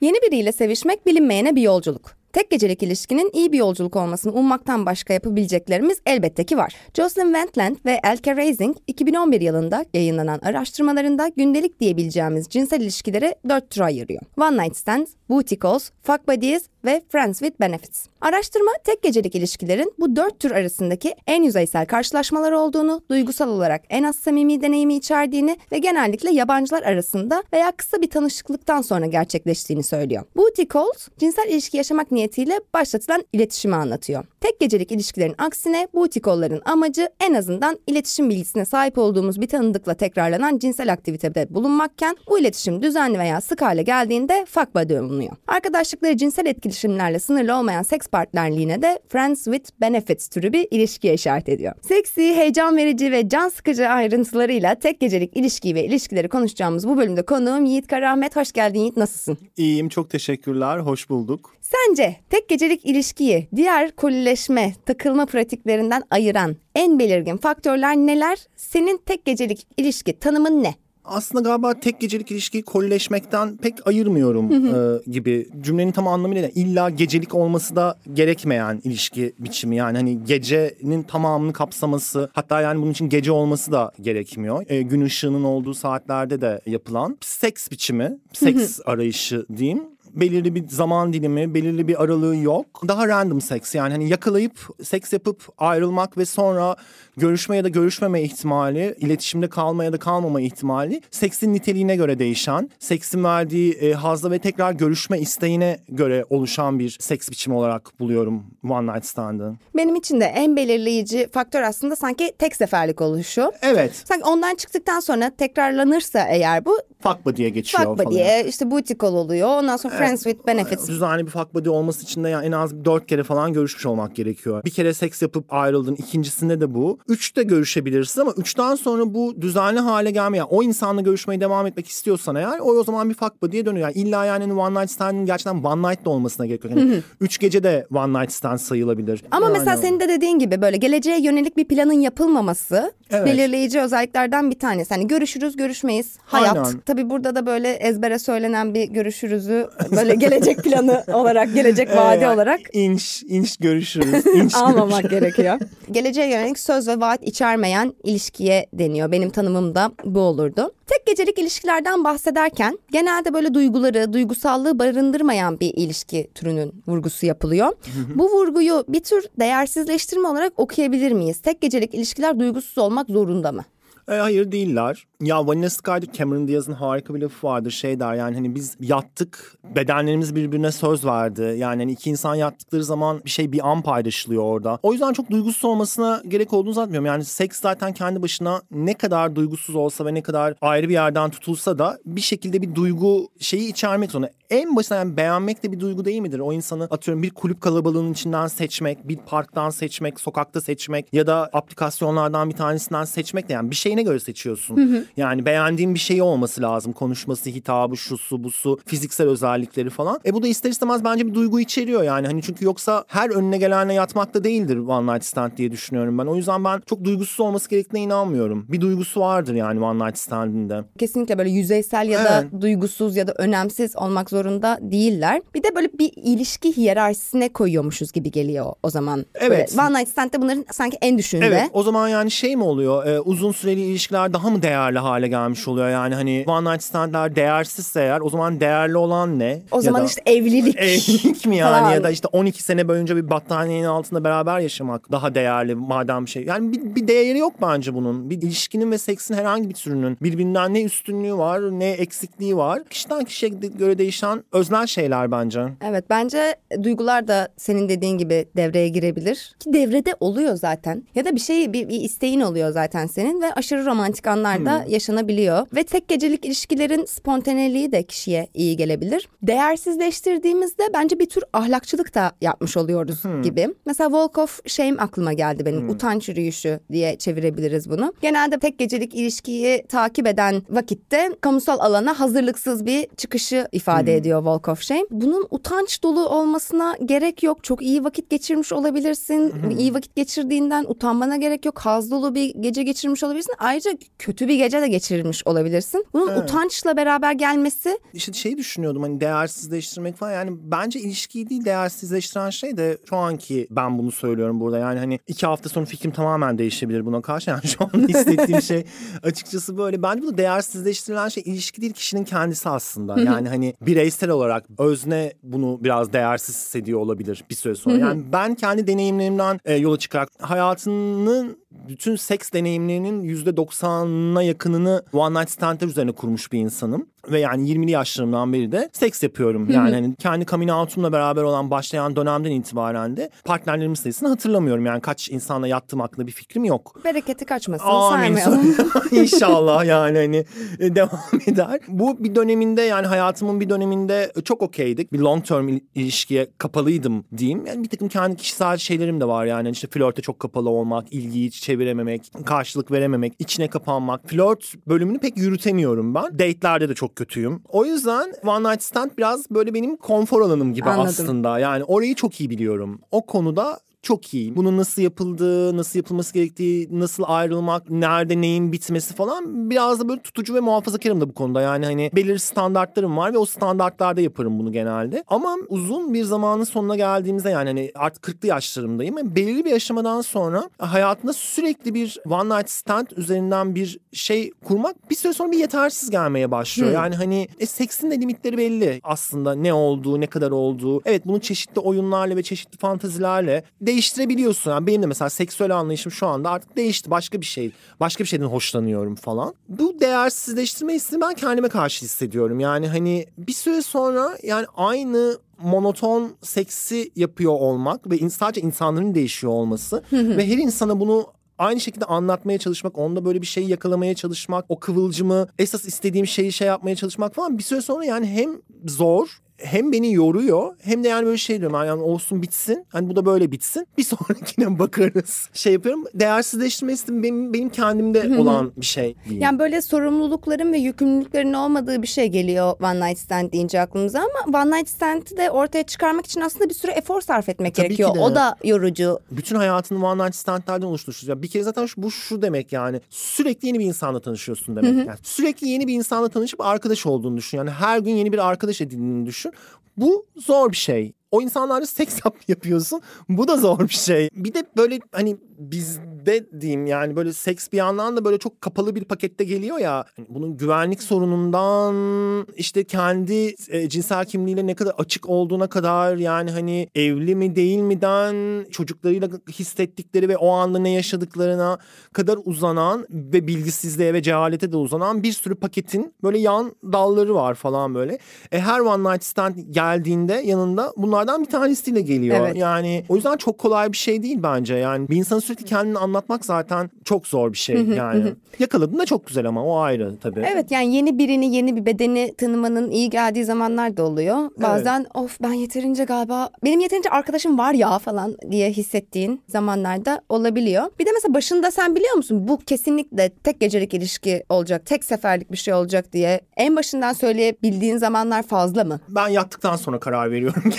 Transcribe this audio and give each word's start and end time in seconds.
Yeni 0.00 0.16
biriyle 0.22 0.52
sevişmek 0.52 1.06
bilinmeyene 1.06 1.56
bir 1.56 1.62
yolculuk. 1.62 2.19
Tek 2.32 2.50
gecelik 2.50 2.82
ilişkinin 2.82 3.30
iyi 3.32 3.52
bir 3.52 3.58
yolculuk 3.58 3.96
olmasını 3.96 4.32
ummaktan 4.32 4.86
başka 4.86 5.14
yapabileceklerimiz 5.14 6.00
elbette 6.06 6.44
ki 6.44 6.56
var. 6.56 6.74
Jocelyn 6.94 7.32
Wentland 7.32 7.76
ve 7.86 8.00
Elke 8.04 8.36
Raising 8.36 8.76
2011 8.86 9.40
yılında 9.40 9.84
yayınlanan 9.94 10.38
araştırmalarında 10.38 11.28
gündelik 11.28 11.80
diyebileceğimiz 11.80 12.46
cinsel 12.48 12.80
ilişkileri 12.80 13.34
dört 13.48 13.70
tura 13.70 13.84
ayırıyor. 13.84 14.22
One 14.40 14.64
night 14.64 14.76
stands, 14.76 15.10
booty 15.28 15.54
calls, 15.62 15.90
fuck 16.02 16.28
buddies 16.28 16.62
ve 16.84 17.02
friends 17.08 17.38
with 17.38 17.60
benefits. 17.60 18.06
Araştırma 18.20 18.70
tek 18.84 19.02
gecelik 19.02 19.34
ilişkilerin 19.34 19.92
bu 19.98 20.16
dört 20.16 20.40
tür 20.40 20.50
arasındaki 20.50 21.14
en 21.26 21.42
yüzeysel 21.42 21.86
karşılaşmalar 21.86 22.52
olduğunu, 22.52 23.02
duygusal 23.10 23.48
olarak 23.48 23.82
en 23.90 24.02
az 24.02 24.16
samimi 24.16 24.62
deneyimi 24.62 24.94
içerdiğini 24.94 25.56
ve 25.72 25.78
genellikle 25.78 26.30
yabancılar 26.30 26.82
arasında 26.82 27.42
veya 27.52 27.72
kısa 27.72 28.02
bir 28.02 28.10
tanışıklıktan 28.10 28.82
sonra 28.82 29.06
gerçekleştiğini 29.06 29.82
söylüyor. 29.82 30.22
Booty 30.36 30.62
calls, 30.74 31.08
cinsel 31.18 31.48
ilişki 31.48 31.76
yaşamak 31.76 32.12
niyetiyle 32.20 32.60
başlatılan 32.74 33.24
iletişimi 33.32 33.74
anlatıyor. 33.74 34.24
Tek 34.40 34.60
gecelik 34.60 34.92
ilişkilerin 34.92 35.34
aksine 35.38 35.88
booty 35.94 36.18
call'ların 36.26 36.62
amacı 36.64 37.08
en 37.20 37.34
azından 37.34 37.78
iletişim 37.86 38.30
bilgisine 38.30 38.64
sahip 38.64 38.98
olduğumuz 38.98 39.40
bir 39.40 39.48
tanıdıkla 39.48 39.94
tekrarlanan 39.94 40.58
cinsel 40.58 40.92
aktivitede 40.92 41.46
bulunmakken 41.50 42.16
bu 42.30 42.38
iletişim 42.38 42.82
düzenli 42.82 43.18
veya 43.18 43.40
sık 43.40 43.62
hale 43.62 43.82
geldiğinde 43.82 44.46
fuck 44.48 44.74
buddy 44.74 44.98
bulunuyor. 44.98 45.32
Arkadaşlıkları 45.46 46.16
cinsel 46.16 46.46
etkileşimlerle 46.46 47.18
sınırlı 47.18 47.56
olmayan 47.56 47.82
seks 47.82 48.08
partnerliğine 48.08 48.82
de 48.82 48.98
friends 49.08 49.44
with 49.44 49.70
benefits 49.80 50.28
türü 50.28 50.52
bir 50.52 50.68
ilişkiye 50.70 51.14
işaret 51.14 51.48
ediyor. 51.48 51.72
Seksi, 51.82 52.34
heyecan 52.34 52.76
verici 52.76 53.12
ve 53.12 53.28
can 53.28 53.48
sıkıcı 53.48 53.88
ayrıntılarıyla 53.88 54.74
tek 54.74 55.00
gecelik 55.00 55.36
ilişkiyi 55.36 55.74
ve 55.74 55.84
ilişkileri 55.84 56.28
konuşacağımız 56.28 56.88
bu 56.88 56.96
bölümde 56.96 57.22
konuğum 57.22 57.64
Yiğit 57.64 57.86
Karahmet. 57.86 58.36
Hoş 58.36 58.52
geldin 58.52 58.80
Yiğit, 58.80 58.96
nasılsın? 58.96 59.38
İyiyim, 59.56 59.88
çok 59.88 60.10
teşekkürler, 60.10 60.78
hoş 60.78 61.10
bulduk. 61.10 61.59
Sence 61.72 62.16
tek 62.30 62.48
gecelik 62.48 62.86
ilişkiyi 62.86 63.48
diğer 63.56 63.90
kolileşme, 63.90 64.74
takılma 64.86 65.26
pratiklerinden 65.26 66.02
ayıran 66.10 66.56
en 66.74 66.98
belirgin 66.98 67.36
faktörler 67.36 67.96
neler? 67.96 68.38
Senin 68.56 69.00
tek 69.06 69.24
gecelik 69.24 69.66
ilişki 69.76 70.18
tanımın 70.18 70.62
ne? 70.62 70.74
Aslında 71.04 71.48
galiba 71.48 71.80
tek 71.80 72.00
gecelik 72.00 72.30
ilişkiyi 72.30 72.62
kolileşmekten 72.62 73.56
pek 73.56 73.86
ayırmıyorum 73.86 74.52
e, 74.52 75.10
gibi. 75.10 75.48
Cümlenin 75.60 75.92
tam 75.92 76.08
anlamıyla 76.08 76.48
illa 76.54 76.90
gecelik 76.90 77.34
olması 77.34 77.76
da 77.76 77.98
gerekmeyen 78.12 78.80
ilişki 78.84 79.32
biçimi. 79.38 79.76
Yani 79.76 79.96
hani 79.96 80.24
gecenin 80.24 81.02
tamamını 81.02 81.52
kapsaması 81.52 82.30
hatta 82.32 82.60
yani 82.60 82.82
bunun 82.82 82.90
için 82.90 83.08
gece 83.08 83.32
olması 83.32 83.72
da 83.72 83.92
gerekmiyor. 84.00 84.64
E, 84.68 84.82
gün 84.82 85.00
ışığının 85.00 85.44
olduğu 85.44 85.74
saatlerde 85.74 86.40
de 86.40 86.60
yapılan 86.66 87.18
seks 87.20 87.70
biçimi, 87.70 88.18
seks 88.32 88.80
arayışı 88.84 89.46
diyeyim 89.56 89.82
belirli 90.14 90.54
bir 90.54 90.68
zaman 90.68 91.12
dilimi, 91.12 91.54
belirli 91.54 91.88
bir 91.88 92.02
aralığı 92.02 92.36
yok. 92.36 92.82
Daha 92.88 93.08
random 93.08 93.40
seks 93.40 93.74
yani 93.74 93.92
hani 93.92 94.08
yakalayıp 94.08 94.68
seks 94.82 95.12
yapıp 95.12 95.48
ayrılmak 95.58 96.18
ve 96.18 96.24
sonra 96.24 96.76
görüşme 97.20 97.56
ya 97.56 97.64
da 97.64 97.68
görüşmeme 97.68 98.22
ihtimali, 98.22 98.94
iletişimde 98.98 99.48
kalma 99.48 99.84
ya 99.84 99.92
da 99.92 99.98
kalmama 99.98 100.40
ihtimali 100.40 101.00
seksin 101.10 101.52
niteliğine 101.52 101.96
göre 101.96 102.18
değişen, 102.18 102.70
seksin 102.78 103.24
verdiği 103.24 103.72
e, 103.72 103.92
hazla 103.92 104.30
ve 104.30 104.38
tekrar 104.38 104.72
görüşme 104.72 105.18
isteğine 105.18 105.78
göre 105.88 106.24
oluşan 106.30 106.78
bir 106.78 106.96
seks 107.00 107.30
biçimi 107.30 107.56
olarak 107.56 108.00
buluyorum 108.00 108.44
one 108.70 108.92
night 108.92 109.06
stand'ı. 109.06 109.54
Benim 109.76 109.96
için 109.96 110.20
de 110.20 110.24
en 110.24 110.56
belirleyici 110.56 111.28
faktör 111.32 111.62
aslında 111.62 111.96
sanki 111.96 112.32
tek 112.38 112.56
seferlik 112.56 113.00
oluşu. 113.00 113.52
Evet. 113.62 114.02
Sanki 114.04 114.24
ondan 114.24 114.54
çıktıktan 114.54 115.00
sonra 115.00 115.30
tekrarlanırsa 115.38 116.26
eğer 116.28 116.64
bu 116.64 116.78
fuck 117.02 117.26
buddy'ye 117.26 117.48
geçiyor 117.48 117.84
fuck 117.84 118.06
buddy'ye 118.06 118.44
işte 118.48 118.70
booty 118.70 118.92
call 119.00 119.14
oluyor. 119.14 119.48
Ondan 119.48 119.76
sonra 119.76 119.94
friends 119.96 120.22
with 120.22 120.46
benefits. 120.46 120.88
Düzenli 120.88 121.26
bir 121.26 121.30
fuck 121.30 121.54
buddy 121.54 121.68
olması 121.68 122.02
için 122.02 122.24
de 122.24 122.28
yani 122.28 122.46
en 122.46 122.52
az 122.52 122.84
dört 122.84 123.06
kere 123.06 123.22
falan 123.22 123.52
görüşmüş 123.52 123.86
olmak 123.86 124.16
gerekiyor. 124.16 124.64
Bir 124.64 124.70
kere 124.70 124.94
seks 124.94 125.22
yapıp 125.22 125.52
ayrıldın. 125.52 125.94
ikincisinde 125.94 126.60
de 126.60 126.74
bu. 126.74 126.98
Üçte 127.10 127.42
görüşebilirsin 127.42 128.20
ama 128.20 128.32
üçten 128.36 128.74
sonra 128.74 129.14
bu 129.14 129.42
düzenli 129.42 129.80
hale 129.80 130.10
gelmiyor. 130.10 130.46
Yani 130.46 130.56
o 130.58 130.62
insanla 130.62 131.00
görüşmeye 131.00 131.40
devam 131.40 131.66
etmek 131.66 131.88
istiyorsan 131.88 132.36
eğer 132.36 132.58
o 132.58 132.64
o 132.64 132.84
zaman 132.84 133.10
bir 133.10 133.14
fuck 133.14 133.42
buddy'ye 133.42 133.66
dönüyor. 133.66 133.88
Yani 133.88 134.08
illa 134.08 134.24
yani 134.24 134.52
one 134.52 134.80
night 134.80 134.90
stand'in 134.90 135.26
gerçekten 135.26 135.62
one 135.62 135.90
night 135.90 136.04
de 136.04 136.08
olmasına 136.08 136.46
gerek 136.46 136.64
yok. 136.64 136.76
Yani 136.76 137.00
üç 137.20 137.38
gece 137.38 137.62
de 137.62 137.86
one 137.94 138.20
night 138.20 138.32
stand 138.32 138.58
sayılabilir. 138.58 139.24
Ama 139.30 139.46
yani... 139.46 139.58
mesela 139.58 139.76
senin 139.76 140.00
de 140.00 140.08
dediğin 140.08 140.38
gibi 140.38 140.62
böyle 140.62 140.76
geleceğe 140.76 141.20
yönelik 141.20 141.56
bir 141.56 141.64
planın 141.64 142.00
yapılmaması 142.00 142.92
evet. 143.10 143.26
belirleyici 143.26 143.80
özelliklerden 143.80 144.50
bir 144.50 144.58
tanesi. 144.58 144.94
Hani 144.94 145.06
görüşürüz 145.06 145.56
görüşmeyiz 145.56 146.18
hayat. 146.24 146.56
Aynen. 146.56 146.80
Tabii 146.86 147.10
burada 147.10 147.34
da 147.34 147.46
böyle 147.46 147.72
ezbere 147.72 148.18
söylenen 148.18 148.74
bir 148.74 148.84
görüşürüzü 148.84 149.68
böyle 149.90 150.14
gelecek 150.14 150.58
planı 150.58 151.04
olarak 151.12 151.54
gelecek 151.54 151.96
vaadi 151.96 152.24
evet, 152.24 152.34
olarak. 152.34 152.60
inş 152.72 153.22
inş 153.22 153.56
görüşürüz. 153.56 154.26
Inş 154.26 154.54
Almamak 154.60 155.10
gerekiyor. 155.10 155.58
Geleceğe 155.90 156.30
yönelik 156.30 156.58
söz 156.58 156.88
ve 156.88 156.99
vaat 157.00 157.22
içermeyen 157.22 157.94
ilişkiye 158.04 158.66
deniyor. 158.72 159.12
Benim 159.12 159.30
tanımım 159.30 159.74
da 159.74 159.92
bu 160.04 160.20
olurdu. 160.20 160.72
Tek 160.86 161.06
gecelik 161.06 161.38
ilişkilerden 161.38 162.04
bahsederken 162.04 162.78
genelde 162.92 163.34
böyle 163.34 163.54
duyguları, 163.54 164.12
duygusallığı 164.12 164.78
barındırmayan 164.78 165.60
bir 165.60 165.74
ilişki 165.74 166.30
türünün 166.34 166.82
vurgusu 166.86 167.26
yapılıyor. 167.26 167.72
Bu 168.14 168.30
vurguyu 168.30 168.84
bir 168.88 169.00
tür 169.00 169.24
değersizleştirme 169.40 170.28
olarak 170.28 170.52
okuyabilir 170.56 171.12
miyiz? 171.12 171.40
Tek 171.40 171.60
gecelik 171.60 171.94
ilişkiler 171.94 172.38
duygusuz 172.40 172.78
olmak 172.78 173.06
zorunda 173.08 173.52
mı? 173.52 173.64
E, 174.10 174.14
hayır 174.14 174.52
değiller. 174.52 175.06
Ya 175.20 175.46
Vanilla 175.46 175.70
Sky'da 175.70 176.12
Cameron 176.12 176.48
Diaz'ın 176.48 176.72
harika 176.72 177.14
bir 177.14 177.20
lafı 177.20 177.46
vardır 177.46 177.70
şey 177.70 178.00
der 178.00 178.14
yani 178.14 178.34
hani 178.34 178.54
biz 178.54 178.76
yattık 178.80 179.58
bedenlerimiz 179.76 180.34
birbirine 180.34 180.72
söz 180.72 181.04
verdi. 181.04 181.54
Yani 181.58 181.82
hani 181.82 181.92
iki 181.92 182.10
insan 182.10 182.34
yattıkları 182.34 182.84
zaman 182.84 183.24
bir 183.24 183.30
şey 183.30 183.52
bir 183.52 183.70
an 183.70 183.82
paylaşılıyor 183.82 184.42
orada. 184.42 184.78
O 184.82 184.92
yüzden 184.92 185.12
çok 185.12 185.30
duygusuz 185.30 185.64
olmasına 185.64 186.22
gerek 186.28 186.52
olduğunu 186.52 186.72
zannetmiyorum. 186.72 187.06
Yani 187.06 187.24
seks 187.24 187.60
zaten 187.60 187.92
kendi 187.92 188.22
başına 188.22 188.62
ne 188.70 188.94
kadar 188.94 189.36
duygusuz 189.36 189.74
olsa 189.74 190.06
ve 190.06 190.14
ne 190.14 190.22
kadar 190.22 190.54
ayrı 190.60 190.88
bir 190.88 190.94
yerden 190.94 191.30
tutulsa 191.30 191.78
da 191.78 191.98
bir 192.06 192.20
şekilde 192.20 192.62
bir 192.62 192.74
duygu 192.74 193.28
şeyi 193.38 193.70
içermek 193.70 194.10
zorunda. 194.10 194.30
En 194.50 194.76
başına 194.76 194.98
yani 194.98 195.16
beğenmek 195.16 195.62
de 195.62 195.72
bir 195.72 195.80
duygu 195.80 196.04
değil 196.04 196.20
midir? 196.20 196.38
O 196.38 196.52
insanı 196.52 196.84
atıyorum 196.84 197.22
bir 197.22 197.30
kulüp 197.30 197.60
kalabalığının 197.60 198.12
içinden 198.12 198.46
seçmek, 198.46 199.08
bir 199.08 199.16
parktan 199.16 199.70
seçmek, 199.70 200.20
sokakta 200.20 200.60
seçmek 200.60 201.06
ya 201.12 201.26
da 201.26 201.50
aplikasyonlardan 201.52 202.50
bir 202.50 202.56
tanesinden 202.56 203.04
seçmek 203.04 203.48
de 203.48 203.52
yani 203.52 203.70
bir 203.70 203.76
şeyine 204.00 204.10
göre 204.10 204.20
seçiyorsun. 204.20 204.76
Hı 204.76 204.96
hı. 204.96 205.04
Yani 205.16 205.46
beğendiğin 205.46 205.94
bir 205.94 205.98
şey 205.98 206.22
olması 206.22 206.62
lazım. 206.62 206.92
Konuşması, 206.92 207.50
hitabı, 207.50 207.96
şusu, 207.96 208.44
busu, 208.44 208.78
fiziksel 208.86 209.28
özellikleri 209.28 209.90
falan. 209.90 210.20
E 210.24 210.32
bu 210.32 210.42
da 210.42 210.48
ister 210.48 210.70
istemez 210.70 211.04
bence 211.04 211.26
bir 211.26 211.34
duygu 211.34 211.60
içeriyor 211.60 212.02
yani. 212.02 212.26
Hani 212.26 212.42
çünkü 212.42 212.64
yoksa 212.64 213.04
her 213.08 213.30
önüne 213.30 213.58
gelenle 213.58 213.94
yatmak 213.94 214.34
da 214.34 214.44
değildir 214.44 214.76
one 214.76 215.14
night 215.14 215.24
stand 215.24 215.52
diye 215.56 215.70
düşünüyorum 215.70 216.18
ben. 216.18 216.26
O 216.26 216.36
yüzden 216.36 216.64
ben 216.64 216.80
çok 216.86 217.04
duygusuz 217.04 217.40
olması 217.40 217.70
gerektiğine 217.70 218.04
inanmıyorum. 218.04 218.66
Bir 218.68 218.80
duygusu 218.80 219.20
vardır 219.20 219.54
yani 219.54 219.84
one 219.84 220.06
night 220.06 220.18
stand'inde. 220.18 220.84
Kesinlikle 220.98 221.38
böyle 221.38 221.50
yüzeysel 221.50 222.08
ya 222.08 222.24
da 222.24 222.40
evet. 222.40 222.62
duygusuz 222.62 223.16
ya 223.16 223.26
da 223.26 223.34
önemsiz 223.38 223.96
olmak 223.96 224.30
zorunda 224.30 224.78
değiller. 224.80 225.40
Bir 225.54 225.62
de 225.62 225.74
böyle 225.74 225.88
bir 225.98 226.12
ilişki 226.16 226.76
hiyerarşisine 226.76 227.48
koyuyormuşuz 227.48 228.12
gibi 228.12 228.30
geliyor 228.30 228.72
o 228.82 228.90
zaman. 228.90 229.26
Evet. 229.34 229.74
Böyle 229.78 229.88
one 229.88 229.98
night 229.98 230.08
stand'de 230.08 230.42
bunların 230.42 230.64
sanki 230.72 230.98
en 231.00 231.18
düşünde. 231.18 231.46
Evet 231.46 231.70
o 231.72 231.82
zaman 231.82 232.08
yani 232.08 232.30
şey 232.30 232.56
mi 232.56 232.62
oluyor? 232.62 233.06
E, 233.06 233.20
uzun 233.20 233.52
süreli 233.52 233.79
geceli 233.80 233.90
ilişkiler 233.92 234.32
daha 234.32 234.50
mı 234.50 234.62
değerli 234.62 234.98
hale 234.98 235.28
gelmiş 235.28 235.68
oluyor? 235.68 235.88
Yani 235.90 236.14
hani 236.14 236.44
one 236.46 236.70
night 236.72 236.82
standler 236.82 237.36
değersizse 237.36 238.00
eğer 238.00 238.20
o 238.20 238.30
zaman 238.30 238.60
değerli 238.60 238.96
olan 238.96 239.38
ne? 239.38 239.62
O 239.70 239.76
Ya 239.76 239.82
zaman 239.82 240.00
da- 240.02 240.06
işte 240.06 240.22
evlilik. 240.26 240.76
Evlilik 240.76 241.46
mi 241.46 241.56
yani 241.56 241.80
falan. 241.80 241.92
ya 241.94 242.02
da 242.04 242.10
işte 242.10 242.28
12 242.32 242.62
sene 242.62 242.88
boyunca 242.88 243.16
bir 243.16 243.30
battaniyenin 243.30 243.86
altında 243.86 244.24
beraber 244.24 244.58
yaşamak 244.60 245.12
daha 245.12 245.34
değerli 245.34 245.74
madem 245.74 246.28
şey. 246.28 246.44
Yani 246.44 246.72
bir, 246.72 246.94
bir 246.94 247.08
değeri 247.08 247.38
yok 247.38 247.52
bence 247.62 247.94
bunun. 247.94 248.30
Bir 248.30 248.42
ilişkinin 248.42 248.90
ve 248.90 248.98
seksin 248.98 249.34
herhangi 249.34 249.68
bir 249.68 249.74
türünün 249.74 250.18
birbirinden 250.22 250.74
ne 250.74 250.82
üstünlüğü 250.82 251.34
var 251.36 251.60
ne 251.60 251.90
eksikliği 251.90 252.56
var. 252.56 252.84
Kişiden 252.84 253.24
kişiye 253.24 253.50
göre 253.78 253.98
değişen 253.98 254.44
öznel 254.52 254.86
şeyler 254.86 255.30
bence. 255.30 255.60
Evet 255.84 256.04
bence 256.10 256.54
duygular 256.82 257.28
da 257.28 257.48
senin 257.56 257.88
dediğin 257.88 258.18
gibi 258.18 258.46
devreye 258.56 258.88
girebilir. 258.88 259.54
Ki 259.60 259.72
devrede 259.72 260.14
oluyor 260.20 260.54
zaten. 260.54 261.02
Ya 261.14 261.24
da 261.24 261.34
bir 261.34 261.40
şey 261.40 261.72
bir, 261.72 261.88
bir 261.88 262.00
isteğin 262.00 262.40
oluyor 262.40 262.70
zaten 262.70 263.06
senin 263.06 263.42
ve 263.42 263.52
aşırı 263.54 263.69
romantik 263.78 264.26
anlar 264.26 264.64
da 264.64 264.84
yaşanabiliyor. 264.88 265.66
Ve 265.74 265.84
tek 265.84 266.08
gecelik 266.08 266.44
ilişkilerin 266.44 267.04
spontaneliği 267.04 267.92
de 267.92 268.02
kişiye 268.02 268.48
iyi 268.54 268.76
gelebilir. 268.76 269.28
Değersizleştirdiğimizde 269.42 270.82
bence 270.94 271.18
bir 271.18 271.28
tür 271.28 271.44
ahlakçılık 271.52 272.14
da 272.14 272.32
yapmış 272.40 272.76
oluyoruz 272.76 273.22
gibi. 273.42 273.68
Mesela 273.86 274.08
Walk 274.10 274.38
of 274.38 274.60
Shame 274.66 274.96
aklıma 274.98 275.32
geldi 275.32 275.66
benim. 275.66 275.88
Utanç 275.90 276.28
yürüyüşü 276.28 276.80
diye 276.92 277.16
çevirebiliriz 277.16 277.90
bunu. 277.90 278.12
Genelde 278.22 278.58
tek 278.58 278.78
gecelik 278.78 279.14
ilişkiyi 279.14 279.82
takip 279.88 280.26
eden 280.26 280.62
vakitte 280.70 281.30
kamusal 281.40 281.78
alana 281.78 282.20
hazırlıksız 282.20 282.86
bir 282.86 283.06
çıkışı 283.16 283.68
ifade 283.72 284.16
ediyor 284.16 284.40
Walk 284.40 284.68
of 284.68 284.82
Shame. 284.82 285.04
Bunun 285.10 285.46
utanç 285.50 286.02
dolu 286.02 286.28
olmasına 286.28 286.96
gerek 287.04 287.42
yok. 287.42 287.64
Çok 287.64 287.82
iyi 287.82 288.04
vakit 288.04 288.30
geçirmiş 288.30 288.72
olabilirsin. 288.72 289.54
İyi 289.78 289.94
vakit 289.94 290.16
geçirdiğinden 290.16 290.84
utanmana 290.88 291.36
gerek 291.36 291.64
yok. 291.66 291.78
Haz 291.78 292.10
dolu 292.10 292.34
bir 292.34 292.54
gece 292.54 292.82
geçirmiş 292.82 293.24
olabilirsin. 293.24 293.54
Ayrıca 293.60 293.90
kötü 294.18 294.48
bir 294.48 294.56
gece 294.56 294.80
de 294.80 294.88
geçirmiş 294.88 295.46
olabilirsin. 295.46 296.06
Bunun 296.12 296.36
utançla 296.36 296.96
beraber 296.96 297.32
gelmesi 297.32 297.98
İşte 298.14 298.32
şey 298.32 298.58
düşünüyordum 298.58 299.02
hani 299.02 299.20
değersizleştirmek 299.20 300.16
falan. 300.16 300.32
Yani 300.32 300.50
bence 300.62 301.00
ilişkiyi 301.00 301.50
değil 301.50 301.64
değersizleştiren 301.64 302.50
şey 302.50 302.76
de 302.76 302.98
şu 303.08 303.16
anki 303.16 303.66
ben 303.70 303.98
bunu 303.98 304.12
söylüyorum 304.12 304.60
burada. 304.60 304.78
Yani 304.78 304.98
hani 304.98 305.18
iki 305.26 305.46
hafta 305.46 305.68
sonra 305.68 305.86
fikrim 305.86 306.12
tamamen 306.12 306.58
değişebilir 306.58 307.06
buna 307.06 307.22
karşı. 307.22 307.50
Yani 307.50 307.62
şu 307.66 307.84
anda 307.84 308.06
hissettiğim 308.08 308.62
şey 308.62 308.84
açıkçası 309.22 309.78
böyle. 309.78 310.02
Bence 310.02 310.22
bu 310.22 310.38
değersizleştirilen 310.38 311.28
şey 311.28 311.42
ilişki 311.46 311.82
değil 311.82 311.92
kişinin 311.92 312.24
kendisi 312.24 312.68
aslında. 312.68 313.20
Yani 313.20 313.48
hani 313.48 313.74
bireysel 313.80 314.30
olarak 314.30 314.64
özne 314.78 315.32
bunu 315.42 315.78
biraz 315.84 316.12
değersiz 316.12 316.56
hissediyor 316.56 317.00
olabilir 317.00 317.44
bir 317.50 317.54
süre 317.54 317.74
sonra. 317.74 317.98
Yani 317.98 318.22
ben 318.32 318.54
kendi 318.54 318.86
deneyimlerimden 318.86 319.60
e, 319.64 319.74
yola 319.74 319.98
çıkarak 319.98 320.28
hayatının 320.40 321.56
bütün 321.72 322.16
seks 322.16 322.52
deneyimlerinin 322.52 323.20
yüzde 323.22 323.56
doksanına 323.56 324.42
yakınını 324.42 325.02
one 325.12 325.40
night 325.40 325.50
standler 325.50 325.86
üzerine 325.86 326.12
kurmuş 326.12 326.52
bir 326.52 326.58
insanım. 326.58 327.06
Ve 327.30 327.40
yani 327.40 327.70
20'li 327.70 327.90
yaşlarımdan 327.90 328.52
beri 328.52 328.72
de 328.72 328.90
seks 328.92 329.22
yapıyorum. 329.22 329.70
Yani 329.70 329.94
hani 329.94 330.14
kendi 330.14 330.46
coming 330.46 330.70
out'umla 330.70 331.12
beraber 331.12 331.42
olan 331.42 331.70
başlayan 331.70 332.16
dönemden 332.16 332.50
itibaren 332.50 333.16
de 333.16 333.30
partnerlerimin 333.44 333.94
sayısını 333.94 334.28
hatırlamıyorum. 334.28 334.86
Yani 334.86 335.00
kaç 335.00 335.28
insanla 335.30 335.66
yattığım 335.68 336.00
hakkında 336.00 336.26
bir 336.26 336.32
fikrim 336.32 336.64
yok. 336.64 337.00
bereketi 337.04 337.44
kaçmasın 337.44 337.84
Amin. 337.86 338.34
saymayalım. 338.36 338.74
İnşallah 339.12 339.84
yani 339.84 340.18
hani 340.18 340.44
e, 340.78 340.94
devam 340.94 341.20
eder. 341.46 341.80
Bu 341.88 342.24
bir 342.24 342.34
döneminde 342.34 342.82
yani 342.82 343.06
hayatımın 343.06 343.60
bir 343.60 343.68
döneminde 343.70 344.32
çok 344.44 344.62
okeydik. 344.62 345.12
Bir 345.12 345.18
long 345.18 345.44
term 345.46 345.68
il- 345.68 345.80
ilişkiye 345.94 346.50
kapalıydım 346.58 347.24
diyeyim. 347.36 347.66
Yani 347.66 347.84
bir 347.84 347.88
takım 347.88 348.08
kendi 348.08 348.36
kişisel 348.36 348.76
şeylerim 348.76 349.20
de 349.20 349.28
var 349.28 349.46
yani. 349.46 349.70
İşte 349.70 349.88
flörte 349.88 350.22
çok 350.22 350.38
kapalı 350.40 350.70
olmak, 350.70 351.12
ilgiyi 351.12 351.50
çevirememek, 351.60 352.32
karşılık 352.46 352.90
verememek, 352.90 353.32
içine 353.38 353.68
kapanmak. 353.68 354.28
Flört 354.28 354.74
bölümünü 354.88 355.18
pek 355.18 355.36
yürütemiyorum 355.36 356.14
ben. 356.14 356.24
Date'lerde 356.38 356.88
de 356.88 356.94
çok 356.94 357.16
kötüyüm. 357.16 357.62
O 357.68 357.84
yüzden 357.84 358.32
One 358.46 358.70
Night 358.70 358.82
Stand 358.82 359.10
biraz 359.18 359.50
böyle 359.50 359.74
benim 359.74 359.96
konfor 359.96 360.40
alanım 360.40 360.74
gibi 360.74 360.88
Anladım. 360.88 361.06
aslında. 361.08 361.58
Yani 361.58 361.84
orayı 361.84 362.14
çok 362.14 362.40
iyi 362.40 362.50
biliyorum. 362.50 363.00
O 363.10 363.26
konuda 363.26 363.80
çok 364.02 364.34
iyi. 364.34 364.56
Bunun 364.56 364.76
nasıl 364.76 365.02
yapıldığı, 365.02 365.76
nasıl 365.76 365.98
yapılması 365.98 366.34
gerektiği, 366.34 366.88
nasıl 367.00 367.24
ayrılmak, 367.26 367.90
nerede 367.90 368.40
neyin 368.40 368.72
bitmesi 368.72 369.14
falan 369.14 369.70
biraz 369.70 370.00
da 370.00 370.08
böyle 370.08 370.22
tutucu 370.22 370.54
ve 370.54 370.60
muhafazakarım 370.60 371.20
da 371.20 371.28
bu 371.28 371.34
konuda. 371.34 371.60
Yani 371.60 371.84
hani 371.84 372.10
belirli 372.14 372.38
standartlarım 372.38 373.16
var 373.16 373.32
ve 373.32 373.38
o 373.38 373.44
standartlarda 373.44 374.20
yaparım 374.20 374.58
bunu 374.58 374.72
genelde. 374.72 375.24
Ama 375.26 375.56
uzun 375.68 376.14
bir 376.14 376.24
zamanın 376.24 376.64
sonuna 376.64 376.96
geldiğimizde 376.96 377.50
yani 377.50 377.68
hani 377.68 377.92
artık 377.94 378.22
40'lı 378.22 378.48
yaşlarımdayım. 378.48 379.18
Yani 379.18 379.36
belirli 379.36 379.64
bir 379.64 379.72
aşamadan 379.72 380.20
sonra 380.20 380.70
hayatında 380.78 381.32
sürekli 381.32 381.94
bir 381.94 382.18
one 382.30 382.56
night 382.58 382.70
stand 382.70 383.06
üzerinden 383.16 383.74
bir 383.74 383.98
şey 384.12 384.50
kurmak 384.64 385.10
bir 385.10 385.14
süre 385.14 385.32
sonra 385.32 385.52
bir 385.52 385.58
yetersiz 385.58 386.10
gelmeye 386.10 386.50
başlıyor. 386.50 386.92
Yani 386.92 387.14
hani 387.14 387.48
e, 387.58 387.66
seksin 387.66 388.10
de 388.10 388.20
limitleri 388.20 388.58
belli 388.58 389.00
aslında 389.02 389.54
ne 389.54 389.72
olduğu, 389.72 390.20
ne 390.20 390.26
kadar 390.26 390.50
olduğu. 390.50 391.02
Evet 391.04 391.26
bunu 391.26 391.40
çeşitli 391.40 391.80
oyunlarla 391.80 392.36
ve 392.36 392.42
çeşitli 392.42 392.78
fantazilerle 392.78 393.64
değiştirebiliyorsun. 393.90 394.70
Yani 394.70 394.86
benim 394.86 395.02
de 395.02 395.06
mesela 395.06 395.30
seksüel 395.30 395.76
anlayışım 395.76 396.12
şu 396.12 396.26
anda 396.26 396.50
artık 396.50 396.76
değişti. 396.76 397.10
Başka 397.10 397.40
bir 397.40 397.46
şey, 397.46 397.72
başka 398.00 398.24
bir 398.24 398.28
şeyden 398.28 398.44
hoşlanıyorum 398.44 399.14
falan. 399.14 399.54
Bu 399.68 400.00
değersizleştirme 400.00 400.94
hissini 400.94 401.20
ben 401.20 401.34
kendime 401.34 401.68
karşı 401.68 402.04
hissediyorum. 402.04 402.60
Yani 402.60 402.88
hani 402.88 403.26
bir 403.38 403.52
süre 403.52 403.82
sonra 403.82 404.38
yani 404.42 404.66
aynı 404.76 405.38
monoton 405.58 406.32
seksi 406.42 407.12
yapıyor 407.16 407.52
olmak 407.52 408.10
ve 408.10 408.30
sadece 408.30 408.60
insanların 408.60 409.14
değişiyor 409.14 409.52
olması 409.52 410.02
ve 410.12 410.48
her 410.48 410.58
insana 410.58 411.00
bunu 411.00 411.26
aynı 411.58 411.80
şekilde 411.80 412.04
anlatmaya 412.04 412.58
çalışmak, 412.58 412.98
onda 412.98 413.24
böyle 413.24 413.42
bir 413.42 413.46
şeyi 413.46 413.68
yakalamaya 413.68 414.14
çalışmak, 414.14 414.64
o 414.68 414.80
kıvılcımı, 414.80 415.48
esas 415.58 415.84
istediğim 415.84 416.26
şeyi 416.26 416.52
şey 416.52 416.68
yapmaya 416.68 416.96
çalışmak 416.96 417.34
falan 417.34 417.58
bir 417.58 417.62
süre 417.62 417.80
sonra 417.80 418.04
yani 418.04 418.26
hem 418.26 418.50
zor 418.84 419.40
hem 419.62 419.92
beni 419.92 420.14
yoruyor 420.14 420.74
hem 420.82 421.04
de 421.04 421.08
yani 421.08 421.26
böyle 421.26 421.36
şey 421.36 421.60
diyorum 421.60 421.76
yani 421.86 422.02
olsun 422.02 422.42
bitsin. 422.42 422.86
Hani 422.88 423.08
bu 423.08 423.16
da 423.16 423.26
böyle 423.26 423.52
bitsin. 423.52 423.86
Bir 423.98 424.04
sonrakine 424.04 424.78
bakarız. 424.78 425.48
Şey 425.52 425.72
yapıyorum. 425.72 426.04
Değersizleştirme 426.14 426.92
istem 426.92 427.22
benim, 427.22 427.52
benim 427.52 427.68
kendimde 427.68 428.38
olan 428.38 428.72
bir 428.76 428.86
şey 428.86 429.16
diyeyim. 429.24 429.42
Yani 429.42 429.58
böyle 429.58 429.82
sorumlulukların 429.82 430.72
ve 430.72 430.78
yükümlülüklerin 430.78 431.52
olmadığı 431.52 432.02
bir 432.02 432.06
şey 432.06 432.28
geliyor 432.28 432.74
One 432.80 433.08
Night 433.08 433.18
Stand 433.18 433.52
deyince 433.52 433.80
aklımıza 433.80 434.20
ama 434.20 434.62
One 434.62 434.78
Night 434.78 434.88
Stand'i 434.88 435.36
de 435.36 435.50
ortaya 435.50 435.82
çıkarmak 435.82 436.26
için 436.26 436.40
aslında 436.40 436.68
bir 436.68 436.74
sürü 436.74 436.90
efor 436.90 437.20
sarf 437.20 437.48
etmek 437.48 437.74
Tabii 437.74 437.88
ki 437.88 437.96
gerekiyor. 437.96 438.30
O 438.30 438.34
da 438.34 438.56
yorucu. 438.64 439.18
bütün 439.30 439.56
hayatını 439.56 440.06
one 440.06 440.24
night 440.24 440.34
standlerden 440.34 440.86
oluşturmuşuz. 440.86 441.28
Ya 441.28 441.42
bir 441.42 441.48
kere 441.48 441.62
zaten 441.62 441.86
şu, 441.86 442.02
bu 442.02 442.10
şu 442.10 442.42
demek 442.42 442.72
yani 442.72 443.00
sürekli 443.10 443.68
yeni 443.68 443.78
bir 443.78 443.84
insanla 443.84 444.20
tanışıyorsun 444.20 444.76
demek. 444.76 445.06
Yani 445.06 445.18
sürekli 445.22 445.68
yeni 445.68 445.86
bir 445.86 445.94
insanla 445.94 446.28
tanışıp 446.28 446.60
arkadaş 446.60 447.06
olduğunu 447.06 447.36
düşün. 447.36 447.58
Yani 447.58 447.70
her 447.70 447.98
gün 447.98 448.12
yeni 448.12 448.32
bir 448.32 448.48
arkadaş 448.48 448.80
edindiğini 448.80 449.26
düşün. 449.26 449.49
Bu 449.96 450.26
zor 450.36 450.70
bir 450.72 450.76
şey. 450.76 451.12
O 451.30 451.42
insanlarla 451.42 451.86
seks 451.86 452.20
yap 452.24 452.36
yapıyorsun. 452.48 453.00
Bu 453.28 453.48
da 453.48 453.56
zor 453.56 453.80
bir 453.80 453.94
şey. 453.94 454.28
Bir 454.32 454.54
de 454.54 454.64
böyle 454.76 455.00
hani 455.12 455.36
bizde 455.58 456.60
diyeyim 456.60 456.86
yani 456.86 457.16
böyle 457.16 457.32
seks 457.32 457.72
bir 457.72 457.76
yandan 457.76 458.16
da 458.16 458.24
böyle 458.24 458.38
çok 458.38 458.60
kapalı 458.60 458.94
bir 458.94 459.04
pakette 459.04 459.44
geliyor 459.44 459.78
ya. 459.78 460.04
Hani 460.16 460.26
bunun 460.30 460.56
güvenlik 460.56 461.02
sorunundan 461.02 462.46
işte 462.56 462.84
kendi 462.84 463.54
e, 463.68 463.88
cinsel 463.88 464.24
kimliğiyle 464.24 464.66
ne 464.66 464.74
kadar 464.74 464.94
açık 464.98 465.28
olduğuna 465.28 465.66
kadar 465.66 466.16
yani 466.16 466.50
hani 466.50 466.88
evli 466.94 467.34
mi 467.34 467.56
değil 467.56 467.78
miden 467.78 468.64
çocuklarıyla 468.70 469.28
hissettikleri 469.48 470.28
ve 470.28 470.36
o 470.36 470.50
anda 470.50 470.78
ne 470.78 470.90
yaşadıklarına 470.90 471.78
kadar 472.12 472.38
uzanan 472.44 473.06
ve 473.10 473.46
bilgisizliğe 473.46 474.14
ve 474.14 474.22
cehalete 474.22 474.72
de 474.72 474.76
uzanan 474.76 475.22
bir 475.22 475.32
sürü 475.32 475.54
paketin 475.54 476.14
böyle 476.22 476.38
yan 476.38 476.76
dalları 476.84 477.34
var 477.34 477.54
falan 477.54 477.94
böyle. 477.94 478.18
E, 478.52 478.60
her 478.60 478.80
one 478.80 479.12
night 479.12 479.24
stand 479.24 479.54
geldiğinde 479.70 480.32
yanında 480.32 480.92
bunlardan 481.20 481.42
bir 481.42 481.50
tanesiyle 481.50 482.00
geliyor. 482.00 482.36
Evet. 482.40 482.56
Yani 482.56 483.04
o 483.08 483.16
yüzden 483.16 483.36
çok 483.36 483.58
kolay 483.58 483.92
bir 483.92 483.96
şey 483.96 484.22
değil 484.22 484.38
bence. 484.42 484.74
Yani 484.74 485.08
bir 485.08 485.16
insanın 485.16 485.40
sürekli 485.40 485.64
kendini 485.64 485.98
anlatmak 485.98 486.44
zaten 486.44 486.90
çok 487.04 487.26
zor 487.26 487.52
bir 487.52 487.58
şey 487.58 487.76
yani. 487.76 488.32
Yakaladığında 488.58 489.06
çok 489.06 489.26
güzel 489.26 489.46
ama 489.46 489.64
o 489.64 489.78
ayrı 489.78 490.16
tabii. 490.22 490.44
Evet 490.52 490.70
yani 490.70 490.94
yeni 490.94 491.18
birini 491.18 491.54
yeni 491.56 491.76
bir 491.76 491.86
bedeni 491.86 492.34
tanımanın 492.38 492.90
iyi 492.90 493.10
geldiği 493.10 493.44
zamanlar 493.44 493.96
da 493.96 494.02
oluyor. 494.02 494.50
Bazen 494.62 495.06
of 495.14 495.40
ben 495.42 495.52
yeterince 495.52 496.04
galiba 496.04 496.50
benim 496.64 496.80
yeterince 496.80 497.10
arkadaşım 497.10 497.58
var 497.58 497.72
ya 497.72 497.98
falan 497.98 498.36
diye 498.50 498.70
hissettiğin 498.70 499.42
zamanlarda 499.48 500.20
olabiliyor. 500.28 500.84
Bir 500.98 501.06
de 501.06 501.10
mesela 501.14 501.34
başında 501.34 501.70
sen 501.70 501.94
biliyor 501.94 502.14
musun 502.14 502.48
bu 502.48 502.58
kesinlikle 502.58 503.28
tek 503.28 503.60
gecelik 503.60 503.94
ilişki 503.94 504.44
olacak, 504.48 504.86
tek 504.86 505.04
seferlik 505.04 505.52
bir 505.52 505.56
şey 505.56 505.74
olacak 505.74 506.12
diye 506.12 506.40
en 506.56 506.76
başından 506.76 507.12
söyleyebildiğin 507.12 507.96
zamanlar 507.96 508.42
fazla 508.42 508.84
mı? 508.84 509.00
Ben 509.08 509.28
yattıktan 509.28 509.76
sonra 509.76 510.00
karar 510.00 510.30
veriyorum. 510.30 510.62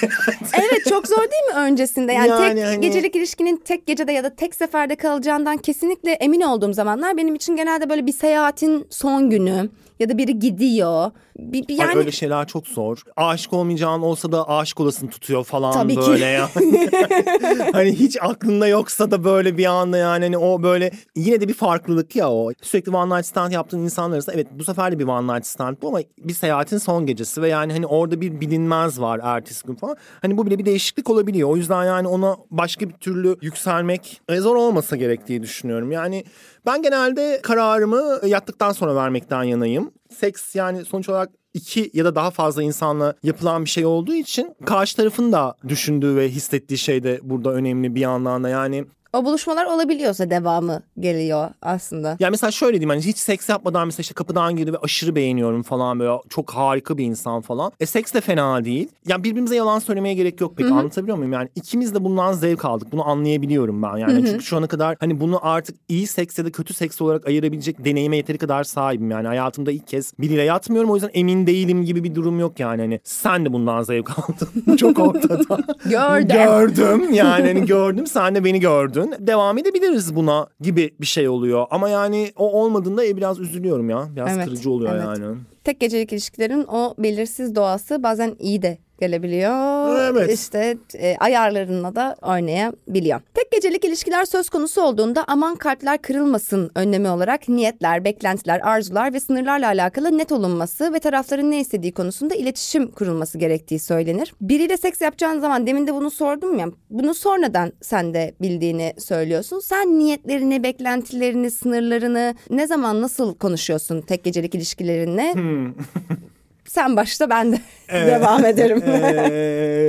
Evet 0.53 0.85
çok 0.89 1.07
zor 1.07 1.17
değil 1.17 1.43
mi 1.53 1.53
öncesinde? 1.55 2.13
Yani, 2.13 2.27
Yani 2.29 2.55
tek 2.55 2.65
hani- 2.65 2.81
gecelik 2.81 3.15
ilişkinin 3.15 3.57
tek 3.57 3.87
gecede 3.87 4.11
ya 4.11 4.23
da 4.23 4.35
tek 4.35 4.55
seferde 4.55 4.95
kalacağından 4.95 5.57
kesinlikle 5.57 6.11
emin 6.11 6.41
olduğum 6.41 6.73
zamanlar 6.73 7.17
benim 7.17 7.35
için 7.35 7.55
genelde 7.55 7.89
böyle 7.89 8.05
bir 8.05 8.13
seyahatin 8.13 8.87
son 8.89 9.29
günü 9.29 9.69
ya 10.01 10.09
da 10.09 10.17
biri 10.17 10.39
gidiyor. 10.39 11.11
Bir, 11.37 11.67
bir 11.67 11.79
Ay, 11.79 11.85
yani 11.85 11.97
öyle 11.97 12.11
şeyler 12.11 12.47
çok 12.47 12.67
zor. 12.67 13.01
Aşık 13.15 13.53
olmayacağın 13.53 14.01
olsa 14.01 14.31
da 14.31 14.49
aşık 14.49 14.79
olasın 14.79 15.07
tutuyor 15.07 15.43
falan 15.43 15.73
Tabii 15.73 15.95
ki. 15.95 16.01
böyle 16.07 16.25
ya. 16.25 16.49
hani 17.73 17.91
hiç 17.91 18.17
aklında 18.21 18.67
yoksa 18.67 19.11
da 19.11 19.23
böyle 19.23 19.57
bir 19.57 19.65
anda 19.65 19.97
yani 19.97 20.23
hani 20.23 20.37
o 20.37 20.63
böyle 20.63 20.91
yine 21.15 21.41
de 21.41 21.47
bir 21.47 21.53
farklılık 21.53 22.15
ya 22.15 22.31
o. 22.31 22.51
Sürekli 22.61 22.95
one 22.95 23.15
night 23.15 23.25
stand 23.25 23.51
yaptığın 23.51 23.79
insanlar 23.79 24.15
arasında 24.15 24.35
evet 24.35 24.47
bu 24.51 24.63
sefer 24.63 24.91
de 24.91 24.99
bir 24.99 25.07
one 25.07 25.35
night 25.35 25.47
stand 25.47 25.77
bu 25.81 25.87
ama 25.87 25.99
bir 26.17 26.33
seyahatin 26.33 26.77
son 26.77 27.05
gecesi 27.05 27.41
ve 27.41 27.49
yani 27.49 27.73
hani 27.73 27.85
orada 27.85 28.21
bir 28.21 28.41
bilinmez 28.41 29.01
var 29.01 29.19
ertesi 29.23 29.67
gün 29.67 29.75
falan. 29.75 29.95
Hani 30.21 30.37
bu 30.37 30.45
bile 30.45 30.59
bir 30.59 30.65
değişiklik 30.65 31.09
olabiliyor. 31.09 31.49
O 31.49 31.57
yüzden 31.57 31.85
yani 31.85 32.07
ona 32.07 32.37
başka 32.51 32.89
bir 32.89 32.93
türlü 32.93 33.37
yükselmek 33.41 34.21
e, 34.29 34.37
zor 34.37 34.55
olmasa 34.55 34.95
gerek 34.95 35.27
diye 35.27 35.41
düşünüyorum. 35.43 35.91
Yani 35.91 36.23
ben 36.65 36.81
genelde 36.81 37.39
kararımı 37.43 38.19
yattıktan 38.27 38.71
sonra 38.71 38.95
vermekten 38.95 39.43
yanayım. 39.43 39.91
Seks 40.09 40.55
yani 40.55 40.85
sonuç 40.85 41.09
olarak 41.09 41.29
iki 41.53 41.91
ya 41.93 42.05
da 42.05 42.15
daha 42.15 42.31
fazla 42.31 42.63
insanla 42.63 43.15
yapılan 43.23 43.65
bir 43.65 43.69
şey 43.69 43.85
olduğu 43.85 44.13
için 44.13 44.55
karşı 44.65 44.95
tarafın 44.95 45.31
da 45.31 45.55
düşündüğü 45.67 46.15
ve 46.15 46.29
hissettiği 46.29 46.77
şey 46.77 47.03
de 47.03 47.19
burada 47.23 47.51
önemli 47.53 47.95
bir 47.95 48.01
yandan 48.01 48.43
da 48.43 48.49
yani 48.49 48.85
o 49.13 49.25
buluşmalar 49.25 49.65
olabiliyorsa 49.65 50.29
devamı 50.29 50.81
geliyor 50.99 51.49
aslında. 51.61 52.17
yani 52.19 52.31
mesela 52.31 52.51
şöyle 52.51 52.71
diyeyim 52.73 52.89
hani 52.89 53.01
hiç 53.01 53.17
seks 53.17 53.49
yapmadan 53.49 53.85
mesela 53.87 54.01
işte 54.01 54.13
kapıdan 54.13 54.55
girdi 54.55 54.73
ve 54.73 54.77
aşırı 54.77 55.15
beğeniyorum 55.15 55.63
falan 55.63 55.99
böyle 55.99 56.11
çok 56.29 56.51
harika 56.51 56.97
bir 56.97 57.05
insan 57.05 57.41
falan. 57.41 57.71
E 57.79 57.85
seks 57.85 58.13
de 58.13 58.21
fena 58.21 58.65
değil. 58.65 58.87
Yani 59.07 59.23
birbirimize 59.23 59.55
yalan 59.55 59.79
söylemeye 59.79 60.15
gerek 60.15 60.41
yok 60.41 60.57
pek 60.57 60.65
anlatabiliyor 60.71 61.17
muyum? 61.17 61.33
Yani 61.33 61.49
ikimiz 61.55 61.95
de 61.95 62.03
bundan 62.03 62.33
zevk 62.33 62.65
aldık. 62.65 62.91
Bunu 62.91 63.07
anlayabiliyorum 63.09 63.83
ben 63.83 63.97
yani. 63.97 64.25
Çünkü 64.25 64.43
şu 64.43 64.57
ana 64.57 64.67
kadar 64.67 64.97
hani 64.99 65.19
bunu 65.19 65.39
artık 65.47 65.75
iyi 65.89 66.07
seks 66.07 66.37
ya 66.37 66.45
da 66.45 66.51
kötü 66.51 66.73
seks 66.73 67.01
olarak 67.01 67.27
ayırabilecek 67.27 67.85
deneyime 67.85 68.17
yeteri 68.17 68.37
kadar 68.37 68.63
sahibim 68.63 69.11
yani. 69.11 69.27
Hayatımda 69.27 69.71
ilk 69.71 69.87
kez 69.87 70.13
biriyle 70.19 70.41
yatmıyorum 70.43 70.89
o 70.91 70.95
yüzden 70.95 71.11
emin 71.13 71.47
değilim 71.47 71.85
gibi 71.85 72.03
bir 72.03 72.15
durum 72.15 72.39
yok 72.39 72.59
yani. 72.59 72.81
Hani 72.81 72.99
sen 73.03 73.45
de 73.45 73.53
bundan 73.53 73.83
zevk 73.83 74.19
aldın. 74.19 74.75
çok 74.77 74.99
ortada. 74.99 75.57
Gördüm. 75.85 76.27
Gördüm 76.35 77.13
yani 77.13 77.47
hani 77.47 77.65
gördüm 77.65 78.07
sen 78.07 78.35
de 78.35 78.43
beni 78.43 78.59
gördün. 78.59 79.00
Devam 79.19 79.57
edebiliriz 79.57 80.15
buna 80.15 80.47
gibi 80.61 80.91
bir 81.01 81.05
şey 81.05 81.29
oluyor. 81.29 81.65
Ama 81.71 81.89
yani 81.89 82.31
o 82.35 82.51
olmadığında 82.63 83.05
e, 83.05 83.17
biraz 83.17 83.39
üzülüyorum 83.39 83.89
ya. 83.89 84.07
Biraz 84.15 84.37
Evet, 84.37 84.45
kırıcı 84.45 84.71
oluyor 84.71 84.95
evet. 84.95 85.03
yani. 85.05 85.37
Tek 85.63 85.79
gecelik 85.79 86.13
ilişkilerin 86.13 86.63
o 86.63 86.95
belirsiz 86.97 87.55
doğası 87.55 88.03
bazen 88.03 88.35
iyi 88.39 88.61
de 88.61 88.77
gelebiliyor. 89.01 89.99
Evet. 90.11 90.31
İşte 90.31 90.77
e, 90.93 91.15
ayarlarına 91.19 91.95
da 91.95 92.15
oynayabiliyor. 92.21 93.21
Tek 93.33 93.51
gecelik 93.51 93.85
ilişkiler 93.85 94.25
söz 94.25 94.49
konusu 94.49 94.81
olduğunda 94.81 95.23
aman 95.27 95.55
kartlar 95.55 95.97
kırılmasın 96.01 96.71
önlemi 96.75 97.09
olarak 97.09 97.49
niyetler, 97.49 98.05
beklentiler, 98.05 98.59
arzular 98.63 99.13
ve 99.13 99.19
sınırlarla 99.19 99.67
alakalı 99.67 100.17
net 100.17 100.31
olunması 100.31 100.93
ve 100.93 100.99
tarafların 100.99 101.51
ne 101.51 101.59
istediği 101.59 101.91
konusunda 101.91 102.35
iletişim 102.35 102.91
kurulması 102.91 103.37
gerektiği 103.37 103.79
söylenir. 103.79 104.33
Biriyle 104.41 104.77
seks 104.77 105.01
yapacağın 105.01 105.39
zaman 105.39 105.67
demin 105.67 105.87
de 105.87 105.93
bunu 105.93 106.11
sordum 106.11 106.59
ya. 106.59 106.67
Bunu 106.89 107.13
sonradan 107.13 107.73
sen 107.81 108.13
de 108.13 108.33
bildiğini 108.41 108.93
söylüyorsun. 108.97 109.59
Sen 109.59 109.99
niyetlerini, 109.99 110.63
beklentilerini, 110.63 111.51
sınırlarını 111.51 112.35
ne 112.49 112.67
zaman 112.67 113.01
nasıl 113.01 113.35
konuşuyorsun 113.35 114.01
tek 114.01 114.23
gecelik 114.23 114.55
ilişkilerinle? 114.55 115.33
Sen 116.71 116.95
başta 116.95 117.29
ben 117.29 117.51
de 117.51 117.61
devam 117.91 118.45
ederim. 118.45 118.83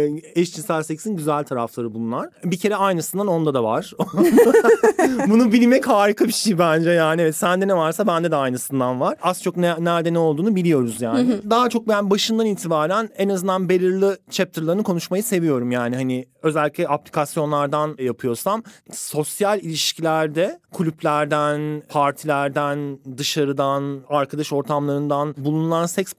Ee, 0.03 0.09
eşcinsel 0.35 0.83
seksin 0.83 1.17
güzel 1.17 1.45
tarafları 1.45 1.95
bunlar. 1.95 2.29
Bir 2.45 2.57
kere 2.57 2.77
aynısından 2.77 3.27
onda 3.27 3.55
da 3.55 3.65
var. 3.65 3.93
Bunu 5.29 5.53
bilmek 5.53 5.89
harika 5.89 6.25
bir 6.25 6.33
şey 6.33 6.59
bence 6.59 6.91
yani. 6.91 7.23
Evet, 7.23 7.37
sende 7.37 7.69
ne 7.69 7.77
varsa 7.77 8.07
bende 8.07 8.31
de 8.31 8.37
aynısından 8.37 9.01
var. 9.01 9.17
Az 9.23 9.43
çok 9.43 9.57
ne, 9.57 9.85
nerede 9.85 10.12
ne 10.12 10.19
olduğunu 10.19 10.57
biliyoruz 10.57 11.01
yani. 11.01 11.51
Daha 11.51 11.69
çok 11.69 11.89
ben 11.89 12.11
başından 12.11 12.47
itibaren 12.47 13.09
en 13.17 13.29
azından 13.29 13.69
belirli 13.69 14.17
chapter'larını 14.31 14.83
konuşmayı 14.83 15.23
seviyorum 15.23 15.71
yani. 15.71 15.97
Hani 15.97 16.27
özellikle 16.43 16.89
aplikasyonlardan 16.89 17.97
yapıyorsam 17.99 18.62
sosyal 18.93 19.61
ilişkilerde 19.61 20.61
kulüplerden, 20.73 21.83
partilerden, 21.89 22.99
dışarıdan, 23.19 24.01
arkadaş 24.09 24.53
ortamlarından 24.53 25.35
bulunan 25.39 25.87
seks 25.87 26.15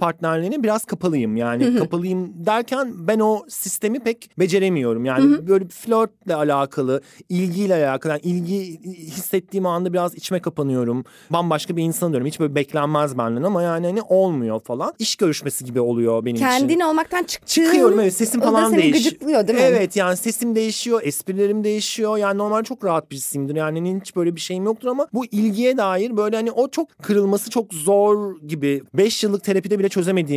partnerlerine 0.53 0.63
biraz 0.63 0.85
kapalıyım. 0.85 1.37
Yani 1.37 1.77
kapalıyım 1.77 2.45
derken 2.45 2.93
ben 3.07 3.19
o 3.19 3.45
sistemi 3.49 3.99
pek 3.99 4.29
beceremiyorum. 4.39 5.05
Yani 5.05 5.47
böyle 5.47 5.65
bir 5.65 5.73
flörtle 5.73 6.35
alakalı, 6.35 7.01
ilgiyle 7.29 7.75
alakalı. 7.75 8.11
Yani 8.11 8.21
ilgi 8.23 8.79
hissettiğim 8.83 9.65
anda 9.65 9.93
biraz 9.93 10.15
içime 10.15 10.39
kapanıyorum. 10.39 11.03
Bambaşka 11.29 11.77
bir 11.77 11.83
insan 11.83 12.11
diyorum. 12.11 12.27
Hiç 12.27 12.39
böyle 12.39 12.55
beklenmez 12.55 13.17
benden 13.17 13.43
ama 13.43 13.61
yani 13.61 13.87
hani 13.87 14.01
olmuyor 14.01 14.59
falan. 14.59 14.93
İş 14.99 15.15
görüşmesi 15.15 15.65
gibi 15.65 15.81
oluyor 15.81 16.25
benim 16.25 16.35
için. 16.35 16.45
Kendin 16.45 16.79
olmaktan 16.79 17.23
çıktığın 17.23 17.63
Çıkıyorum 17.63 17.99
evet 17.99 18.13
sesim 18.13 18.41
o 18.41 18.43
da 18.43 18.51
falan 18.51 18.69
seni 18.69 18.81
değişiyor. 18.81 19.03
gıcıklıyor 19.03 19.47
değil 19.47 19.59
mi? 19.59 19.65
Evet 19.65 19.95
yani 19.95 20.17
sesim 20.17 20.55
değişiyor, 20.55 21.01
esprilerim 21.03 21.63
değişiyor. 21.63 22.17
Yani 22.17 22.37
normal 22.37 22.63
çok 22.63 22.85
rahat 22.85 23.11
birisiyimdir. 23.11 23.55
Yani 23.55 23.79
hani 23.79 23.99
hiç 23.99 24.15
böyle 24.15 24.35
bir 24.35 24.41
şeyim 24.41 24.63
yoktur 24.63 24.87
ama 24.87 25.07
bu 25.13 25.25
ilgiye 25.25 25.77
dair 25.77 26.17
böyle 26.17 26.35
hani 26.35 26.51
o 26.51 26.67
çok 26.67 26.97
kırılması 27.01 27.49
çok 27.49 27.73
zor 27.73 28.39
gibi. 28.47 28.81
Beş 28.93 29.23
yıllık 29.23 29.43
terapide 29.43 29.79
bile 29.79 29.89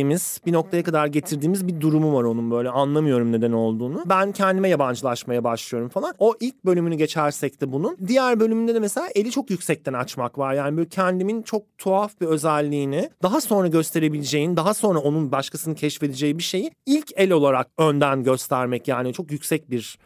çözemediğimiz 0.07 0.41
bir 0.45 0.53
noktaya 0.53 0.83
kadar 0.83 1.07
getirdiğimiz 1.07 1.67
bir 1.67 1.81
durumu 1.81 2.13
var 2.13 2.23
onun 2.23 2.51
böyle 2.51 2.69
anlamıyorum 2.69 3.31
neden 3.31 3.51
olduğunu. 3.51 4.03
Ben 4.05 4.31
kendime 4.31 4.69
yabancılaşmaya 4.69 5.43
başlıyorum 5.43 5.89
falan. 5.89 6.13
O 6.19 6.33
ilk 6.39 6.65
bölümünü 6.65 6.95
geçersek 6.95 7.61
de 7.61 7.71
bunun. 7.71 7.97
Diğer 8.07 8.39
bölümünde 8.39 8.75
de 8.75 8.79
mesela 8.79 9.07
eli 9.15 9.31
çok 9.31 9.49
yüksekten 9.49 9.93
açmak 9.93 10.37
var. 10.37 10.53
Yani 10.53 10.77
böyle 10.77 10.89
kendimin 10.89 11.41
çok 11.41 11.77
tuhaf 11.77 12.21
bir 12.21 12.25
özelliğini 12.25 13.09
daha 13.23 13.41
sonra 13.41 13.67
gösterebileceğin, 13.67 14.57
daha 14.57 14.73
sonra 14.73 14.99
onun 14.99 15.31
başkasının 15.31 15.75
keşfedeceği 15.75 16.37
bir 16.37 16.43
şeyi 16.43 16.71
ilk 16.85 17.11
el 17.15 17.31
olarak 17.31 17.67
önden 17.77 18.23
göstermek 18.23 18.87
yani 18.87 19.13
çok 19.13 19.31
yüksek 19.31 19.71
bir 19.71 19.99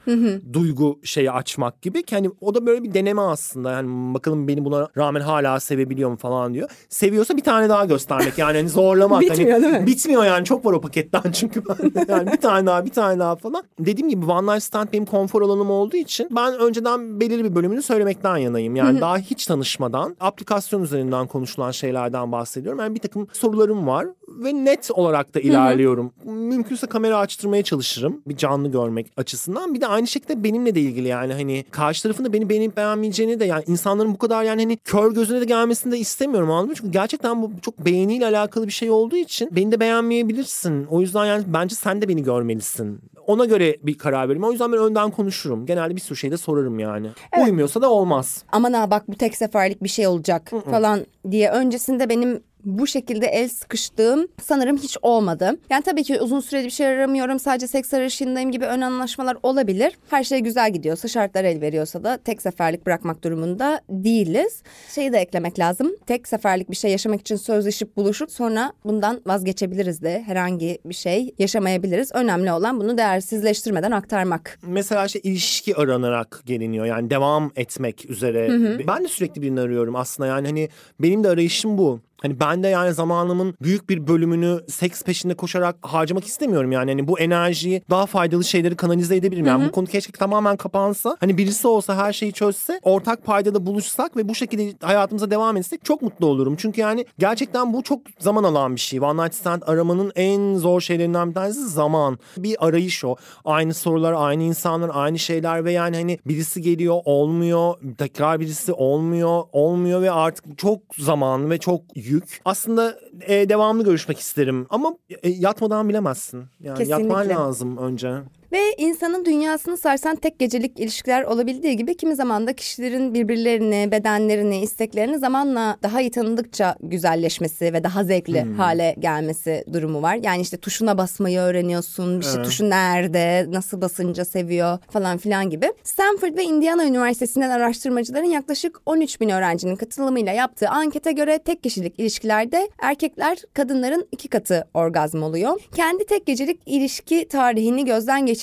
duygu 0.54 1.00
şeyi 1.04 1.32
açmak 1.32 1.82
gibi 1.82 2.04
ki 2.04 2.16
hani 2.16 2.30
o 2.42 2.56
da 2.56 2.66
böyle 2.66 2.84
bir 2.84 2.94
deneme 2.94 3.22
aslında 3.22 3.72
yani 3.72 4.14
bakalım 4.14 4.48
beni 4.48 4.66
buna 4.66 4.88
rağmen 4.98 5.22
hala 5.22 5.60
sevebiliyor 5.60 6.10
mu 6.10 6.18
falan 6.18 6.54
diyor. 6.54 6.70
Seviyorsa 6.90 7.38
bir 7.38 7.44
tane 7.44 7.70
daha 7.70 7.86
göstermek 7.86 8.38
yani 8.38 8.58
hani 8.58 8.70
zorlamak. 8.70 9.22
Bitmiyor 9.22 9.52
hani, 9.52 9.64
değil 9.64 9.74
mi? 9.74 9.81
Bitmiyor 9.88 10.26
yani 10.26 10.46
çok 10.46 10.66
var 10.66 10.74
o 10.74 10.82
paketten 10.82 11.32
çünkü 11.34 11.64
ben 11.66 12.06
yani 12.08 12.32
bir 12.32 12.38
tane 12.38 12.66
daha 12.66 12.86
bir 12.86 12.92
tane 12.92 13.20
daha 13.20 13.36
falan. 13.36 13.64
Dediğim 13.80 14.10
gibi 14.10 14.26
One 14.26 14.54
Night 14.54 14.64
Stand 14.64 14.88
benim 14.94 15.06
konfor 15.06 15.42
alanım 15.42 15.72
olduğu 15.72 15.98
için 15.98 16.28
ben 16.32 16.60
önceden 16.60 17.20
belirli 17.20 17.44
bir 17.44 17.56
bölümünü 17.56 17.82
söylemekten 17.82 18.38
yanayım. 18.38 18.76
Yani 18.76 19.02
daha 19.02 19.18
hiç 19.18 19.46
tanışmadan 19.46 20.16
aplikasyon 20.20 20.84
üzerinden 20.84 21.28
konuşulan 21.28 21.72
şeylerden 21.72 22.32
bahsediyorum. 22.32 22.80
Yani 22.80 22.96
bir 22.96 23.00
takım 23.00 23.28
sorularım 23.34 23.88
var 23.88 24.08
ve 24.28 24.54
net 24.54 24.92
olarak 24.92 25.36
da 25.36 25.40
ilerliyorum. 25.40 26.12
Mümkünse 26.26 26.88
kamera 26.88 27.18
açtırmaya 27.18 27.64
çalışırım 27.64 28.22
bir 28.28 28.38
canlı 28.38 28.72
görmek 28.72 29.12
açısından. 29.18 29.74
Bir 29.74 29.82
de 29.82 29.88
aynı 29.88 30.08
şekilde 30.08 30.44
benimle 30.44 30.76
de 30.76 30.82
ilgili 30.82 31.08
yani 31.08 31.34
hani 31.34 31.66
karşı 31.72 32.04
tarafın 32.04 32.26
da 32.26 32.34
beni 32.34 32.50
beğenip 32.50 32.78
beğenmeyeceğini 32.78 33.40
de 33.40 33.46
yani 33.46 33.64
insanların 33.68 34.14
bu 34.14 34.18
kadar 34.18 34.44
yani 34.44 34.62
hani 34.62 34.78
kör 34.78 35.12
gözüne 35.12 35.42
de 35.42 35.46
gelmesini 35.46 35.92
de 35.92 35.98
istemiyorum 35.98 36.52
anladın 36.52 36.70
mı? 36.70 36.76
Çünkü 36.76 36.92
gerçekten 36.92 37.42
bu 37.42 37.52
çok 37.62 37.86
beğeniyle 37.86 38.26
alakalı 38.26 38.68
bir 38.68 38.72
şey 38.72 38.92
olduğu 38.92 39.16
için 39.16 39.50
beni 39.56 39.71
de 39.72 39.80
beğenmeyebilirsin. 39.80 40.86
O 40.86 41.02
yüzden 41.02 41.26
yani 41.26 41.44
bence 41.48 41.76
sen 41.76 42.02
de 42.02 42.08
beni 42.08 42.24
görmelisin. 42.24 43.00
Ona 43.28 43.46
göre 43.46 43.78
bir 43.84 43.98
karar 43.98 44.30
veririm. 44.30 44.44
O 44.44 44.52
yüzden 44.52 44.72
ben 44.72 44.80
önden 44.80 45.12
konuşurum. 45.12 45.66
Genelde 45.66 45.96
bir 45.96 46.02
sürü 46.02 46.18
şey 46.18 46.32
de 46.32 46.38
sorarım 46.38 46.80
yani. 46.80 47.08
Uymuyorsa 47.46 47.82
da 47.82 47.90
olmaz. 47.90 48.44
aman 48.52 48.74
ha 48.74 48.92
bak 48.92 49.08
bu 49.08 49.16
tek 49.16 49.38
seferlik 49.38 49.84
bir 49.84 49.90
şey 49.90 50.08
olacak 50.08 50.52
falan 50.72 51.06
diye 51.32 51.50
öncesinde 51.52 52.10
benim 52.10 52.44
bu 52.66 52.88
şekilde 52.88 53.26
el 53.26 53.50
sıkıştığım 53.50 54.28
sanırım 54.42 54.78
hiç 54.78 54.98
olmadı. 55.02 55.60
Yani 55.70 55.84
tabii 55.84 56.04
ki 56.04 56.22
uzun 56.22 56.40
süreli 56.40 56.66
bir 56.66 56.70
şey 56.70 56.88
aramıyorum. 56.88 57.40
Sadece 57.40 57.68
seks 57.68 57.94
arayışındayım 57.94 58.52
gibi 58.52 58.66
ön 58.66 58.82
anlaşmalar 58.82 59.38
olabilir. 59.44 59.98
Her 60.10 60.24
şey 60.24 60.40
güzel 60.40 60.74
gidiyorsa, 60.74 61.08
şartlar 61.08 61.44
el 61.44 61.62
veriyorsa 61.62 62.04
da 62.04 62.18
tek 62.18 62.42
seferlik 62.42 62.86
bırakmak 62.86 63.24
durumunda 63.24 63.82
değiliz. 63.90 64.64
Şeyi 64.96 65.14
de 65.14 65.18
eklemek 65.18 65.60
lazım. 65.60 65.92
Tek 66.06 66.28
seferlik 66.28 66.72
bir 66.72 66.76
şey 66.76 66.92
yaşamak 66.92 67.22
için 67.22 67.36
sözleşip 67.36 67.98
buluşup 67.98 68.32
sonra 68.32 68.74
bundan 68.86 69.22
vazgeçebiliriz 69.26 70.02
de 70.02 70.24
herhangi 70.26 70.78
bir 70.86 70.94
şey 70.94 71.36
yaşamayabiliriz. 71.40 72.12
Önemli 72.14 72.52
olan 72.52 72.80
bunu 72.80 72.98
değersizleştirmeden 72.98 73.92
aktarmak. 73.92 74.60
Mesela 74.68 75.06
işte 75.06 75.20
ilişki 75.20 75.76
aranarak 75.76 76.42
geliniyor. 76.46 76.86
Yani 76.86 77.10
devam 77.10 77.52
etmek 77.56 78.10
üzere. 78.10 78.50
Ben 78.88 79.04
de 79.04 79.08
sürekli 79.08 79.42
birini 79.42 79.60
arıyorum 79.60 79.96
aslında. 79.96 80.30
Yani 80.30 80.48
hani 80.48 80.70
benim 81.00 81.24
de 81.24 81.30
arayışım 81.30 81.78
bu. 81.78 82.00
Hani 82.22 82.40
ben 82.40 82.64
de 82.64 82.68
yani 82.68 82.94
zamanımın 82.94 83.56
büyük 83.62 83.90
bir 83.90 84.08
bölümünü 84.08 84.60
seks 84.68 85.04
peşinde 85.04 85.34
koşarak 85.34 85.76
harcamak 85.82 86.26
istemiyorum 86.26 86.72
yani. 86.72 86.92
Hani 86.92 87.08
bu 87.08 87.20
enerjiyi 87.20 87.82
daha 87.90 88.06
faydalı 88.06 88.44
şeyleri 88.44 88.76
kanalize 88.76 89.16
edebilirim. 89.16 89.46
Yani 89.46 89.68
bu 89.68 89.72
konu 89.72 89.88
keşke 89.88 90.12
tamamen 90.12 90.58
kapansa. 90.58 91.18
Hani 91.20 91.38
birisi 91.38 91.68
olsa 91.68 91.96
her 91.96 92.14
şeyi 92.14 92.34
çözse 92.34 92.80
ortak 92.84 93.26
paydada 93.26 93.66
buluşsak 93.66 94.18
ve 94.18 94.30
bu 94.30 94.36
şekilde 94.36 94.86
hayatımıza 94.86 95.32
devam 95.32 95.58
etsek 95.58 95.86
çok 95.86 96.02
mutlu 96.02 96.26
olurum. 96.26 96.56
Çünkü 96.58 96.82
yani 96.82 97.06
gerçekten 97.20 97.74
bu 97.74 97.84
çok 97.84 98.02
zaman 98.20 98.44
alan 98.44 98.76
bir 98.76 98.80
şey. 98.80 99.02
One 99.02 99.24
Night 99.24 99.36
Stand 99.36 99.62
aramanın 99.66 100.12
en 100.16 100.56
zor 100.56 100.82
şeylerinden 100.82 101.30
bir 101.30 101.34
tanesi 101.34 101.68
zaman. 101.70 102.20
Bir 102.38 102.68
arayış 102.68 103.06
o. 103.06 103.16
Aynı 103.46 103.74
sorular, 103.74 104.14
aynı 104.18 104.44
insanlar, 104.44 104.92
aynı 104.94 105.20
şeyler 105.20 105.66
ve 105.66 105.72
yani 105.72 105.96
hani 105.96 106.20
birisi 106.28 106.62
geliyor 106.62 107.02
olmuyor. 107.06 107.74
Tekrar 107.98 108.40
birisi 108.40 108.74
olmuyor, 108.74 109.44
olmuyor 109.52 110.02
ve 110.02 110.12
artık 110.12 110.58
çok 110.58 110.80
zaman 110.98 111.50
ve 111.50 111.58
çok 111.58 111.82
yük. 112.12 112.42
Aslında 112.46 113.00
e, 113.22 113.50
devamlı 113.50 113.84
görüşmek 113.84 114.20
isterim 114.20 114.68
ama 114.70 114.96
e, 115.24 115.30
yatmadan 115.30 115.90
bilemezsin. 115.90 116.44
Yani 116.60 116.78
Kesinlikle. 116.78 117.04
yatman 117.04 117.30
lazım 117.30 117.78
önce. 117.78 118.14
Ve 118.52 118.74
insanın 118.78 119.26
dünyasını 119.26 119.78
sarsan 119.78 120.16
tek 120.16 120.40
gecelik 120.40 120.80
ilişkiler 120.80 121.24
olabildiği 121.24 121.78
gibi 121.78 121.98
kimi 121.98 122.16
zaman 122.16 122.48
da 122.48 122.54
kişilerin 122.54 123.14
birbirlerini, 123.14 123.92
bedenlerini, 123.92 124.62
isteklerini 124.62 125.20
zamanla 125.20 125.78
daha 125.84 126.02
iyi 126.02 126.12
tanıdıkça 126.12 126.76
güzelleşmesi 126.82 127.74
ve 127.74 127.84
daha 127.84 128.04
zevkli 128.04 128.42
hale 128.42 128.96
gelmesi 129.00 129.64
durumu 129.74 130.02
var. 130.02 130.20
Yani 130.24 130.42
işte 130.42 130.58
tuşuna 130.58 130.98
basmayı 130.98 131.40
öğreniyorsun, 131.40 132.20
işte 132.20 132.34
Evet. 132.36 132.46
tuşu 132.46 132.70
nerede, 132.70 133.46
nasıl 133.52 133.82
basınca 133.82 134.26
seviyor 134.26 134.78
falan 134.90 135.18
filan 135.18 135.50
gibi. 135.50 135.74
Stanford 135.84 136.38
ve 136.38 136.44
Indiana 136.44 136.86
Üniversitesi'nden 136.86 137.50
araştırmacıların 137.50 138.26
yaklaşık 138.26 138.78
13 138.86 139.22
bin 139.22 139.30
öğrencinin 139.30 139.76
katılımıyla 139.76 140.34
yaptığı 140.34 140.70
ankete 140.70 141.12
göre 141.12 141.40
tek 141.46 141.64
kişilik 141.64 142.00
ilişkilerde 142.00 142.70
erkekler 142.82 143.38
kadınların 143.54 144.08
iki 144.12 144.28
katı 144.28 144.68
orgazm 144.74 145.24
oluyor. 145.24 145.62
Kendi 145.76 146.06
tek 146.06 146.26
gecelik 146.26 146.62
ilişki 146.66 147.28
tarihini 147.28 147.86
gözden 147.86 148.26
geçirdiğinde 148.26 148.41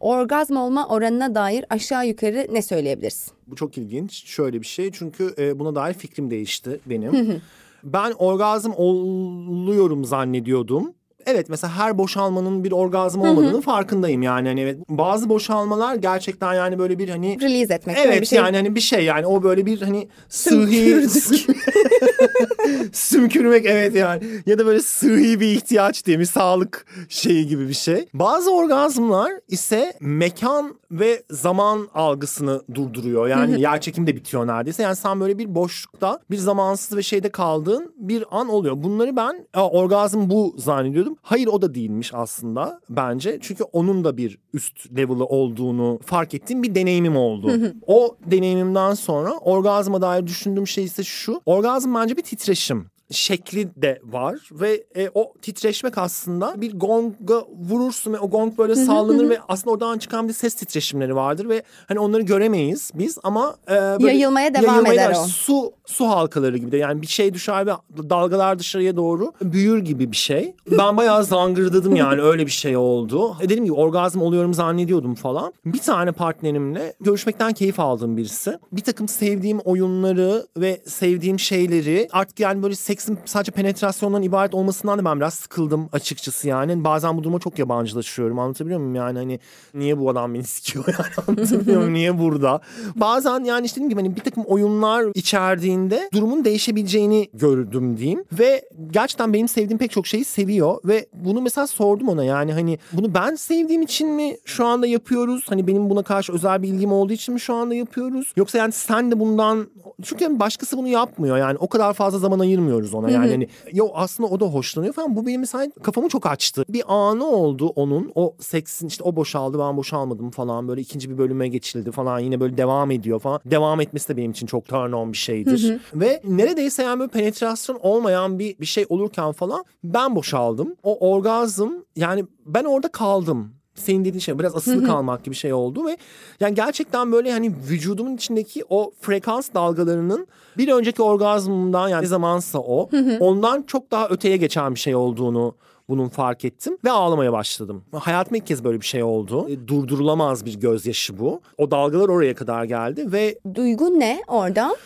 orgazm 0.00 0.56
olma 0.56 0.88
oranına 0.88 1.34
dair 1.34 1.64
aşağı 1.70 2.06
yukarı 2.06 2.46
ne 2.52 2.62
söyleyebilirsin? 2.62 3.32
Bu 3.46 3.56
çok 3.56 3.78
ilginç. 3.78 4.24
Şöyle 4.26 4.60
bir 4.60 4.66
şey 4.66 4.90
çünkü 4.92 5.34
e, 5.38 5.58
buna 5.58 5.74
dair 5.74 5.94
fikrim 5.94 6.30
değişti 6.30 6.80
benim. 6.86 7.42
ben 7.84 8.12
orgazm 8.18 8.70
oluyorum 8.76 10.04
zannediyordum. 10.04 10.94
Evet 11.26 11.48
mesela 11.48 11.76
her 11.76 11.98
boşalmanın 11.98 12.64
bir 12.64 12.72
orgazm 12.72 13.20
olmadığının 13.20 13.60
farkındayım 13.60 14.22
yani. 14.22 14.48
Hani 14.48 14.60
evet, 14.60 14.78
bazı 14.88 15.28
boşalmalar 15.28 15.94
gerçekten 15.94 16.54
yani 16.54 16.78
böyle 16.78 16.98
bir 16.98 17.08
hani 17.08 17.40
Release 17.40 17.74
etmek. 17.74 17.96
Evet 17.98 18.20
bir 18.20 18.26
şey. 18.26 18.38
yani 18.38 18.56
hani 18.56 18.74
bir 18.74 18.80
şey 18.80 19.04
yani 19.04 19.26
o 19.26 19.42
böyle 19.42 19.66
bir 19.66 19.82
hani 19.82 20.08
sıhhi 20.28 21.08
sümkürmek 22.92 23.66
evet 23.66 23.94
yani 23.94 24.22
ya 24.46 24.58
da 24.58 24.66
böyle 24.66 24.80
sıhhi 24.80 25.40
bir 25.40 25.46
ihtiyaç 25.48 26.06
diye 26.06 26.18
bir 26.18 26.24
sağlık 26.24 26.86
şeyi 27.08 27.46
gibi 27.46 27.68
bir 27.68 27.74
şey. 27.74 28.08
Bazı 28.14 28.50
orgazmlar 28.54 29.32
ise 29.48 29.92
mekan 30.00 30.74
ve 30.90 31.22
zaman 31.30 31.88
algısını 31.94 32.62
durduruyor. 32.74 33.28
Yani 33.28 33.60
yer 33.60 33.80
çekimi 33.80 34.06
de 34.06 34.16
bitiyor 34.16 34.46
neredeyse. 34.46 34.82
Yani 34.82 34.96
sen 34.96 35.20
böyle 35.20 35.38
bir 35.38 35.54
boşlukta 35.54 36.20
bir 36.30 36.36
zamansız 36.36 36.96
ve 36.98 37.02
şeyde 37.02 37.28
kaldığın 37.28 37.94
bir 37.96 38.24
an 38.30 38.48
oluyor. 38.48 38.82
Bunları 38.82 39.16
ben 39.16 39.46
"Aa, 39.54 39.68
orgazm 39.70 40.30
bu 40.30 40.54
zannediyordum. 40.58 41.13
Hayır 41.22 41.46
o 41.46 41.62
da 41.62 41.74
değilmiş 41.74 42.14
aslında 42.14 42.80
bence. 42.90 43.38
Çünkü 43.40 43.64
onun 43.64 44.04
da 44.04 44.16
bir 44.16 44.38
üst 44.52 44.96
level'ı 44.96 45.24
olduğunu 45.24 45.98
fark 46.04 46.34
ettiğim 46.34 46.62
bir 46.62 46.74
deneyimim 46.74 47.16
oldu. 47.16 47.52
o 47.86 48.16
deneyimimden 48.26 48.94
sonra 48.94 49.38
orgazma 49.38 50.02
dair 50.02 50.26
düşündüğüm 50.26 50.66
şey 50.66 50.84
ise 50.84 51.04
şu. 51.04 51.40
Orgazm 51.46 51.94
bence 51.94 52.16
bir 52.16 52.22
titreşim 52.22 52.86
şekli 53.14 53.82
de 53.82 54.00
var 54.04 54.48
ve 54.52 54.84
e, 54.96 55.10
o 55.14 55.32
titreşmek 55.42 55.98
aslında 55.98 56.60
bir 56.60 56.78
gonga 56.78 57.42
vurursun 57.70 58.12
ve 58.12 58.18
o 58.18 58.30
gong 58.30 58.58
böyle 58.58 58.74
sallanır 58.74 59.28
ve 59.28 59.38
aslında 59.48 59.70
oradan 59.70 59.98
çıkan 59.98 60.28
bir 60.28 60.32
ses 60.32 60.54
titreşimleri 60.54 61.16
vardır 61.16 61.48
ve 61.48 61.62
hani 61.88 61.98
onları 61.98 62.22
göremeyiz 62.22 62.90
biz 62.94 63.18
ama 63.22 63.56
e, 63.68 63.70
böyle 63.70 64.06
Yayılmaya 64.06 64.54
devam 64.54 64.86
eder 64.86 65.10
o. 65.10 65.24
Su 65.24 65.72
su 65.86 66.06
halkaları 66.06 66.56
gibi 66.56 66.72
de 66.72 66.76
yani 66.76 67.02
bir 67.02 67.06
şey 67.06 67.34
düşer 67.34 67.66
ve 67.66 67.72
dalgalar 68.10 68.58
dışarıya 68.58 68.96
doğru 68.96 69.32
büyür 69.42 69.78
gibi 69.78 70.12
bir 70.12 70.16
şey. 70.16 70.54
Ben 70.70 70.96
bayağı 70.96 71.24
zangırdadım 71.24 71.96
yani 71.96 72.22
öyle 72.34 72.46
bir 72.46 72.50
şey 72.50 72.76
oldu. 72.76 73.36
E 73.40 73.44
dediğim 73.44 73.64
gibi 73.64 73.74
orgazm 73.74 74.20
oluyorum 74.20 74.54
zannediyordum 74.54 75.14
falan. 75.14 75.52
Bir 75.64 75.78
tane 75.78 76.12
partnerimle 76.12 76.94
görüşmekten 77.00 77.52
keyif 77.52 77.80
aldığım 77.80 78.16
birisi. 78.16 78.58
Bir 78.72 78.80
takım 78.80 79.08
sevdiğim 79.08 79.58
oyunları 79.58 80.46
ve 80.56 80.80
sevdiğim 80.86 81.38
şeyleri 81.38 82.08
artık 82.12 82.40
yani 82.40 82.62
böyle 82.62 82.74
seksin 83.04 83.18
sadece 83.24 83.52
penetrasyondan 83.52 84.22
ibaret 84.22 84.54
olmasından 84.54 84.98
da 84.98 85.04
ben 85.04 85.16
biraz 85.16 85.34
sıkıldım 85.34 85.88
açıkçası 85.92 86.48
yani. 86.48 86.84
Bazen 86.84 87.16
bu 87.16 87.22
duruma 87.22 87.38
çok 87.38 87.58
yabancılaşıyorum 87.58 88.38
anlatabiliyor 88.38 88.80
muyum 88.80 88.94
yani 88.94 89.18
hani 89.18 89.40
niye 89.74 89.98
bu 89.98 90.10
adam 90.10 90.34
beni 90.34 90.44
sikiyor 90.44 90.84
yani 90.88 91.26
anlatabiliyor 91.28 91.78
muyum 91.78 91.94
niye 91.94 92.18
burada? 92.18 92.60
Bazen 92.96 93.44
yani 93.44 93.66
işte 93.66 93.76
dediğim 93.76 93.90
gibi 93.90 94.00
hani 94.00 94.16
bir 94.16 94.20
takım 94.20 94.44
oyunlar 94.44 95.04
içerdiğinde 95.14 96.10
durumun 96.12 96.44
değişebileceğini 96.44 97.28
gördüm 97.34 97.96
diyeyim. 97.96 98.24
Ve 98.32 98.68
gerçekten 98.90 99.32
benim 99.32 99.48
sevdiğim 99.48 99.78
pek 99.78 99.90
çok 99.90 100.06
şeyi 100.06 100.24
seviyor 100.24 100.78
ve 100.84 101.06
bunu 101.12 101.40
mesela 101.40 101.66
sordum 101.66 102.08
ona 102.08 102.24
yani 102.24 102.52
hani 102.52 102.78
bunu 102.92 103.14
ben 103.14 103.34
sevdiğim 103.34 103.82
için 103.82 104.08
mi 104.08 104.36
şu 104.44 104.66
anda 104.66 104.86
yapıyoruz? 104.86 105.44
Hani 105.48 105.66
benim 105.66 105.90
buna 105.90 106.02
karşı 106.02 106.32
özel 106.32 106.62
bir 106.62 106.68
ilgim 106.68 106.92
olduğu 106.92 107.12
için 107.12 107.34
mi 107.34 107.40
şu 107.40 107.54
anda 107.54 107.74
yapıyoruz? 107.74 108.32
Yoksa 108.36 108.58
yani 108.58 108.72
sen 108.72 109.10
de 109.10 109.20
bundan 109.20 109.68
çünkü 110.02 110.24
yani 110.24 110.40
başkası 110.40 110.78
bunu 110.78 110.88
yapmıyor 110.88 111.36
yani 111.36 111.58
o 111.58 111.68
kadar 111.68 111.92
fazla 111.92 112.18
zaman 112.18 112.38
ayırmıyoruz 112.38 112.83
ona. 112.92 113.10
Yani 113.10 113.30
hani 113.30 113.48
yo 113.72 113.88
aslında 113.94 114.28
o 114.28 114.40
da 114.40 114.46
hoşlanıyor. 114.46 114.94
falan. 114.94 115.16
Bu 115.16 115.26
benim 115.26 115.40
mesela 115.40 115.70
kafamı 115.82 116.08
çok 116.08 116.26
açtı. 116.26 116.64
Bir 116.68 116.82
anı 116.88 117.26
oldu 117.26 117.66
onun. 117.66 118.12
O 118.14 118.34
seksin 118.40 118.86
işte 118.86 119.04
o 119.04 119.16
boşaldı 119.16 119.58
ben 119.58 119.76
boşalmadım 119.76 120.30
falan. 120.30 120.68
Böyle 120.68 120.80
ikinci 120.80 121.10
bir 121.10 121.18
bölüme 121.18 121.48
geçildi 121.48 121.90
falan. 121.90 122.18
Yine 122.18 122.40
böyle 122.40 122.56
devam 122.56 122.90
ediyor 122.90 123.20
falan. 123.20 123.40
Devam 123.44 123.80
etmesi 123.80 124.08
de 124.08 124.16
benim 124.16 124.30
için 124.30 124.46
çok 124.46 124.68
turn 124.68 124.92
on 124.92 125.12
bir 125.12 125.18
şeydir. 125.18 125.80
Ve 125.94 126.22
neredeyse 126.24 126.82
yani 126.82 126.98
böyle 126.98 127.10
penetrasyon 127.10 127.78
olmayan 127.82 128.38
bir, 128.38 128.58
bir 128.58 128.66
şey 128.66 128.86
olurken 128.88 129.32
falan 129.32 129.64
ben 129.84 130.16
boşaldım. 130.16 130.76
O 130.82 131.10
orgazm 131.12 131.70
yani 131.96 132.24
ben 132.46 132.64
orada 132.64 132.88
kaldım 132.88 133.52
senin 133.74 134.00
dediğin 134.04 134.18
şey 134.20 134.38
biraz 134.38 134.56
asılı 134.56 134.86
kalmak 134.86 135.24
gibi 135.24 135.34
şey 135.34 135.52
oldu 135.52 135.86
ve 135.86 135.96
yani 136.40 136.54
gerçekten 136.54 137.12
böyle 137.12 137.32
hani 137.32 137.54
vücudumun 137.68 138.14
içindeki 138.16 138.64
o 138.68 138.92
frekans 139.00 139.54
dalgalarının 139.54 140.26
bir 140.58 140.68
önceki 140.72 141.02
orgazmımdan 141.02 141.88
yani 141.88 142.02
ne 142.02 142.06
zamansa 142.06 142.58
o 142.58 142.90
ondan 143.20 143.62
çok 143.62 143.90
daha 143.90 144.08
öteye 144.08 144.36
geçen 144.36 144.74
bir 144.74 144.80
şey 144.80 144.94
olduğunu 144.94 145.54
bunun 145.88 146.08
fark 146.08 146.44
ettim 146.44 146.78
ve 146.84 146.90
ağlamaya 146.90 147.32
başladım. 147.32 147.84
Hayatımda 147.92 148.38
ilk 148.38 148.46
kez 148.46 148.64
böyle 148.64 148.80
bir 148.80 148.86
şey 148.86 149.02
oldu. 149.02 149.48
E, 149.48 149.68
Durdurulamaz 149.68 150.46
bir 150.46 150.54
gözyaşı 150.60 151.18
bu. 151.18 151.40
O 151.58 151.70
dalgalar 151.70 152.08
oraya 152.08 152.34
kadar 152.34 152.64
geldi 152.64 153.12
ve 153.12 153.38
Duygu 153.54 154.00
ne 154.00 154.22
orada? 154.26 154.76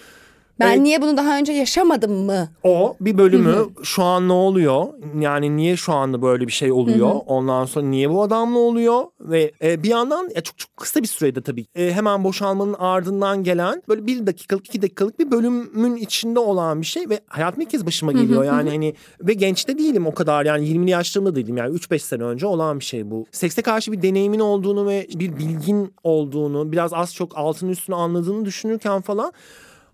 Ben 0.61 0.69
Evet. 0.69 0.81
niye 0.81 1.03
bunu 1.03 1.17
daha 1.17 1.39
önce 1.39 1.53
yaşamadım 1.53 2.13
mı? 2.13 2.49
O 2.63 2.97
bir 3.01 3.19
bölümü 3.19 3.57
şu 3.83 4.03
an 4.03 4.29
ne 4.29 4.33
oluyor? 4.33 4.87
Yani 5.21 5.57
niye 5.57 5.77
şu 5.77 5.93
anda 5.93 6.23
böyle 6.23 6.47
bir 6.47 6.53
şey 6.53 6.73
oluyor? 6.73 7.11
Ondan 7.27 7.65
sonra 7.65 7.87
niye 7.87 8.11
bu 8.11 8.23
adamla 8.23 8.59
oluyor? 8.59 9.05
Ve 9.21 9.53
e, 9.63 9.83
bir 9.83 9.89
yandan 9.89 10.31
ya 10.35 10.41
çok 10.41 10.59
çok 10.59 10.77
kısa 10.77 11.03
bir 11.03 11.07
sürede 11.07 11.41
tabii 11.43 11.67
e, 11.75 11.93
hemen 11.93 12.25
boşalmanın 12.25 12.75
ardından 12.79 13.45
gelen 13.45 13.83
böyle 13.89 14.07
bir 14.07 14.27
dakikalık 14.27 14.67
iki 14.67 14.83
dakikalık 14.83 15.19
bir 15.19 15.31
bölümün 15.31 15.97
içinde 15.97 16.39
olan 16.39 16.81
bir 16.81 16.87
şey 16.87 17.09
ve 17.09 17.21
hayatım 17.27 17.61
ilk 17.61 17.71
kez 17.71 17.87
başıma 17.87 18.13
geliyor. 18.13 18.45
yani 18.45 18.71
hani 18.71 18.95
ve 19.21 19.33
genç 19.35 19.69
de 19.69 19.79
değilim 19.79 20.07
o 20.07 20.15
kadar 20.15 20.45
yani 20.47 20.69
20'li 20.69 20.91
yaşlarımda 20.91 21.35
değilim 21.35 21.57
yani 21.57 21.77
3-5 21.77 21.99
sene 21.99 22.23
önce 22.23 22.47
olan 22.47 22.81
bir 22.81 22.85
şey 22.85 23.11
bu. 23.11 23.27
Sekse 23.33 23.63
karşı 23.63 23.93
bir 23.93 24.03
deneyimin 24.03 24.41
olduğunu 24.41 24.87
ve 24.87 25.07
bir 25.15 25.37
bilgin 25.37 25.93
olduğunu 26.03 26.73
biraz 26.73 26.93
az 26.95 27.15
çok 27.15 27.39
altını 27.39 27.71
üstünü 27.71 27.97
anladığını 27.97 28.45
düşünürken 28.45 29.01
falan 29.01 29.33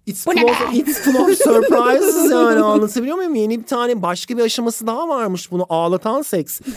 It's 0.06 0.24
full, 0.24 0.44
of, 0.44 0.74
it's 0.74 1.00
full 1.00 1.16
of 1.22 1.38
surprises 1.38 2.30
yani 2.30 2.60
anlatabiliyor 2.60 3.16
muyum? 3.16 3.34
Yeni 3.34 3.60
bir 3.60 3.66
tane 3.66 4.02
başka 4.02 4.36
bir 4.36 4.42
aşaması 4.42 4.86
daha 4.86 5.08
varmış 5.08 5.50
bunu 5.50 5.66
ağlatan 5.68 6.22
seks. 6.22 6.60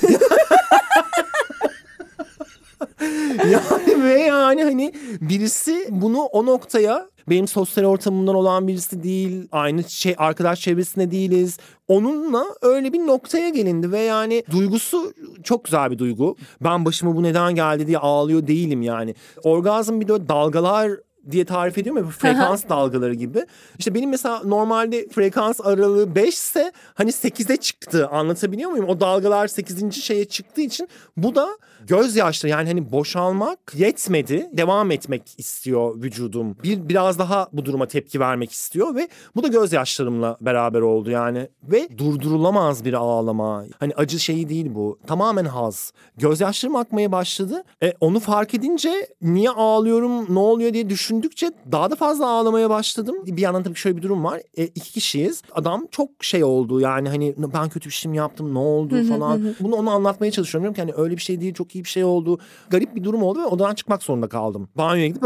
yani 3.52 4.04
ve 4.04 4.20
yani 4.22 4.63
hani 4.63 4.94
birisi 5.22 5.88
bunu 5.90 6.22
o 6.22 6.46
noktaya 6.46 7.10
benim 7.30 7.48
sosyal 7.48 7.86
ortamımdan 7.86 8.36
olan 8.36 8.68
birisi 8.68 9.04
değil. 9.04 9.48
Aynı 9.52 9.84
şey 9.84 10.16
arkadaş 10.18 10.62
çevresinde 10.62 11.12
değiliz. 11.12 11.58
Onunla 11.88 12.46
öyle 12.62 12.94
bir 12.94 13.00
noktaya 13.00 13.50
gelindi 13.50 13.92
ve 13.92 14.00
yani 14.00 14.44
duygusu 14.52 15.13
çok 15.44 15.66
güzel 15.66 15.92
bir 15.92 15.98
duygu. 15.98 16.36
Ben 16.63 16.86
başıma 16.86 17.16
bu 17.16 17.24
neden 17.24 17.56
geldi 17.56 17.88
diye 17.88 17.98
ağlıyor 17.98 18.48
değilim 18.48 18.82
yani. 18.82 19.16
Orgazm 19.44 20.00
bir 20.00 20.08
de 20.08 20.30
dalgalar 20.30 20.92
diye 21.32 21.46
tarif 21.46 21.78
ediyorum 21.78 22.04
ya 22.04 22.08
bu 22.08 22.12
frekans 22.12 22.70
dalgaları 22.70 23.13
gibi. 23.13 23.46
İşte 23.80 23.94
benim 23.94 24.10
mesela 24.10 24.42
normalde 24.44 25.08
frekans 25.08 25.60
aralığı 25.63 26.16
5 26.16 26.34
ise 26.34 26.72
hani 26.94 27.10
8'e 27.10 27.58
çıktı 27.58 28.08
anlatabiliyor 28.08 28.72
muyum? 28.72 28.86
O 28.88 29.00
dalgalar 29.00 29.48
8. 29.48 29.94
şeye 29.96 30.26
çıktığı 30.26 30.62
için 30.62 30.90
bu 31.18 31.36
da 31.36 31.50
gözyaşları 31.88 32.52
yani 32.52 32.67
hani 32.67 32.91
boşalmak 32.91 33.60
yetmedi. 33.76 34.50
Devam 34.54 34.91
etmek 34.91 35.21
istiyor 35.38 36.04
vücudum. 36.04 36.58
Bir 36.63 36.89
biraz 36.89 37.19
daha 37.19 37.47
bu 37.54 37.65
duruma 37.65 37.88
tepki 37.88 38.19
vermek 38.19 38.52
istiyor 38.52 38.95
ve 38.95 39.08
bu 39.36 39.43
da 39.43 39.47
gözyaşlarımla 39.47 40.38
beraber 40.41 40.82
oldu 40.82 41.10
yani. 41.10 41.50
Ve 41.63 41.97
durdurulamaz 41.97 42.86
bir 42.86 42.93
ağlama. 42.93 43.63
Hani 43.80 43.93
acı 43.95 44.19
şeyi 44.19 44.50
değil 44.50 44.76
bu. 44.76 45.00
Tamamen 45.08 45.45
haz. 45.45 45.93
Gözyaşlarım 46.17 46.76
akmaya 46.76 47.12
başladı. 47.12 47.63
E, 47.84 47.93
onu 48.00 48.19
fark 48.19 48.54
edince 48.54 49.08
niye 49.21 49.50
ağlıyorum 49.50 50.36
ne 50.36 50.39
oluyor 50.39 50.73
diye 50.73 50.89
düşündükçe 50.89 51.52
daha 51.71 51.91
da 51.91 51.95
fazla 51.95 52.28
ağlamaya 52.30 52.69
başladım. 52.69 53.15
Bir 53.26 53.41
yandan 53.41 53.63
tabii 53.63 53.76
şöyle 53.76 53.97
bir 53.97 54.02
durum 54.02 54.23
var. 54.23 54.41
E, 54.58 54.63
iki 54.63 54.91
kişiyiz. 54.91 55.41
Adam 55.52 55.88
çok 55.91 56.10
şey 56.21 56.43
oldu 56.43 56.80
yani 56.80 57.10
hani 57.10 57.36
ben 57.38 57.69
kötü 57.69 57.89
bir 57.89 57.93
şey 57.93 58.12
mi 58.12 58.17
yaptım 58.17 58.54
ne 58.54 58.60
oldu 58.60 59.04
falan. 59.04 59.56
Bunu 59.60 59.76
ona 59.76 59.91
anlatmaya 59.91 60.32
çalışıyorum. 60.32 60.63
Diyorum 60.63 60.76
ki 60.76 60.93
hani 60.93 61.06
öyle 61.06 61.17
bir 61.17 61.21
şey 61.21 61.41
değil 61.41 61.54
çok 61.54 61.76
iyi 61.76 61.77
bir 61.84 61.90
şey 61.90 62.04
oldu. 62.04 62.40
Garip 62.70 62.96
bir 62.96 63.04
durum 63.04 63.24
oldu 63.24 63.40
ve 63.40 63.46
odadan 63.46 63.76
çıkmak 63.76 64.04
zorunda 64.04 64.28
kaldım. 64.28 64.70
Banyoya 64.76 65.08
gidip 65.08 65.24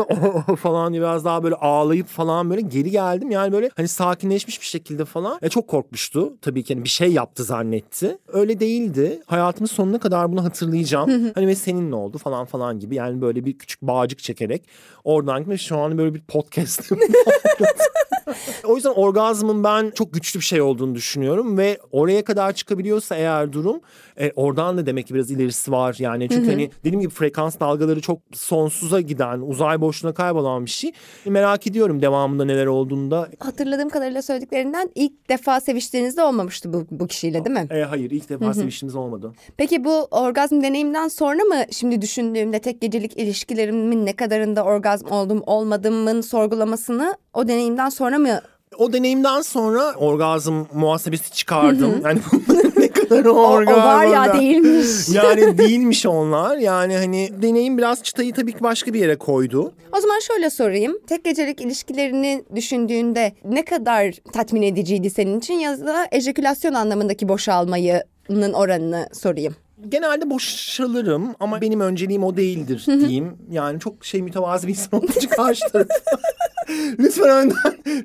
falan 0.58 0.92
diye 0.94 1.02
biraz 1.02 1.26
daha 1.26 1.44
böyle 1.44 1.56
ağlayıp 1.56 2.08
falan 2.08 2.50
böyle 2.50 2.62
geri 2.62 2.92
geldim. 2.92 3.32
Yani 3.32 3.52
böyle 3.52 3.70
hani 3.76 3.88
sakinleşmiş 3.88 4.62
bir 4.62 4.66
şekilde 4.66 5.06
falan. 5.06 5.40
E, 5.42 5.50
çok 5.50 5.68
korkmuştu. 5.68 6.34
Tabii 6.42 6.64
ki 6.64 6.74
hani 6.74 6.84
bir 6.84 6.90
şey 6.90 7.12
yaptı 7.14 7.44
zannetti. 7.44 8.18
Öyle 8.28 8.60
değildi. 8.60 9.22
Hayatımın 9.26 9.68
sonuna 9.68 10.00
kadar 10.00 10.32
bunu 10.32 10.44
hatırlayacağım. 10.44 11.32
hani 11.36 11.48
ve 11.48 11.56
senin 11.56 11.92
ne 11.92 11.96
oldu 11.96 12.18
falan 12.18 12.46
falan 12.46 12.80
gibi. 12.80 12.96
Yani 12.96 13.22
böyle 13.22 13.46
bir 13.46 13.58
küçük 13.58 13.82
bağcık 13.82 14.20
çekerek 14.20 14.64
oradan 15.04 15.40
gitmiş. 15.40 15.62
Şu 15.62 15.78
an 15.78 15.98
böyle 15.98 16.14
bir 16.14 16.22
podcast. 16.22 16.92
o 18.64 18.76
yüzden 18.76 18.90
orgazmın 18.90 19.64
ben 19.64 19.92
çok 19.96 20.14
güçlü 20.14 20.40
bir 20.40 20.46
şey 20.46 20.62
olduğunu 20.62 20.96
düşünüyorum 20.96 21.58
ve 21.58 21.78
oraya 21.92 22.24
kadar 22.24 22.54
çıkabiliyorsa 22.54 23.16
eğer 23.16 23.54
durum 23.54 23.82
e, 24.20 24.32
oradan 24.36 24.78
da 24.78 24.86
demek 24.86 25.08
ki 25.08 25.14
biraz 25.14 25.32
ilerisi 25.32 25.72
var 25.72 25.96
yani 26.00 26.30
çünkü 26.30 26.50
hani 26.50 26.72
dediğim 26.80 27.00
gibi 27.00 27.14
frekans 27.14 27.60
dalgaları 27.60 28.02
çok 28.02 28.20
sonsuza 28.34 29.02
giden 29.02 29.40
uzay 29.40 29.82
boşluğuna 29.82 30.14
kaybolan 30.14 30.66
bir 30.66 30.70
şey 30.70 30.92
merak 31.26 31.68
ediyorum 31.68 32.02
devamında 32.02 32.46
neler 32.46 32.66
olduğunda 32.66 33.30
Hatırladığım 33.40 33.90
kadarıyla 33.90 34.22
söylediklerinden 34.22 34.90
ilk 34.96 35.30
defa 35.30 35.60
seviştiğinizde 35.62 36.24
olmamıştı 36.24 36.74
bu, 36.74 36.86
bu 36.92 37.08
kişiyle 37.08 37.46
değil 37.46 37.56
mi? 37.60 37.68
e, 37.72 37.82
hayır 37.82 38.12
ilk 38.12 38.30
defa 38.30 38.54
seviştiğimiz 38.54 38.96
olmadı. 38.96 39.34
Peki 39.58 39.84
bu 39.84 40.08
orgazm 40.12 40.62
deneyimden 40.62 41.08
sonra 41.08 41.44
mı 41.44 41.64
şimdi 41.72 42.02
düşündüğümde 42.02 42.60
tek 42.60 42.82
gecelik 42.82 43.18
ilişkilerimin 43.18 44.06
ne 44.06 44.16
kadarında 44.16 44.64
orgazm 44.64 44.90
oldum 45.10 45.43
olmadımın 45.45 46.21
sorgulamasını 46.21 47.15
o 47.34 47.47
deneyimden 47.47 47.89
sonra 47.89 48.17
mı 48.19 48.41
O 48.77 48.93
deneyimden 48.93 49.41
sonra 49.41 49.93
orgazm 49.93 50.54
muhasebesi 50.73 51.32
çıkardım. 51.32 52.01
yani 52.06 52.19
ne 52.77 52.88
kadar 52.88 53.25
o, 53.25 53.34
o 53.34 53.47
orgazm. 53.47 53.80
var 53.80 54.06
ya 54.06 54.21
orgazm. 54.21 54.39
değilmiş. 54.39 55.10
yani 55.13 55.58
değilmiş 55.58 56.06
onlar. 56.06 56.58
Yani 56.58 56.97
hani 56.97 57.30
deneyim 57.41 57.77
biraz 57.77 58.04
çıtayı 58.04 58.34
tabii 58.34 58.51
ki 58.54 58.63
başka 58.63 58.93
bir 58.93 58.99
yere 58.99 59.17
koydu. 59.17 59.73
O 59.97 60.01
zaman 60.01 60.19
şöyle 60.19 60.49
sorayım. 60.49 60.97
Tek 61.08 61.23
gecelik 61.23 61.62
ilişkilerini 61.62 62.43
düşündüğünde 62.56 63.34
ne 63.45 63.65
kadar 63.65 64.12
tatmin 64.34 64.62
ediciydi 64.62 65.10
senin 65.10 65.39
için 65.39 65.54
ya 65.54 65.80
da 65.80 66.08
ejekülasyon 66.12 66.73
anlamındaki 66.73 67.30
boşalmayının 67.30 68.54
oranını 68.54 69.08
sorayım. 69.13 69.56
Genelde 69.89 70.30
boşalırım 70.30 71.36
ama 71.39 71.62
benim 71.62 71.80
önceliğim 71.80 72.24
o 72.24 72.38
değildir 72.38 72.84
diyeyim. 72.88 73.38
Yani 73.52 73.80
çok 73.80 74.06
şey 74.06 74.22
mütevazı 74.22 74.67
bir 74.67 74.72
insan 74.72 75.00
olduğu 75.04 75.12
için 75.12 75.30
karşı 75.30 75.62
taraf. 75.72 75.88
lütfen 77.00 77.30
önden, 77.30 77.58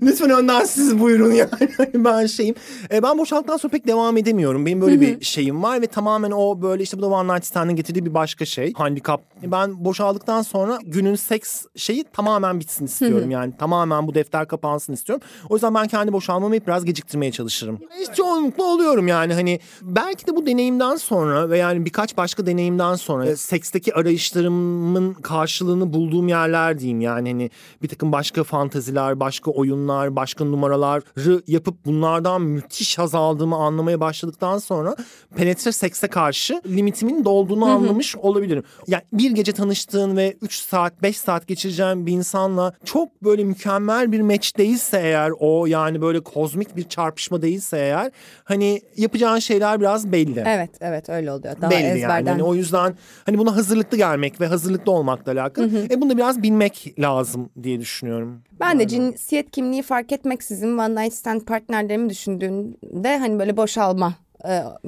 lütfen 0.03 0.31
önden 0.31 0.65
siz 0.65 1.01
buyurun 1.01 1.33
yani. 1.33 1.51
Ben 1.95 2.27
şeyim. 2.27 2.55
E, 2.93 3.03
ben 3.03 3.19
boşalttıktan 3.19 3.57
sonra 3.57 3.71
pek 3.71 3.87
devam 3.87 4.17
edemiyorum. 4.17 4.67
Benim 4.67 4.81
böyle 4.81 5.01
bir 5.01 5.25
şeyim 5.25 5.63
var 5.63 5.83
ve 5.83 5.87
tamamen 5.87 6.31
o 6.31 6.63
böyle 6.63 6.83
işte 6.83 6.99
bu 6.99 7.03
da 7.03 7.07
One 7.07 7.35
Night 7.35 7.47
Stand'ın 7.47 7.77
getirdiği 7.77 8.07
bir 8.07 8.15
başka 8.15 8.45
şey. 8.45 8.73
Handikap. 8.73 9.23
Ben 9.43 9.85
boşaldıktan 9.85 10.43
sonra 10.43 10.79
günün 10.85 11.15
seks 11.15 11.65
şeyi 11.77 12.05
tamamen 12.13 12.61
bitsin 12.61 12.85
istiyorum. 12.85 13.31
yani 13.31 13.53
tamamen 13.59 14.07
bu 14.07 14.15
defter 14.15 14.49
kapansın 14.49 14.93
istiyorum. 14.93 15.27
O 15.49 15.55
yüzden 15.55 15.75
ben 15.75 15.89
kendi 15.89 16.13
boşalmamı 16.13 16.55
hep 16.55 16.67
biraz 16.67 16.85
geciktirmeye 16.85 17.33
çalışırım. 17.33 17.79
İşte 18.01 18.15
çoğunlukla 18.15 18.65
oluyorum 18.65 19.09
yani 19.09 19.35
hani 19.35 19.61
belki 19.83 20.27
de 20.27 20.37
bu 20.37 20.47
deneyimden 20.47 20.97
sonra 20.97 21.51
ve 21.51 21.59
yani 21.59 21.85
birkaç 21.85 22.17
başka 22.17 22.47
deneyimden 22.47 22.95
sonra 22.95 23.27
e, 23.27 23.37
seksteki 23.37 23.95
arayışlarımın 23.95 25.15
karşılığını 25.15 25.93
bulduğum 25.93 26.29
yerler 26.29 26.79
diyeyim. 26.79 27.01
Yani 27.01 27.33
hani 27.33 27.51
bir 27.83 27.89
takım 27.89 28.13
başka 28.13 28.45
fantaziler, 28.57 29.21
başka 29.21 29.51
oyunlar, 29.51 30.17
başka 30.17 30.45
numaraları 30.45 31.43
yapıp 31.47 31.85
bunlardan 31.87 32.43
müthiş 32.43 32.99
haz 32.99 33.15
aldığımı 33.15 33.57
anlamaya 33.57 34.01
başladıktan 34.01 34.59
sonra 34.59 34.97
penetre 35.37 35.73
sekse 35.73 36.09
karşı 36.09 36.63
limitimin 36.67 37.25
dolduğunu 37.25 37.65
anlamış 37.65 38.17
olabilirim. 38.17 38.63
Yani 38.87 39.03
bir 39.13 39.31
gece 39.31 39.53
tanıştığın 39.53 40.17
ve 40.17 40.37
3 40.43 40.55
saat 40.55 41.03
5 41.03 41.17
saat 41.17 41.47
geçireceğin 41.47 42.07
bir 42.07 42.13
insanla 42.13 42.73
çok 42.85 43.23
böyle 43.25 43.45
mükemmel 43.45 44.13
bir 44.13 44.21
match 44.21 44.59
değilse 44.59 44.99
eğer 44.99 45.33
o 45.39 45.67
yani 45.67 46.01
böyle 46.03 46.21
kozmik 46.21 46.77
bir 46.77 46.89
çarpışma 46.89 47.43
değilse 47.43 47.77
eğer 47.77 48.11
hani 48.45 48.81
yapacağın 48.97 49.39
şeyler 49.39 49.81
biraz 49.81 50.13
belli. 50.13 50.45
Evet 50.47 50.71
evet 50.81 51.09
öyle 51.09 51.33
oluyor. 51.33 51.55
Daha 51.61 51.71
belli 51.71 51.83
yani. 51.83 51.99
ezberden. 51.99 52.33
Hani 52.33 52.43
o 52.43 52.55
yüzden 52.55 52.97
hani 53.27 53.39
buna 53.39 53.57
hazırlıklı 53.57 53.97
gelmek 53.97 54.41
ve 54.41 54.47
hazırlıklı 54.47 54.93
olmakla 54.93 55.33
alakalı. 55.33 55.71
E 55.91 56.01
bunu 56.01 56.11
da 56.11 56.17
biraz 56.17 56.43
bilmek 56.43 56.95
lazım 56.99 57.51
diye 57.63 57.81
düşünüyorum. 57.81 58.46
Ben 58.61 58.79
de 58.79 58.89
cinsiyet 58.89 59.51
kimliği 59.51 59.83
fark 59.83 60.13
etmeksizin 60.13 60.79
one 60.79 61.05
night 61.05 61.15
stand 61.15 61.41
partnerlerimi 61.41 62.11
düşündüğümde 62.11 63.19
hani 63.19 63.39
böyle 63.39 63.57
boşalma 63.57 64.15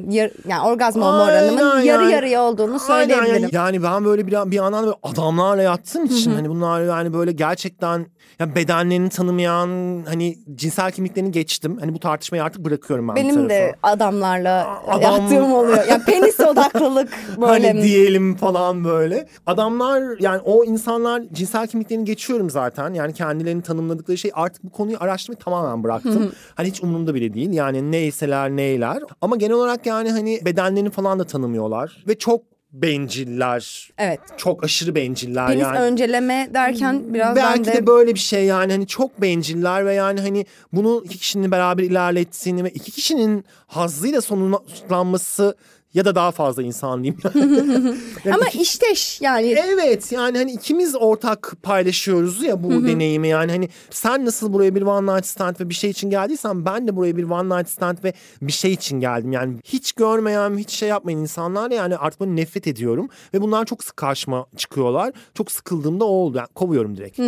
yar- 0.08 0.30
yani 0.48 0.68
orgazm 0.68 1.02
olma 1.02 1.22
Aynen 1.24 1.42
oranımın 1.54 1.80
yarı 1.80 2.02
yani. 2.02 2.12
yarıya 2.12 2.42
olduğunu 2.42 2.66
Aynen 2.72 2.78
söyleyebilirim. 2.78 3.42
yani. 3.42 3.54
Yani 3.54 3.82
ben 3.82 4.04
böyle 4.04 4.26
bir, 4.26 4.32
bir 4.50 4.56
yandan 4.56 4.84
böyle 4.84 4.96
adamlarla 5.02 5.62
yattığım 5.62 6.04
için 6.04 6.30
hani 6.34 6.48
bunlar 6.50 6.82
yani 6.84 7.12
böyle 7.12 7.32
gerçekten 7.32 8.06
ya 8.38 8.54
bedenlerini 8.54 9.08
tanımayan 9.08 9.68
hani 10.08 10.38
cinsel 10.54 10.92
kimliklerini 10.92 11.30
geçtim. 11.30 11.76
Hani 11.80 11.94
bu 11.94 11.98
tartışmayı 11.98 12.44
artık 12.44 12.64
bırakıyorum 12.64 13.08
ben 13.08 13.16
Benim 13.16 13.48
de 13.48 13.74
adamlarla 13.82 14.78
Adam- 14.88 15.02
yattığım 15.02 15.52
oluyor. 15.52 15.84
Yani 15.88 16.04
penis 16.04 16.40
odaklılık 16.48 17.08
böyle 17.40 17.68
hani 17.68 17.78
mi? 17.78 17.82
diyelim 17.84 18.36
falan 18.36 18.84
böyle. 18.84 19.28
Adamlar 19.46 20.02
yani 20.20 20.40
o 20.44 20.64
insanlar 20.64 21.22
cinsel 21.32 21.66
kimliklerini 21.66 22.04
geçiyorum 22.04 22.50
zaten. 22.50 22.94
Yani 22.94 23.12
kendilerini 23.12 23.62
tanımladıkları 23.62 24.18
şey 24.18 24.30
artık 24.34 24.64
bu 24.64 24.70
konuyu 24.70 24.96
araştırmayı 25.00 25.38
tamamen 25.38 25.84
bıraktım. 25.84 26.32
hani 26.54 26.68
hiç 26.68 26.82
umurumda 26.82 27.14
bile 27.14 27.34
değil. 27.34 27.50
Yani 27.52 27.92
neyseler 27.92 28.50
neyler. 28.50 28.98
Ama 29.20 29.36
genel 29.36 29.47
olarak 29.50 29.86
yani 29.86 30.10
hani 30.10 30.40
bedenlerini 30.44 30.90
falan 30.90 31.18
da 31.18 31.24
tanımıyorlar. 31.24 32.04
Ve 32.08 32.18
çok 32.18 32.42
benciller. 32.72 33.90
Evet. 33.98 34.20
Çok 34.36 34.64
aşırı 34.64 34.94
benciller 34.94 35.48
Penis 35.48 35.62
yani. 35.62 35.78
önceleme 35.78 36.50
derken 36.54 37.14
biraz 37.14 37.36
Belki 37.36 37.58
ben 37.58 37.64
de... 37.64 37.72
de, 37.72 37.86
böyle 37.86 38.14
bir 38.14 38.18
şey 38.18 38.44
yani 38.44 38.72
hani 38.72 38.86
çok 38.86 39.22
benciller 39.22 39.86
ve 39.86 39.94
yani 39.94 40.20
hani 40.20 40.46
bunu 40.72 41.02
iki 41.04 41.18
kişinin 41.18 41.50
beraber 41.50 41.82
ilerlettiğini 41.82 42.64
ve 42.64 42.70
iki 42.70 42.90
kişinin 42.90 43.44
hazzıyla 43.66 44.20
sonuçlanması 44.20 45.56
ya 45.94 46.04
da 46.04 46.14
daha 46.14 46.30
fazla 46.30 46.62
insan 46.62 47.04
diyeyim. 47.04 47.20
Yani 48.24 48.34
ama 48.34 48.46
iki- 48.48 48.58
işteş 48.62 49.20
yani 49.20 49.46
Evet 49.46 50.12
yani 50.12 50.38
hani 50.38 50.52
ikimiz 50.52 50.94
ortak 50.96 51.52
paylaşıyoruz 51.62 52.42
ya 52.42 52.62
bu 52.62 52.86
deneyimi 52.86 53.28
yani 53.28 53.52
hani 53.52 53.68
sen 53.90 54.24
nasıl 54.24 54.52
buraya 54.52 54.74
bir 54.74 54.82
one 54.82 55.14
night 55.16 55.26
stand 55.26 55.56
ve 55.60 55.68
bir 55.68 55.74
şey 55.74 55.90
için 55.90 56.10
geldiysen 56.10 56.64
ben 56.64 56.88
de 56.88 56.96
buraya 56.96 57.16
bir 57.16 57.24
one 57.24 57.56
night 57.58 57.70
stand 57.70 57.98
ve 58.04 58.12
bir 58.42 58.52
şey 58.52 58.72
için 58.72 59.00
geldim. 59.00 59.32
Yani 59.32 59.56
hiç 59.64 59.92
görmeyen 59.92 60.58
hiç 60.58 60.70
şey 60.70 60.88
yapmayan 60.88 61.18
insanlar 61.20 61.70
yani 61.70 61.96
artık 61.96 62.20
böyle 62.20 62.36
nefret 62.36 62.66
ediyorum 62.66 63.08
ve 63.34 63.40
bunlar 63.42 63.64
çok 63.66 63.84
sık 63.84 63.96
karşıma 63.96 64.46
çıkıyorlar. 64.56 65.12
Çok 65.34 65.52
sıkıldığımda 65.52 66.04
o 66.04 66.08
oldu 66.08 66.36
yani 66.38 66.48
kovuyorum 66.54 66.96
direkt. 66.96 67.18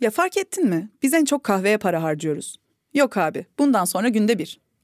Ya 0.00 0.10
fark 0.10 0.36
ettin 0.36 0.68
mi? 0.68 0.90
Biz 1.02 1.14
en 1.14 1.24
çok 1.24 1.44
kahveye 1.44 1.78
para 1.78 2.02
harcıyoruz. 2.02 2.56
Yok 2.94 3.16
abi, 3.16 3.46
bundan 3.58 3.84
sonra 3.84 4.08
günde 4.08 4.38
bir. 4.38 4.60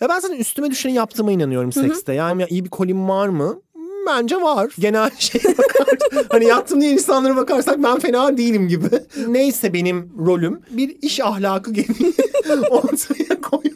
Ya 0.00 0.08
ben 0.08 0.18
zaten 0.20 0.36
üstüme 0.36 0.70
düşeni 0.70 0.92
yaptığıma 0.94 1.32
inanıyorum 1.32 1.72
sekste. 1.72 2.12
Yani 2.12 2.42
ya 2.42 2.48
iyi 2.50 2.64
bir 2.64 2.70
kolim 2.70 3.08
var 3.08 3.28
mı? 3.28 3.62
Bence 4.06 4.36
var. 4.36 4.72
Genel 4.78 5.10
şeye 5.18 5.58
bakar. 5.58 5.98
hani 6.28 6.44
yaptım 6.44 6.80
diye 6.80 6.92
insanlara 6.92 7.36
bakarsak 7.36 7.82
ben 7.82 7.98
fena 7.98 8.36
değilim 8.36 8.68
gibi. 8.68 8.86
Neyse 9.28 9.72
benim 9.72 10.12
rolüm 10.26 10.60
bir 10.70 10.96
iş 11.02 11.20
ahlakı 11.20 11.72
gereği 11.72 12.12
ortaya 12.70 13.40
koyma. 13.42 13.69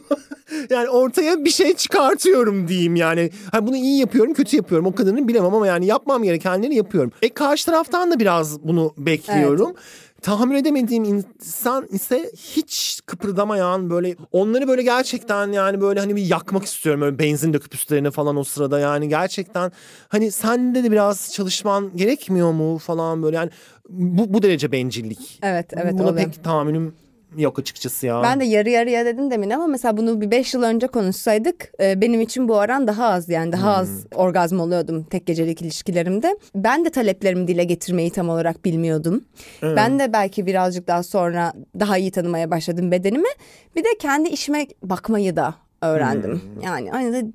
Yani 0.69 0.89
ortaya 0.89 1.45
bir 1.45 1.49
şey 1.49 1.73
çıkartıyorum 1.75 2.67
diyeyim 2.67 2.95
yani. 2.95 3.29
Ha 3.51 3.67
bunu 3.67 3.75
iyi 3.75 3.99
yapıyorum, 3.99 4.33
kötü 4.33 4.55
yapıyorum. 4.55 4.87
O 4.87 4.95
kadarını 4.95 5.27
bilemem 5.27 5.53
ama 5.53 5.67
yani 5.67 5.85
yapmam 5.85 6.23
gerekenleri 6.23 6.75
yapıyorum. 6.75 7.11
E 7.21 7.29
karşı 7.29 7.65
taraftan 7.65 8.11
da 8.11 8.19
biraz 8.19 8.63
bunu 8.63 8.93
bekliyorum. 8.97 9.73
Tahammül 10.21 10.55
edemediğim 10.55 11.03
insan 11.03 11.87
ise 11.91 12.31
hiç 12.37 12.99
kıpırdamayan 13.05 13.89
böyle 13.89 14.15
onları 14.31 14.67
böyle 14.67 14.83
gerçekten 14.83 15.51
yani 15.51 15.81
böyle 15.81 15.99
hani 15.99 16.15
bir 16.15 16.25
yakmak 16.25 16.65
istiyorum 16.65 17.01
böyle 17.01 17.19
benzin 17.19 17.53
döküp 17.53 17.75
üstlerine 17.75 18.11
falan 18.11 18.35
o 18.35 18.43
sırada 18.43 18.79
yani 18.79 19.09
gerçekten 19.09 19.71
hani 20.07 20.31
sende 20.31 20.83
de 20.83 20.91
biraz 20.91 21.33
çalışman 21.33 21.91
gerekmiyor 21.95 22.51
mu 22.51 22.77
falan 22.77 23.23
böyle 23.23 23.35
yani 23.35 23.49
bu, 23.89 24.33
bu 24.33 24.41
derece 24.41 24.71
bencillik. 24.71 25.39
Evet 25.43 25.65
evet 25.73 25.93
Buna 25.93 26.03
oluyor. 26.03 26.25
pek 26.25 26.43
tahammülüm 26.43 26.93
yok 27.37 27.59
açıkçası 27.59 28.05
ya. 28.05 28.23
Ben 28.23 28.39
de 28.39 28.45
yarı 28.45 28.69
yarıya 28.69 29.05
dedim 29.05 29.31
demin 29.31 29.49
ama 29.49 29.67
mesela 29.67 29.97
bunu 29.97 30.21
bir 30.21 30.31
beş 30.31 30.53
yıl 30.53 30.63
önce 30.63 30.87
konuşsaydık 30.87 31.71
e, 31.81 32.01
benim 32.01 32.21
için 32.21 32.47
bu 32.47 32.55
oran 32.55 32.87
daha 32.87 33.07
az 33.07 33.29
yani 33.29 33.51
daha 33.51 33.75
az 33.75 34.05
orgazm 34.15 34.59
oluyordum 34.59 35.03
tek 35.03 35.25
gecelik 35.25 35.61
ilişkilerimde. 35.61 36.37
Ben 36.55 36.85
de 36.85 36.89
taleplerimi 36.89 37.47
dile 37.47 37.63
getirmeyi 37.63 38.09
tam 38.09 38.29
olarak 38.29 38.65
bilmiyordum. 38.65 39.25
Ben 39.61 39.99
de 39.99 40.13
belki 40.13 40.45
birazcık 40.45 40.87
daha 40.87 41.03
sonra 41.03 41.53
daha 41.79 41.97
iyi 41.97 42.11
tanımaya 42.11 42.51
başladım 42.51 42.91
bedenimi. 42.91 43.29
Bir 43.75 43.83
de 43.83 43.87
kendi 43.99 44.29
işime 44.29 44.67
bakmayı 44.83 45.35
da 45.35 45.55
öğrendim. 45.81 46.41
Yani 46.63 46.91
aynı 46.93 47.13
da 47.13 47.31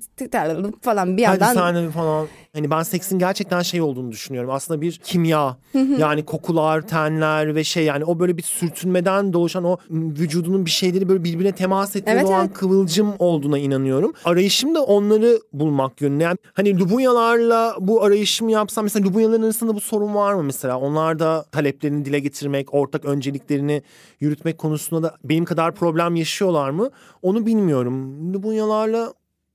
falan 0.81 1.17
bir 1.17 1.23
Hadi 1.23 1.41
yandan 1.43 1.53
sahne 1.53 1.89
falan. 1.89 2.27
Hani 2.55 2.71
ben 2.71 2.83
seksin 2.83 3.19
gerçekten 3.19 3.61
şey 3.61 3.81
olduğunu 3.81 4.11
düşünüyorum. 4.11 4.49
Aslında 4.49 4.81
bir 4.81 4.91
kimya. 5.03 5.57
yani 5.97 6.25
kokular, 6.25 6.81
tenler 6.87 7.55
ve 7.55 7.63
şey 7.63 7.85
yani 7.85 8.05
o 8.05 8.19
böyle 8.19 8.37
bir 8.37 8.41
sürtünmeden 8.43 9.33
doğuşan 9.33 9.63
o 9.63 9.77
vücudunun 9.89 10.65
bir 10.65 10.71
şeyleri 10.71 11.09
böyle 11.09 11.23
birbirine 11.23 11.51
temas 11.51 11.95
ettiği 11.95 12.09
Evet, 12.11 12.25
o 12.25 12.33
an 12.33 12.45
evet. 12.45 12.57
kıvılcım 12.57 13.13
olduğuna 13.19 13.57
inanıyorum. 13.57 14.13
Arayışım 14.25 14.75
da 14.75 14.83
onları 14.83 15.39
bulmak 15.53 16.01
yönünde. 16.01 16.23
Yani 16.23 16.37
hani 16.53 16.79
Lubunyalarla 16.79 17.75
bu 17.79 18.03
arayışımı 18.03 18.51
yapsam 18.51 18.83
mesela 18.83 19.05
Lubunyaların 19.07 19.43
arasında 19.43 19.75
bu 19.75 19.81
sorun 19.81 20.15
var 20.15 20.33
mı 20.33 20.43
mesela? 20.43 20.79
Onlar 20.79 21.19
da 21.19 21.45
taleplerini 21.51 22.05
dile 22.05 22.19
getirmek, 22.19 22.73
ortak 22.73 23.05
önceliklerini 23.05 23.81
yürütmek 24.19 24.57
konusunda 24.57 25.03
da 25.03 25.15
benim 25.23 25.45
kadar 25.45 25.75
problem 25.75 26.15
yaşıyorlar 26.15 26.69
mı? 26.69 26.89
Onu 27.21 27.45
bilmiyorum. 27.45 28.33
Lubunyalarla 28.33 29.13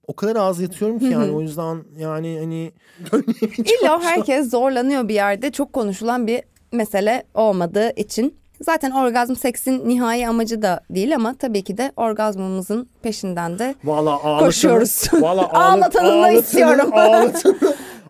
o 0.08 0.16
kadar 0.16 0.36
az 0.36 0.60
yatıyorum 0.60 0.98
ki 0.98 1.04
yani 1.04 1.32
o 1.32 1.40
yüzden 1.40 1.84
yani 1.98 2.38
hani 2.40 2.72
İlla 3.58 4.02
herkes 4.02 4.50
zorlanıyor 4.50 5.08
bir 5.08 5.14
yerde. 5.14 5.50
Çok 5.50 5.72
konuşulan 5.72 6.26
bir 6.26 6.42
mesele 6.72 7.22
olmadığı 7.34 7.92
için. 7.96 8.34
Zaten 8.60 8.90
orgazm 8.90 9.34
seksin 9.34 9.88
nihai 9.88 10.28
amacı 10.28 10.62
da 10.62 10.80
değil 10.90 11.14
ama 11.14 11.34
tabii 11.34 11.64
ki 11.64 11.78
de 11.78 11.92
orgazmımızın 11.96 12.88
peşinden 13.02 13.58
de 13.58 13.74
Valla 13.84 14.10
ağlatanı, 14.22 14.46
Koşuyoruz. 14.46 15.02
Valla 15.12 15.52
Ağlatanını 15.52 16.22
da 16.22 16.30
istiyorum. 16.30 16.90
Ağlatanı, 16.92 17.56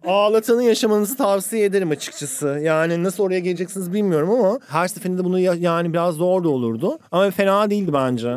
ağlatanı 0.06 0.62
yaşamanızı 0.64 1.16
tavsiye 1.16 1.64
ederim 1.64 1.90
açıkçası. 1.90 2.58
Yani 2.62 3.02
nasıl 3.02 3.22
oraya 3.22 3.40
geleceksiniz 3.40 3.92
bilmiyorum 3.92 4.30
ama 4.30 4.58
her 4.68 4.88
seferinde 4.88 5.24
bunu 5.24 5.38
ya- 5.38 5.54
yani 5.54 5.92
biraz 5.92 6.14
zor 6.14 6.44
da 6.44 6.48
olurdu. 6.48 6.98
Ama 7.12 7.30
fena 7.30 7.70
değildi 7.70 7.92
bence. 7.92 8.36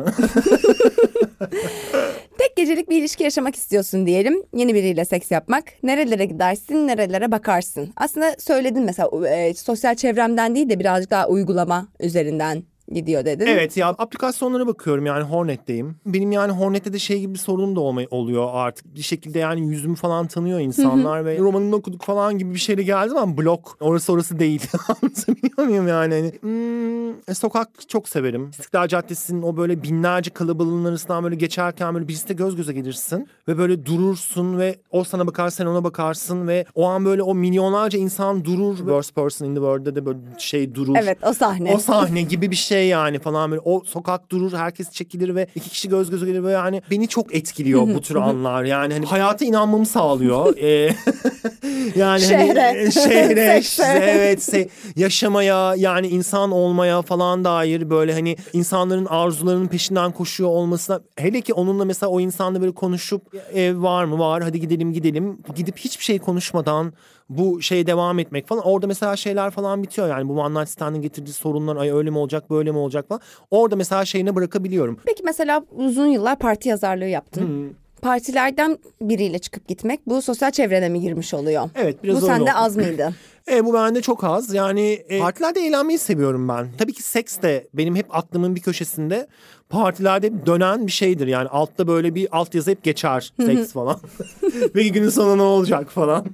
tek 2.38 2.56
gecelik 2.56 2.90
bir 2.90 2.98
ilişki 2.98 3.24
yaşamak 3.24 3.54
istiyorsun 3.56 4.06
diyelim. 4.06 4.42
Yeni 4.54 4.74
biriyle 4.74 5.04
seks 5.04 5.30
yapmak. 5.30 5.64
Nerelere 5.82 6.24
gidersin, 6.24 6.86
nerelere 6.86 7.32
bakarsın. 7.32 7.92
Aslında 7.96 8.34
söyledin 8.38 8.82
mesela 8.82 9.28
e, 9.28 9.54
sosyal 9.54 9.94
çevremden 9.94 10.54
değil 10.54 10.70
de 10.70 10.78
birazcık 10.80 11.10
daha 11.10 11.28
uygulama 11.28 11.88
üzerinden 12.00 12.62
gidiyor 12.90 13.24
dedin. 13.24 13.46
Evet 13.46 13.76
ya 13.76 13.88
aplikasyonlara 13.88 14.66
bakıyorum 14.66 15.06
yani 15.06 15.24
Hornet'teyim. 15.24 15.96
Benim 16.06 16.32
yani 16.32 16.52
Hornet'te 16.52 16.92
de 16.92 16.98
şey 16.98 17.20
gibi 17.20 17.34
bir 17.34 17.38
sorunum 17.38 17.76
da 17.76 17.80
olmay 17.80 18.06
oluyor 18.10 18.48
artık. 18.52 18.94
Bir 18.94 19.02
şekilde 19.02 19.38
yani 19.38 19.66
yüzümü 19.66 19.96
falan 19.96 20.26
tanıyor 20.26 20.60
insanlar 20.60 21.24
ve 21.24 21.38
romanını 21.38 21.76
okuduk 21.76 22.02
falan 22.02 22.38
gibi 22.38 22.54
bir 22.54 22.58
şeyle 22.58 22.82
geldi 22.82 23.14
ama 23.18 23.36
blok 23.36 23.76
orası 23.80 24.12
orası 24.12 24.38
değil. 24.38 24.62
Anlatabiliyor 24.88 25.68
muyum 25.68 25.88
yani? 25.88 26.14
Hani, 26.14 26.32
hmm, 26.40 27.10
e, 27.10 27.34
sokak 27.34 27.88
çok 27.88 28.08
severim. 28.08 28.50
İstiklal 28.50 28.88
Caddesi'nin 28.88 29.42
o 29.42 29.56
böyle 29.56 29.82
binlerce 29.82 30.30
kalabalığın 30.30 30.84
arasından 30.84 31.24
böyle 31.24 31.36
geçerken 31.36 31.94
böyle 31.94 32.08
birisi 32.08 32.28
de 32.28 32.32
göz 32.32 32.56
göze 32.56 32.72
gelirsin 32.72 33.28
ve 33.48 33.58
böyle 33.58 33.86
durursun 33.86 34.58
ve 34.58 34.76
o 34.90 35.04
sana 35.04 35.26
bakar 35.26 35.50
sen 35.50 35.66
ona 35.66 35.84
bakarsın 35.84 36.48
ve 36.48 36.64
o 36.74 36.86
an 36.86 37.04
böyle 37.04 37.22
o 37.22 37.34
milyonlarca 37.34 37.98
insan 37.98 38.44
durur. 38.44 38.76
Worst 38.76 39.14
person 39.14 39.46
in 39.46 39.54
the 39.54 39.60
world'de 39.60 39.94
de 39.94 40.06
böyle 40.06 40.18
şey 40.38 40.74
durur. 40.74 40.96
Evet 40.98 41.18
o 41.22 41.32
sahne. 41.32 41.74
O 41.74 41.78
sahne 41.78 42.22
gibi 42.22 42.50
bir 42.50 42.56
şey 42.56 42.79
yani 42.80 43.18
falan 43.18 43.50
böyle 43.50 43.62
o 43.64 43.84
sokak 43.84 44.30
durur 44.32 44.52
herkes 44.52 44.90
çekilir 44.90 45.34
ve 45.34 45.46
iki 45.54 45.70
kişi 45.70 45.88
göz 45.88 46.10
göze 46.10 46.26
gelir 46.26 46.44
ve 46.44 46.52
yani 46.52 46.82
beni 46.90 47.08
çok 47.08 47.34
etkiliyor 47.34 47.82
bu 47.94 48.00
tür 48.00 48.16
anlar 48.16 48.64
yani 48.64 48.94
hani 48.94 49.06
hayata 49.06 49.44
inanmamı 49.44 49.86
sağlıyor. 49.86 50.56
Ee, 50.60 50.94
yani 51.96 52.20
Şehre. 52.20 52.60
hani 52.62 52.92
şehre 52.92 53.52
Sekse. 53.62 53.84
evet 54.02 54.38
se- 54.48 54.68
yaşamaya 54.96 55.74
yani 55.76 56.08
insan 56.08 56.50
olmaya 56.50 57.02
falan 57.02 57.44
dair 57.44 57.90
böyle 57.90 58.12
hani 58.12 58.36
insanların 58.52 59.06
arzularının 59.06 59.66
peşinden 59.68 60.12
koşuyor 60.12 60.50
olmasına 60.50 61.00
hele 61.16 61.40
ki 61.40 61.54
onunla 61.54 61.84
mesela 61.84 62.10
o 62.10 62.20
insanla 62.20 62.60
böyle 62.60 62.72
konuşup 62.74 63.22
ev 63.54 63.82
var 63.82 64.04
mı 64.04 64.18
var 64.18 64.42
hadi 64.42 64.60
gidelim 64.60 64.92
gidelim 64.92 65.38
gidip 65.56 65.78
hiçbir 65.78 66.04
şey 66.04 66.18
konuşmadan 66.18 66.92
bu 67.30 67.62
şeye 67.62 67.86
devam 67.86 68.18
etmek 68.18 68.48
falan 68.48 68.66
orada 68.66 68.86
mesela 68.86 69.16
şeyler 69.16 69.50
falan 69.50 69.82
bitiyor 69.82 70.08
yani 70.08 70.28
bu 70.28 70.40
one 70.40 70.60
night 70.60 70.68
stand'ın 70.70 71.02
getirdiği 71.02 71.32
sorunlar 71.32 71.76
ay 71.76 71.90
öyle 71.90 72.10
mi 72.10 72.18
olacak 72.18 72.50
böyle 72.50 72.70
mi 72.70 72.78
olacak 72.78 73.08
falan 73.08 73.20
orada 73.50 73.76
mesela 73.76 74.04
şeyine 74.04 74.34
bırakabiliyorum. 74.34 75.00
Peki 75.04 75.22
mesela 75.24 75.62
uzun 75.76 76.06
yıllar 76.06 76.38
parti 76.38 76.68
yazarlığı 76.68 77.04
yaptın. 77.04 77.74
Partilerden 78.02 78.78
biriyle 79.00 79.38
çıkıp 79.38 79.68
gitmek 79.68 80.06
bu 80.06 80.22
sosyal 80.22 80.50
çevrene 80.50 80.88
mi 80.88 81.00
girmiş 81.00 81.34
oluyor? 81.34 81.70
Evet 81.74 82.02
biraz 82.02 82.22
Bu 82.22 82.26
sende 82.26 82.42
oldu. 82.42 82.50
az 82.54 82.76
mıydı? 82.76 83.14
E, 83.50 83.64
bu 83.64 83.74
bende 83.74 84.02
çok 84.02 84.24
az. 84.24 84.54
Yani 84.54 84.90
e, 85.08 85.18
partilerde 85.18 85.60
eğlenmeyi 85.60 85.98
seviyorum 85.98 86.48
ben. 86.48 86.68
Tabii 86.78 86.92
ki 86.92 87.02
seks 87.02 87.42
de 87.42 87.68
benim 87.74 87.96
hep 87.96 88.16
aklımın 88.16 88.54
bir 88.56 88.60
köşesinde 88.60 89.26
partilerde 89.68 90.46
dönen 90.46 90.86
bir 90.86 90.92
şeydir. 90.92 91.26
Yani 91.26 91.48
altta 91.48 91.86
böyle 91.86 92.14
bir 92.14 92.28
alt 92.32 92.54
yazı 92.54 92.70
hep 92.70 92.82
geçer 92.82 93.32
seks 93.46 93.72
falan. 93.72 93.96
Ve 94.74 94.82
günün 94.88 95.08
sonu 95.08 95.38
ne 95.38 95.42
olacak 95.42 95.90
falan. 95.90 96.26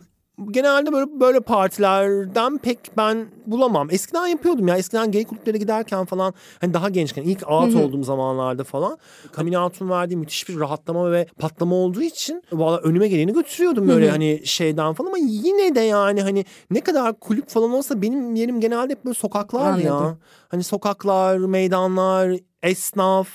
Genelde 0.51 0.93
böyle 0.93 1.21
böyle 1.21 1.41
partilerden 1.41 2.59
pek 2.59 2.79
ben 2.97 3.27
bulamam. 3.47 3.89
Eskiden 3.91 4.27
yapıyordum 4.27 4.69
ya. 4.69 4.77
Eskiden 4.77 5.13
gay 5.13 5.25
kulüplere 5.25 5.59
giderken 5.59 6.05
falan 6.05 6.35
hani 6.61 6.75
daha 6.75 6.89
gençken 6.89 7.23
ilk 7.23 7.51
out 7.51 7.75
olduğum 7.77 8.03
zamanlarda 8.03 8.65
falan 8.65 8.99
coming 9.37 9.57
out'un 9.57 9.91
verdiği 9.91 10.17
müthiş 10.17 10.49
bir 10.49 10.61
rahatlama 10.61 11.13
ve 11.13 11.27
patlama 11.39 11.77
olduğu 11.77 12.03
için 12.03 12.43
valla 12.53 12.79
önüme 12.79 13.09
geleni 13.09 13.33
götürüyordum 13.33 13.89
böyle 13.89 14.11
hani 14.11 14.41
şeyden 14.45 14.93
falan 14.93 15.09
ama 15.09 15.19
yine 15.19 15.75
de 15.75 15.81
yani 15.81 16.23
hani 16.23 16.45
ne 16.71 16.81
kadar 16.81 17.21
kulüp 17.21 17.49
falan 17.49 17.73
olsa 17.73 18.03
benim 18.03 18.35
yerim 18.35 18.61
genelde 18.61 18.93
hep 18.93 19.05
böyle 19.05 19.15
sokaklar 19.15 19.79
ya. 19.79 20.17
Hani 20.49 20.63
sokaklar, 20.65 21.37
meydanlar, 21.39 22.37
esnaf, 22.63 23.29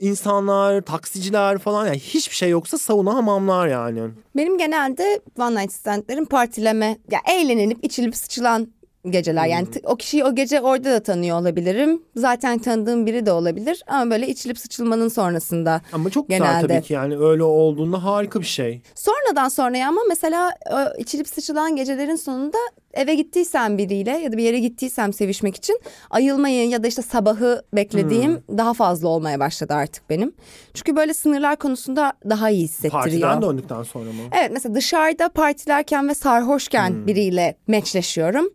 insanlar, 0.00 0.80
taksiciler 0.80 1.58
falan 1.58 1.86
yani 1.86 1.98
hiçbir 1.98 2.34
şey 2.34 2.50
yoksa 2.50 2.78
sauna 2.78 3.14
hamamlar 3.14 3.68
yani. 3.68 4.00
Benim 4.36 4.58
genelde 4.58 5.20
one 5.38 5.60
night 5.60 5.72
standlerim 5.72 6.24
partileme, 6.24 6.98
ya 7.10 7.20
eğlenilip 7.32 7.84
içilip 7.84 8.16
sıçılan 8.16 8.68
geceler. 9.10 9.46
Yani 9.46 9.70
t- 9.70 9.80
o 9.84 9.96
kişiyi 9.96 10.24
o 10.24 10.34
gece 10.34 10.60
orada 10.60 10.90
da 10.92 11.02
tanıyor 11.02 11.40
olabilirim. 11.40 12.02
Zaten 12.16 12.58
tanıdığım 12.58 13.06
biri 13.06 13.26
de 13.26 13.32
olabilir 13.32 13.82
ama 13.86 14.10
böyle 14.10 14.28
içilip 14.28 14.58
sıçılmanın 14.58 15.08
sonrasında. 15.08 15.80
Ama 15.92 16.10
çok 16.10 16.28
güzel 16.28 16.46
Genelde. 16.46 16.66
tabii 16.66 16.82
ki 16.86 16.92
yani 16.92 17.18
öyle 17.18 17.42
olduğunda 17.42 18.04
harika 18.04 18.40
bir 18.40 18.46
şey. 18.46 18.82
Sonradan 18.94 19.48
sonraya 19.48 19.88
ama 19.88 20.00
mesela 20.08 20.52
o 20.72 21.00
içilip 21.00 21.28
sıçılan 21.28 21.76
gecelerin 21.76 22.16
sonunda 22.16 22.58
eve 22.94 23.14
gittiysem 23.14 23.78
biriyle 23.78 24.10
ya 24.10 24.32
da 24.32 24.36
bir 24.36 24.42
yere 24.42 24.58
gittiysem 24.58 25.12
sevişmek 25.12 25.56
için 25.56 25.80
ayılmayı 26.10 26.68
ya 26.68 26.82
da 26.82 26.86
işte 26.86 27.02
sabahı 27.02 27.62
beklediğim 27.72 28.42
daha 28.58 28.74
fazla 28.74 29.08
olmaya 29.08 29.40
başladı 29.40 29.74
artık 29.74 30.10
benim. 30.10 30.32
Çünkü 30.74 30.96
böyle 30.96 31.14
sınırlar 31.14 31.56
konusunda 31.56 32.12
daha 32.30 32.50
iyi 32.50 32.64
hissettiriyor. 32.64 33.02
Partiden 33.02 33.42
döndükten 33.42 33.82
sonra 33.82 34.04
mı? 34.04 34.22
Evet 34.32 34.50
mesela 34.52 34.74
dışarıda 34.74 35.28
partilerken 35.28 36.08
ve 36.08 36.14
sarhoşken 36.14 37.06
biriyle 37.06 37.56
meçleşiyorum. 37.66 38.50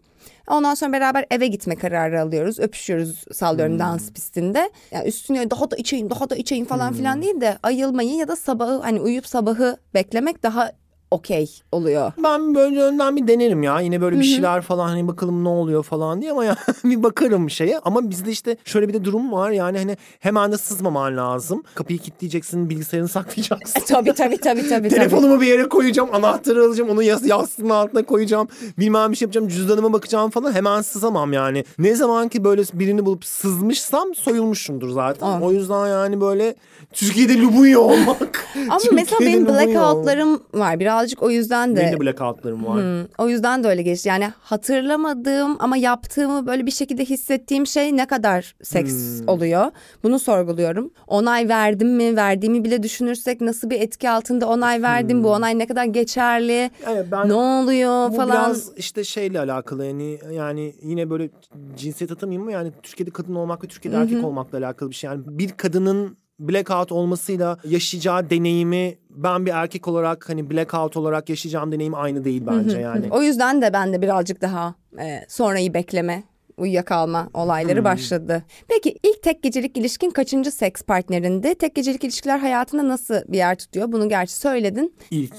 Ondan 0.47 0.73
sonra 0.73 0.93
beraber 0.93 1.25
eve 1.31 1.47
gitme 1.47 1.75
kararı 1.75 2.21
alıyoruz. 2.21 2.60
Öpüşüyoruz 2.60 3.25
sallıyorum 3.34 3.79
dans 3.79 4.12
pistinde. 4.12 4.69
Yani 4.91 5.08
üstüne 5.08 5.51
daha 5.51 5.71
da 5.71 5.75
içeyim 5.75 6.10
daha 6.10 6.29
da 6.29 6.36
içeyim 6.36 6.65
falan 6.65 6.93
filan 6.93 7.21
değil 7.21 7.41
de 7.41 7.58
ayılmayı 7.63 8.15
ya 8.15 8.27
da 8.27 8.36
sabahı 8.36 8.79
hani 8.79 9.01
uyuyup 9.01 9.27
sabahı 9.27 9.77
beklemek 9.93 10.43
daha 10.43 10.71
okey 11.11 11.49
oluyor. 11.71 12.11
Ben 12.23 12.55
böyle 12.55 12.81
önden 12.81 13.15
bir 13.15 13.27
denerim 13.27 13.63
ya. 13.63 13.79
Yine 13.79 14.01
böyle 14.01 14.19
bir 14.19 14.23
şeyler 14.23 14.61
falan 14.61 14.87
hani 14.87 15.07
bakalım 15.07 15.43
ne 15.43 15.49
oluyor 15.49 15.83
falan 15.83 16.21
diye 16.21 16.31
ama 16.31 16.45
ya 16.45 16.55
bir 16.83 17.03
bakarım 17.03 17.49
şeye. 17.49 17.79
Ama 17.79 18.09
bizde 18.09 18.31
işte 18.31 18.57
şöyle 18.65 18.87
bir 18.87 18.93
de 18.93 19.03
durum 19.03 19.31
var 19.31 19.51
yani 19.51 19.77
hani 19.77 19.97
hemen 20.19 20.51
de 20.51 20.57
sızmaman 20.57 21.17
lazım. 21.17 21.63
Kapıyı 21.75 21.99
kilitleyeceksin, 21.99 22.69
bilgisayarını 22.69 23.09
saklayacaksın. 23.15 23.81
tabii 23.87 24.13
tabii 24.13 24.37
tabii 24.37 24.69
tabii. 24.69 24.89
Telefonumu 24.89 25.41
bir 25.41 25.47
yere 25.47 25.69
koyacağım, 25.69 26.09
anahtarı 26.13 26.63
alacağım, 26.63 26.89
onu 26.89 27.03
yas 27.03 27.25
yastığın 27.25 27.69
altına 27.69 28.05
koyacağım. 28.05 28.47
Bilmem 28.79 29.11
bir 29.11 29.17
şey 29.17 29.25
yapacağım, 29.25 29.47
cüzdanıma 29.47 29.93
bakacağım 29.93 30.29
falan. 30.29 30.53
Hemen 30.53 30.81
sızamam 30.81 31.33
yani. 31.33 31.65
Ne 31.79 31.95
zaman 31.95 32.29
ki 32.29 32.43
böyle 32.43 32.61
birini 32.73 33.05
bulup 33.05 33.25
sızmışsam 33.25 34.15
soyulmuşumdur 34.15 34.89
zaten. 34.89 35.27
Aa. 35.27 35.41
O 35.41 35.51
yüzden 35.51 35.87
yani 35.87 36.21
böyle 36.21 36.55
Türkiye'de 36.93 37.39
Lubunya 37.39 37.79
olmak. 37.79 38.45
Ama 38.69 38.79
mesela 38.91 39.19
benim 39.19 39.47
blackoutlarım 39.47 40.33
var. 40.33 40.79
Birazcık 40.95 41.23
o 41.23 41.29
yüzden 41.29 41.75
de. 41.75 41.79
Benim 41.79 41.93
de 41.93 41.99
blackoutlarım 41.99 42.65
var. 42.65 42.81
Hmm, 42.81 43.08
o 43.17 43.29
yüzden 43.29 43.63
de 43.63 43.67
öyle 43.67 43.81
geçti. 43.81 44.10
Yani 44.10 44.31
hatırlamadığım 44.39 45.55
ama 45.60 45.77
yaptığımı 45.77 46.47
böyle 46.47 46.65
bir 46.65 46.71
şekilde 46.71 47.05
hissettiğim 47.05 47.67
şey 47.67 47.97
ne 47.97 48.05
kadar 48.08 48.55
seks 48.63 48.93
Hmm. 49.19 49.27
oluyor. 49.29 49.71
Bunu 50.03 50.19
sorguluyorum. 50.19 50.91
Onay 51.08 51.49
verdim 51.49 51.95
mi? 51.95 52.15
Verdiğimi 52.15 52.63
bile 52.63 52.84
düşünürsek 52.84 53.41
nasıl 53.41 53.69
bir 53.69 53.81
etki 53.81 54.10
altında 54.10 54.47
onay 54.49 54.81
verdim? 54.81 55.23
Bu 55.23 55.29
onay 55.31 55.60
ne 55.60 55.67
kadar 55.67 55.86
geçerli? 55.86 56.71
Evet, 56.88 57.05
ben 57.12 57.29
ne 57.29 57.34
oluyor 57.34 58.12
Bu 58.12 58.15
falan. 58.15 58.29
biraz 58.29 58.71
işte 58.77 59.03
şeyle 59.03 59.39
alakalı 59.39 59.86
yani 59.86 60.19
yani 60.31 60.75
yine 60.84 61.10
böyle 61.10 61.29
cinsiyet 61.75 62.12
atamayayım 62.12 62.43
mı 62.45 62.51
yani 62.51 62.71
Türkiye'de 62.84 63.12
kadın 63.12 63.36
olmak 63.36 63.63
ve 63.63 63.67
Türkiye'de 63.67 63.97
erkek 63.97 64.23
olmakla 64.23 64.58
alakalı 64.58 64.89
bir 64.89 64.95
şey. 64.95 65.10
Yani 65.10 65.21
bir 65.27 65.49
kadının 65.49 66.17
blackout 66.39 66.91
olmasıyla 66.91 67.57
yaşayacağı 67.63 68.29
deneyimi 68.29 68.97
ben 69.09 69.45
bir 69.45 69.51
erkek 69.51 69.87
olarak 69.87 70.29
hani 70.29 70.49
blackout 70.49 70.97
olarak 70.97 71.29
yaşayacağım 71.29 71.71
deneyim 71.71 71.95
aynı 71.95 72.23
değil 72.23 72.43
bence 72.47 72.79
yani. 72.79 73.07
O 73.11 73.21
yüzden 73.21 73.61
de 73.61 73.73
ben 73.73 73.93
de 73.93 74.01
birazcık 74.01 74.41
daha 74.41 74.75
e, 74.99 75.25
sonrayı 75.27 75.73
bekleme, 75.73 76.23
uyuyakalma 76.57 77.29
olayları 77.33 77.77
Hmm. 77.77 77.85
başladı. 77.85 78.43
Peki 78.67 78.95
ilk 79.03 79.21
tek 79.23 79.43
gecelik 79.43 79.77
ilişkin 79.77 80.09
kaçıncı 80.09 80.51
seks 80.51 80.81
partnerinde? 80.81 81.55
Tek 81.55 81.75
gecelik 81.75 82.03
ilişkiler 82.03 82.39
hayatında 82.39 82.87
nasıl 82.87 83.15
bir 83.27 83.37
yer 83.37 83.55
tutuyor? 83.55 83.91
Bunu 83.91 84.09
gerçi 84.09 84.33
söyledin. 84.33 84.93
İlk. 85.11 85.33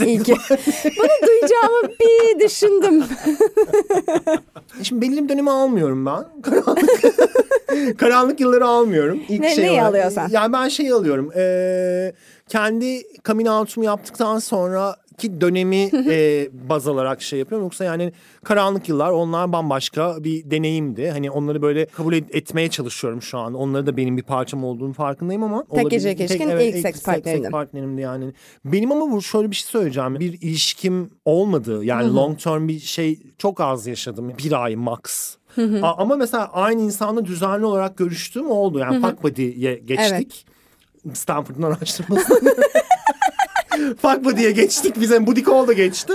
İlk. 0.00 0.28
Bunu 0.98 1.26
duyacağımı 1.26 1.88
bir 2.00 2.40
düşündüm. 2.40 3.04
Şimdi 4.82 5.00
belli 5.02 5.24
bir 5.24 5.28
dönemi 5.28 5.50
almıyorum 5.50 6.06
ben. 6.06 6.24
Karanlık, 6.42 7.98
karanlık 7.98 8.40
yılları 8.40 8.66
almıyorum. 8.66 9.20
İlk 9.28 9.40
Ne- 9.40 9.54
şey 9.54 9.64
neyi 9.64 9.72
olarak- 9.72 9.88
alıyorsan? 9.88 10.28
Yani 10.30 10.52
ben 10.52 10.68
şey 10.68 10.92
alıyorum. 10.92 11.32
Ee, 11.36 12.12
kendi 12.48 13.02
coming 13.24 13.48
out'umu 13.48 13.84
yaptıktan 13.86 14.38
sonra 14.38 14.96
ki 15.22 15.40
dönemi 15.40 15.76
e, 16.10 16.48
baz 16.68 16.88
alarak 16.88 17.22
şey 17.22 17.38
yapıyorum. 17.38 17.64
Yoksa 17.66 17.84
yani 17.84 18.12
karanlık 18.44 18.88
yıllar 18.88 19.10
onlar 19.10 19.52
bambaşka 19.52 20.24
bir 20.24 20.50
deneyimdi. 20.50 21.10
Hani 21.10 21.30
onları 21.30 21.62
böyle 21.62 21.86
kabul 21.86 22.12
et- 22.12 22.34
etmeye 22.34 22.70
çalışıyorum 22.70 23.22
şu 23.22 23.38
an. 23.38 23.54
Onları 23.54 23.86
da 23.86 23.96
benim 23.96 24.16
bir 24.16 24.22
parçam 24.22 24.64
olduğunu 24.64 24.92
farkındayım 24.92 25.42
ama. 25.42 25.64
Tek 25.74 25.90
gecelik 25.90 26.20
olabilir. 26.20 26.60
ilişkin 26.60 26.66
ilk 26.78 26.82
seks 26.82 27.02
partnerindin. 27.02 27.50
partnerimdi 27.50 28.00
yani. 28.00 28.32
Benim 28.64 28.92
ama 28.92 29.10
bu 29.12 29.22
şöyle 29.22 29.50
bir 29.50 29.56
şey 29.56 29.66
söyleyeceğim. 29.70 30.20
Bir 30.20 30.32
ilişkim 30.32 31.10
olmadı. 31.24 31.84
Yani 31.84 32.14
long 32.14 32.38
term 32.38 32.68
bir 32.68 32.78
şey 32.80 33.18
çok 33.38 33.60
az 33.60 33.86
yaşadım. 33.86 34.32
Bir 34.44 34.62
ay 34.64 34.76
max. 34.76 35.36
A- 35.82 35.94
ama 35.96 36.16
mesela 36.16 36.46
aynı 36.52 36.80
insanla 36.82 37.24
düzenli 37.24 37.64
olarak 37.66 37.96
görüştüğüm 37.96 38.50
oldu. 38.50 38.78
Yani 38.78 39.00
fuck 39.00 39.22
buddy'ye 39.22 39.74
geçtik. 39.74 40.46
Stanford'un 41.14 41.62
araştırması. 41.62 42.40
Fuck 44.02 44.24
buddy'ye 44.24 44.50
geçtik. 44.50 45.00
Bize 45.00 45.26
booty 45.26 45.40
call 45.40 45.66
da 45.66 45.72
geçti. 45.72 46.12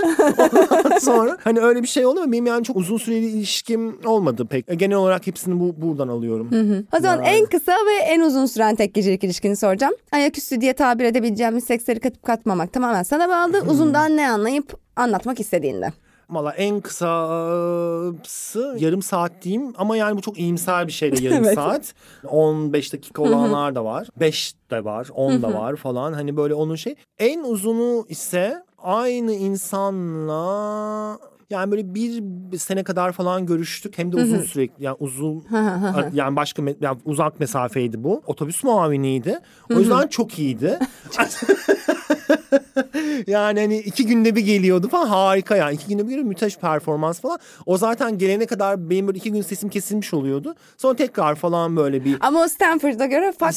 Ondan 0.70 0.98
sonra 1.00 1.38
hani 1.44 1.60
öyle 1.60 1.82
bir 1.82 1.88
şey 1.88 2.04
ama 2.04 2.32
benim 2.32 2.46
yani 2.46 2.64
çok 2.64 2.76
uzun 2.76 2.96
süreli 2.96 3.26
ilişkim 3.26 3.98
olmadı 4.04 4.46
pek. 4.46 4.78
Genel 4.78 4.96
olarak 4.96 5.26
hepsini 5.26 5.60
bu 5.60 5.74
buradan 5.82 6.08
alıyorum. 6.08 6.50
O 6.96 7.00
zaman 7.00 7.24
en 7.24 7.46
kısa 7.46 7.72
ve 7.72 8.02
en 8.04 8.20
uzun 8.20 8.46
süren 8.46 8.74
tek 8.74 8.94
gecelik 8.94 9.24
ilişkini 9.24 9.56
soracağım. 9.56 9.94
Ayaküstü 10.12 10.60
diye 10.60 10.72
tabir 10.72 11.04
edebileceğimiz 11.04 11.64
seksleri 11.64 12.00
katıp 12.00 12.22
katmamak 12.22 12.72
tamamen 12.72 13.02
sana 13.02 13.28
bağlı. 13.28 13.62
Uzundan 13.70 14.16
ne 14.16 14.30
anlayıp 14.30 14.76
anlatmak 14.96 15.40
istediğinde. 15.40 15.92
Valla 16.30 16.52
en 16.52 16.80
kısası 16.80 18.76
yarım 18.78 19.02
saat 19.02 19.32
diyeyim 19.42 19.72
ama 19.78 19.96
yani 19.96 20.16
bu 20.16 20.22
çok 20.22 20.38
iyimser 20.38 20.86
bir 20.86 20.92
şeyle 20.92 21.24
yarım 21.24 21.38
Evet. 21.44 21.54
saat. 21.54 21.94
15 22.28 22.92
dakika 22.92 23.22
olanlar 23.22 23.74
da 23.74 23.84
var. 23.84 24.08
5 24.20 24.54
de 24.70 24.84
var, 24.84 25.08
10 25.14 25.42
da 25.42 25.54
var 25.54 25.76
falan. 25.76 26.12
Hani 26.12 26.36
böyle 26.36 26.54
onun 26.54 26.74
şey. 26.74 26.94
En 27.18 27.40
uzunu 27.44 28.06
ise 28.08 28.62
aynı 28.78 29.32
insanla 29.32 31.18
yani 31.50 31.70
böyle 31.70 31.94
bir 31.94 32.58
sene 32.58 32.84
kadar 32.84 33.12
falan 33.12 33.46
görüştük. 33.46 33.98
Hem 33.98 34.12
de 34.12 34.16
uzun 34.16 34.42
sürekli 34.42 34.84
yani 34.84 34.96
uzun 35.00 35.44
yani 36.12 36.36
başka 36.36 36.62
yani 36.80 36.98
uzak 37.04 37.40
mesafeydi 37.40 38.04
bu. 38.04 38.22
Otobüs 38.26 38.64
muaviniydi. 38.64 39.38
O 39.74 39.78
yüzden 39.78 40.06
çok 40.06 40.38
iyiydi. 40.38 40.78
yani 43.26 43.60
hani 43.60 43.78
iki 43.78 44.06
günde 44.06 44.36
bir 44.36 44.40
geliyordu 44.40 44.88
falan 44.88 45.06
harika 45.06 45.56
yani. 45.56 45.74
iki 45.74 45.88
günde 45.88 46.02
bir 46.02 46.08
geliyor 46.08 46.26
müthiş 46.26 46.56
performans 46.56 47.20
falan. 47.20 47.38
O 47.66 47.78
zaten 47.78 48.18
gelene 48.18 48.46
kadar 48.46 48.90
benim 48.90 49.06
böyle 49.06 49.18
iki 49.18 49.32
gün 49.32 49.42
sesim 49.42 49.68
kesilmiş 49.68 50.14
oluyordu. 50.14 50.54
Sonra 50.76 50.96
tekrar 50.96 51.34
falan 51.34 51.76
böyle 51.76 52.04
bir 52.04 52.16
Ama 52.20 52.42
o 52.42 52.48
Stanford'a 52.48 53.06
göre 53.06 53.32
fuck. 53.38 53.52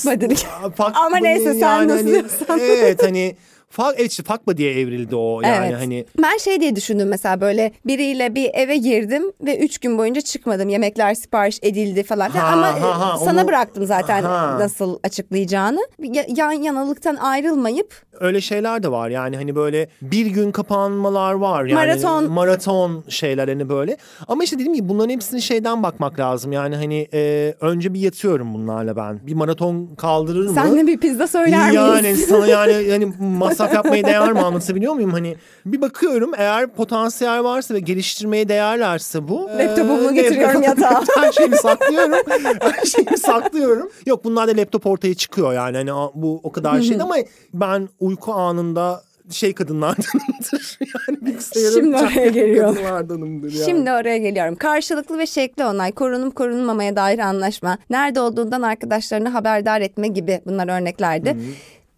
Fuck 0.77 0.91
Ama 0.95 1.17
buddy 1.17 1.23
neyse, 1.23 1.53
sen 1.53 1.87
nasıl 1.87 2.45
hani. 2.47 2.61
Evet 2.61 3.03
hani 3.03 3.35
fuck, 3.71 3.93
evet 3.97 4.11
işte 4.11 4.23
fuck 4.23 4.57
diye 4.57 4.79
evrildi 4.79 5.15
o 5.15 5.41
yani 5.41 5.67
evet. 5.69 5.81
hani. 5.81 6.05
Ben 6.21 6.37
şey 6.37 6.59
diye 6.61 6.75
düşündüm 6.75 7.07
mesela 7.07 7.41
böyle 7.41 7.71
biriyle 7.85 8.35
bir 8.35 8.49
eve 8.53 8.77
girdim 8.77 9.23
ve 9.45 9.59
üç 9.59 9.77
gün 9.77 9.97
boyunca 9.97 10.21
çıkmadım. 10.21 10.69
Yemekler 10.69 11.13
sipariş 11.13 11.59
edildi 11.61 12.03
falan. 12.03 12.29
Ha, 12.29 12.47
Ama 12.47 12.67
ha, 12.81 12.99
ha, 12.99 13.15
e, 13.21 13.25
sana 13.25 13.41
onu- 13.41 13.47
bıraktım 13.47 13.85
zaten 13.85 14.23
Ha. 14.23 14.57
nasıl 14.59 14.99
açıklayacağını. 15.03 15.79
Ya- 15.99 16.25
Yan 16.37 16.51
yanalıktan 16.51 17.15
ayrılmayıp 17.15 17.93
öyle 18.19 18.41
şeyler 18.41 18.83
de 18.83 18.91
var 18.91 19.09
yani 19.09 19.35
hani 19.35 19.55
böyle 19.55 19.87
bir 20.01 20.25
gün 20.25 20.51
kapanmalar 20.51 21.33
var 21.33 21.63
yani 21.65 21.73
Maraton. 21.73 22.31
maraton 22.31 23.03
şeyler 23.09 23.47
hani 23.47 23.69
böyle 23.69 23.97
ama 24.27 24.43
işte 24.43 24.55
dediğim 24.55 24.73
gibi 24.73 24.89
bunların 24.89 25.09
hepsini 25.09 25.41
şeyden 25.41 25.83
bakmak 25.83 26.19
lazım 26.19 26.51
yani 26.51 26.75
hani 26.75 27.07
e, 27.13 27.53
önce 27.61 27.93
bir 27.93 27.99
yatıyorum 27.99 28.53
bunlarla 28.53 28.95
ben 28.95 29.19
bir 29.27 29.33
maraton 29.33 29.89
kaldırır 29.97 30.47
mı? 30.47 30.53
senle 30.53 30.87
bir 30.87 30.97
pizza 30.97 31.27
söyler 31.27 31.59
miyiz? 31.59 31.75
Yani 31.75 32.15
sana 32.15 32.47
yani 32.47 32.83
yani 32.89 33.13
masraf 33.61 33.73
yapmaya 33.73 34.03
değer 34.03 34.33
mi 34.33 34.39
anlatabiliyor 34.39 34.93
muyum? 34.93 35.11
Hani 35.11 35.35
bir 35.65 35.81
bakıyorum 35.81 36.31
eğer 36.37 36.67
potansiyel 36.67 37.43
varsa 37.43 37.73
ve 37.73 37.79
geliştirmeye 37.79 38.49
değerlerse 38.49 39.27
bu. 39.27 39.49
Laptopumu 39.57 40.11
e, 40.11 40.13
getiriyorum 40.13 40.61
yatağa. 40.61 41.03
Her 41.17 41.31
şeyimi 41.31 41.57
saklıyorum. 41.57 42.13
Her 42.61 42.85
şeyimi 42.85 43.17
saklıyorum. 43.17 43.89
Yok 44.05 44.23
bunlar 44.23 44.47
da 44.47 44.61
laptop 44.61 44.85
ortaya 44.85 45.13
çıkıyor 45.13 45.53
yani. 45.53 45.77
Hani 45.77 45.91
bu 46.13 46.39
o 46.43 46.51
kadar 46.51 46.81
şey 46.81 47.01
ama 47.01 47.15
ben 47.53 47.89
uyku 47.99 48.33
anında 48.33 49.03
şey 49.29 49.53
kadınlardanımdır. 49.53 50.79
Yani 51.09 51.25
bilgisayarın 51.25 51.73
Şimdi 51.73 51.95
oraya 51.95 52.09
çakmak 52.09 52.33
geliyor. 52.33 52.75
Kadınlardanımdır 52.75 53.53
yani. 53.53 53.65
Şimdi 53.65 53.91
oraya 53.91 54.17
geliyorum. 54.17 54.55
Karşılıklı 54.55 55.17
ve 55.17 55.25
şekli 55.25 55.65
onay, 55.65 55.91
korunup 55.91 56.35
korunmamaya 56.35 56.95
dair 56.95 57.19
anlaşma, 57.19 57.77
nerede 57.89 58.21
olduğundan 58.21 58.61
arkadaşlarını 58.61 59.29
haberdar 59.29 59.81
etme 59.81 60.07
gibi 60.07 60.41
bunlar 60.45 60.79
örneklerdi. 60.79 61.37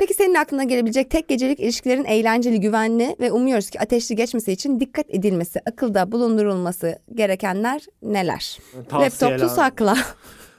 Peki 0.03 0.13
senin 0.13 0.35
aklına 0.35 0.63
gelebilecek 0.63 1.09
tek 1.09 1.27
gecelik 1.27 1.59
ilişkilerin 1.59 2.05
eğlenceli, 2.05 2.59
güvenli 2.59 3.15
ve 3.19 3.31
umuyoruz 3.31 3.69
ki 3.69 3.79
ateşli 3.79 4.15
geçmesi 4.15 4.51
için 4.51 4.79
dikkat 4.79 5.05
edilmesi, 5.09 5.61
akılda 5.65 6.11
bulundurulması 6.11 6.99
gerekenler 7.15 7.81
neler? 8.01 8.57
Tavsiyeler. 8.89 9.39
Laptopu 9.39 9.55
sakla. 9.55 9.97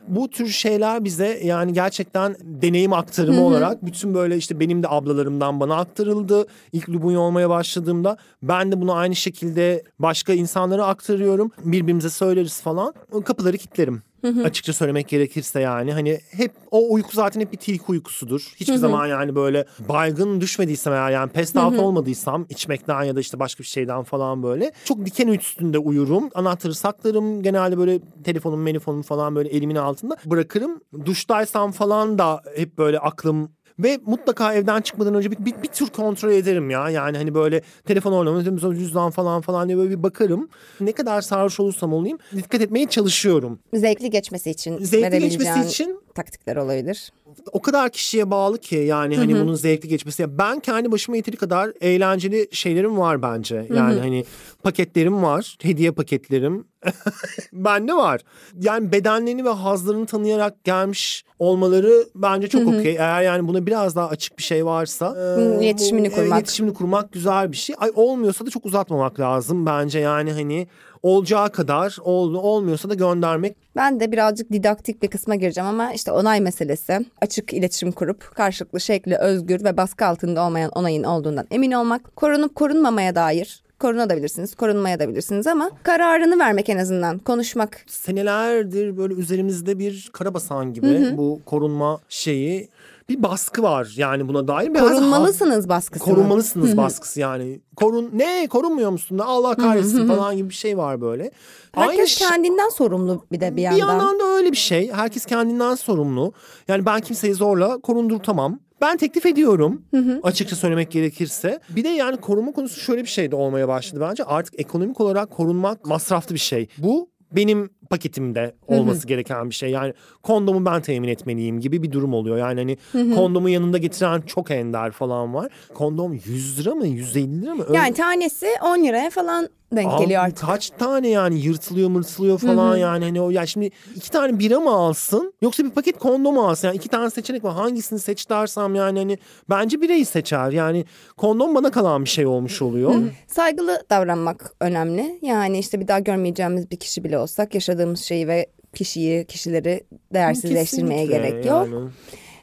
bu 0.09 0.31
tür 0.31 0.47
şeyler 0.47 1.05
bize 1.05 1.41
yani 1.45 1.73
gerçekten 1.73 2.37
deneyim 2.41 2.93
aktarımı 2.93 3.43
olarak 3.43 3.87
bütün 3.87 4.15
böyle 4.15 4.37
işte 4.37 4.61
benim 4.61 4.83
de 4.83 4.89
ablalarımdan 4.89 5.61
bana 5.61 5.77
aktarıldı. 5.77 6.47
İlk 6.73 6.89
Lubunya 6.89 7.21
olmaya 7.21 7.51
başladığımda 7.51 8.17
ben 8.43 8.73
de 8.73 8.81
bunu 8.81 8.95
aynı 8.95 9.17
şekilde 9.17 9.83
başka 9.99 10.33
insanlara 10.33 10.87
aktarıyorum. 10.87 11.51
Birbirimize 11.65 12.11
söyleriz 12.11 12.63
falan. 12.63 12.95
Kapıları 13.25 13.59
kilitlerim. 13.59 14.03
Açıkça 14.45 14.73
söylemek 14.73 15.09
gerekirse 15.09 15.61
yani 15.61 15.93
hani 15.93 16.21
hep 16.31 16.53
o 16.71 16.93
uyku 16.93 17.11
zaten 17.13 17.41
hep 17.41 17.53
bir 17.53 17.59
tilki 17.59 17.85
uykusudur. 17.89 18.53
Hiçbir 18.57 18.75
zaman 18.75 19.07
yani 19.07 19.35
böyle 19.35 19.65
baygın 19.89 20.41
düşmediysem 20.41 20.93
eğer 20.93 21.11
yani 21.11 21.31
pest 21.31 21.57
out 21.57 21.79
olmadıysam 21.79 22.47
içmekten 22.49 23.03
ya 23.03 23.17
da 23.17 23.21
işte 23.21 23.39
başka 23.39 23.63
bir 23.63 23.69
şeyden 23.69 24.03
falan 24.03 24.43
böyle 24.43 24.73
çok 24.85 25.07
diken 25.07 25.29
üstünde 25.29 25.79
uyurum. 25.79 26.31
Anahtarı 26.35 26.75
saklarım. 26.75 27.43
Genelde 27.43 27.79
böyle 27.79 28.01
telefonum, 28.25 28.67
telefonum 28.67 29.03
falan 29.03 29.35
böyle 29.35 29.49
elimin 29.49 29.77
altında 29.77 30.17
bırakırım. 30.25 30.81
Duştaysam 31.05 31.73
falan 31.73 32.19
da 32.19 32.43
hep 32.57 32.79
böyle 32.79 32.99
aklım 32.99 33.51
Ve 33.79 33.99
mutlaka 34.07 34.55
evden 34.55 34.81
çıkmadan 34.81 35.15
önce 35.15 35.31
bir, 35.31 35.39
bir, 35.39 35.63
bir 35.63 35.69
tür 35.69 35.87
kontrol 35.87 36.31
ederim 36.31 36.71
ya. 36.71 36.91
Yani 36.91 37.17
hani 37.17 37.35
böyle 37.35 37.63
telefon 37.87 38.13
oynamam, 38.13 38.75
cüzdan 38.75 39.11
falan 39.11 39.41
falan 39.41 39.69
diye 39.69 39.79
böyle 39.79 39.91
bir 39.91 40.03
bakarım. 40.03 40.49
Ne 40.81 40.93
kadar 40.93 41.21
sarhoş 41.21 41.61
olursam 41.61 41.93
olayım 41.93 42.19
dikkat 42.37 42.61
etmeye 42.61 42.87
çalışıyorum. 42.87 43.59
Zevkli 43.75 44.11
geçmesi 44.11 44.51
için 44.51 44.79
Zevkli 44.79 45.19
geçmesi 45.19 45.61
için 45.69 46.01
taktikler 46.15 46.57
olabilir. 46.57 47.13
o 47.53 47.63
kadar 47.63 47.91
kişiye 47.91 48.31
bağlı 48.31 48.59
ki 48.59 48.77
yani 48.77 49.17
hani 49.17 49.35
bunun 49.35 49.55
zevkli 49.55 49.89
geçmesi. 49.89 50.39
Ben 50.39 50.61
kendi 50.61 50.93
başıma 50.93 51.17
yeteri 51.17 51.37
kadar 51.37 51.73
eğlenceli 51.81 52.49
şeylerim 52.53 52.99
var 52.99 53.23
bence. 53.23 53.67
Yani 53.75 54.01
hani 54.01 54.25
paketlerim 54.63 55.23
var, 55.23 55.57
hediye 55.63 55.91
paketlerim. 55.91 56.65
Bende 57.53 57.95
var. 57.95 58.21
Yani 58.61 58.93
bedenlerini 58.93 59.45
ve 59.45 59.49
hazlarını 59.51 60.07
tanıyarak 60.07 60.65
gelmiş 60.65 61.25
olmaları 61.39 62.05
bence 62.15 62.49
çok 62.49 62.69
okey. 62.69 62.97
Eğer 62.97 63.23
yani 63.23 63.49
buna 63.49 63.67
biraz 63.67 63.97
daha 63.97 64.09
açık 64.09 64.39
bir 64.39 64.43
şey 64.43 64.67
varsa. 64.67 65.15
Bunun 65.37 65.61
e, 65.61 65.65
iletişimini 65.65 66.11
bu- 66.11 66.15
kurmak. 66.15 66.39
iletişimini 66.39 66.75
kurmak 66.75 67.13
güzel 67.13 67.53
bir 67.53 67.57
şey. 67.57 67.77
Ay 67.79 67.91
olmuyorsa 67.95 68.47
da 68.47 68.51
çok 68.51 68.67
uzatmamak 68.67 69.21
lazım 69.21 69.67
bence. 69.67 69.99
Yani 69.99 70.33
hani 70.33 70.67
olacağı 71.03 71.53
kadar 71.53 71.97
oldu 72.03 72.39
olmuyorsa 72.39 72.91
da 72.91 72.95
göndermek 72.95 73.57
Ben 73.77 74.01
de 74.01 74.13
birazcık 74.13 74.53
didaktik 74.53 75.03
bir 75.03 75.09
kısma 75.09 75.35
gireceğim 75.35 75.71
ama 75.71 75.93
işte 75.93 76.13
onay 76.13 76.41
meselesi. 76.41 76.99
Açık 77.21 77.53
iletişim 77.53 77.93
kurup 77.93 78.35
karşılıklı 78.37 78.81
şekli 78.81 79.17
özgür 79.17 79.65
ve 79.65 79.77
baskı 79.77 80.07
altında 80.07 80.47
olmayan 80.47 80.71
onayın 80.75 81.03
olduğundan 81.05 81.47
emin 81.51 81.73
olmak. 81.73 82.17
Korunup 82.17 82.55
korunmamaya 82.55 83.15
dair 83.15 83.65
korunabilirsiniz, 83.85 84.55
korunmaya 84.55 84.99
da 85.01 85.09
bilirsiniz 85.09 85.47
ama 85.47 85.71
kararını 85.83 86.39
vermek 86.39 86.69
en 86.69 86.79
azından 86.79 87.19
konuşmak. 87.19 87.81
senelerdir 87.87 88.97
böyle 88.97 89.15
üzerimizde 89.15 89.79
bir 89.79 90.11
karabasan 90.13 90.73
gibi 90.73 91.15
bu 91.17 91.41
korunma 91.47 92.01
şeyi 92.09 92.69
bir 93.09 93.23
baskı 93.23 93.63
var 93.63 93.95
yani 93.97 94.29
buna 94.29 94.49
dair. 94.49 94.75
Biraz 94.75 94.89
Korunmalısınız 94.89 95.69
baskısı. 95.69 96.05
Korunmalısınız 96.05 96.77
baskısı 96.77 97.21
yani. 97.21 97.61
Korun 97.77 98.11
ne 98.13 98.47
korunmuyor 98.47 98.91
musun 98.91 99.19
da 99.19 99.25
Allah 99.25 99.55
kahretsin 99.55 100.09
falan 100.09 100.37
gibi 100.37 100.49
bir 100.49 100.55
şey 100.55 100.79
var 100.79 101.01
böyle. 101.01 101.31
Herkes 101.73 102.11
şey- 102.11 102.29
kendinden 102.29 102.69
sorumlu 102.69 103.25
bir 103.33 103.41
de 103.41 103.53
bir 103.53 103.57
bir 103.57 103.63
yandan. 103.63 103.79
yandan 103.79 104.21
da 104.21 104.25
öyle 104.25 104.53
bir 104.53 104.57
şey. 104.57 104.93
Herkes 104.93 105.27
kendinden 105.27 105.75
sorumlu. 105.75 106.33
Yani 106.69 106.87
ben 106.87 107.01
kimseyi 107.01 107.35
zorla 107.35 107.81
korundurtamam. 107.81 108.59
Ben 108.81 108.97
teklif 108.97 109.27
ediyorum 109.27 109.83
açıkça 110.23 110.57
söylemek 110.57 110.91
gerekirse. 110.91 111.61
Bir 111.69 111.85
de 111.85 111.89
yani 111.89 112.17
korunma 112.17 112.53
konusu 112.53 112.81
şöyle 112.81 113.03
bir 113.03 113.09
şey 113.09 113.31
de 113.31 113.37
olmaya 113.37 113.69
başladı 113.69 114.07
bence. 114.11 114.25
Artık 114.25 114.61
ekonomik 114.61 115.01
olarak 115.01 115.31
korunmak 115.31 115.87
masraflı 115.87 116.35
bir 116.35 116.41
şey. 116.41 116.69
Bu 116.79 117.11
benim 117.33 117.71
paketimde 117.91 118.55
olması 118.67 119.07
gereken 119.07 119.51
bir 119.51 119.55
şey. 119.55 119.71
Yani 119.71 119.95
kondomu 120.23 120.65
ben 120.67 120.83
temin 120.83 121.09
etmeliyim 121.09 121.61
gibi 121.61 121.83
bir 121.83 121.93
durum 121.93 122.15
oluyor. 122.15 122.37
Yani 122.39 122.61
hani 122.93 123.15
kondomu 123.15 123.49
yanında 123.49 123.79
getiren 123.79 124.21
çok 124.21 124.51
ender 124.51 124.91
falan 124.91 125.35
var. 125.35 125.53
Kondom 125.75 126.13
100 126.13 126.59
lira 126.61 126.75
mı 126.75 126.87
150 126.87 127.43
lira 127.43 127.55
mı? 127.55 127.65
Öyle- 127.69 127.77
Yani 127.79 127.95
tanesi 127.95 128.47
10 128.63 128.85
liraya 128.85 129.11
falan 129.11 129.49
denk 129.77 129.93
Abi 129.93 130.03
geliyor 130.03 130.23
artık. 130.25 130.47
Kaç 130.47 130.71
tane 130.71 131.09
yani 131.09 131.41
yırtılıyor 131.41 131.89
mırtılıyor 131.91 132.39
falan 132.39 132.77
yani 132.77 133.05
hani 133.05 133.21
o 133.21 133.31
ya 133.31 133.47
şimdi 133.47 133.71
iki 133.95 134.11
tane 134.11 134.39
bira 134.39 134.61
mı 134.61 134.71
alsın 134.71 135.35
yoksa 135.43 135.65
bir 135.65 135.71
paket 135.71 135.99
kondom 135.99 136.39
alsın 136.39 136.69
yani 136.69 136.77
iki 136.77 136.89
tane 136.89 137.11
seçenek 137.11 137.45
var 137.45 137.53
hangisini 137.53 137.99
seç 137.99 138.31
dersem 138.31 138.75
yani 138.75 138.99
hani 138.99 139.19
bence 139.51 139.81
birayı 139.81 140.07
seçer 140.07 140.53
yani 140.53 140.85
kondom 141.17 141.55
bana 141.55 141.71
kalan 141.71 142.05
bir 142.05 142.09
şey 142.09 142.27
olmuş 142.27 142.63
oluyor. 142.63 142.95
Saygılı 143.27 143.83
davranmak 143.91 144.53
önemli. 144.61 145.19
Yani 145.23 145.59
işte 145.59 145.81
bir 145.81 145.89
daha 145.89 145.99
görmeyeceğimiz 145.99 146.71
bir 146.71 146.77
kişi 146.77 147.05
bile 147.05 147.19
olsak 147.19 147.55
yaşadığımız 147.75 148.01
şeyi 148.01 148.29
ve 148.29 148.47
kişiyi, 148.75 149.25
kişileri 149.25 149.85
değersizleştirmeye 150.15 151.07
Kesinlikle 151.07 151.29
gerek 151.31 151.47
yok. 151.47 151.69
yani. 151.73 151.89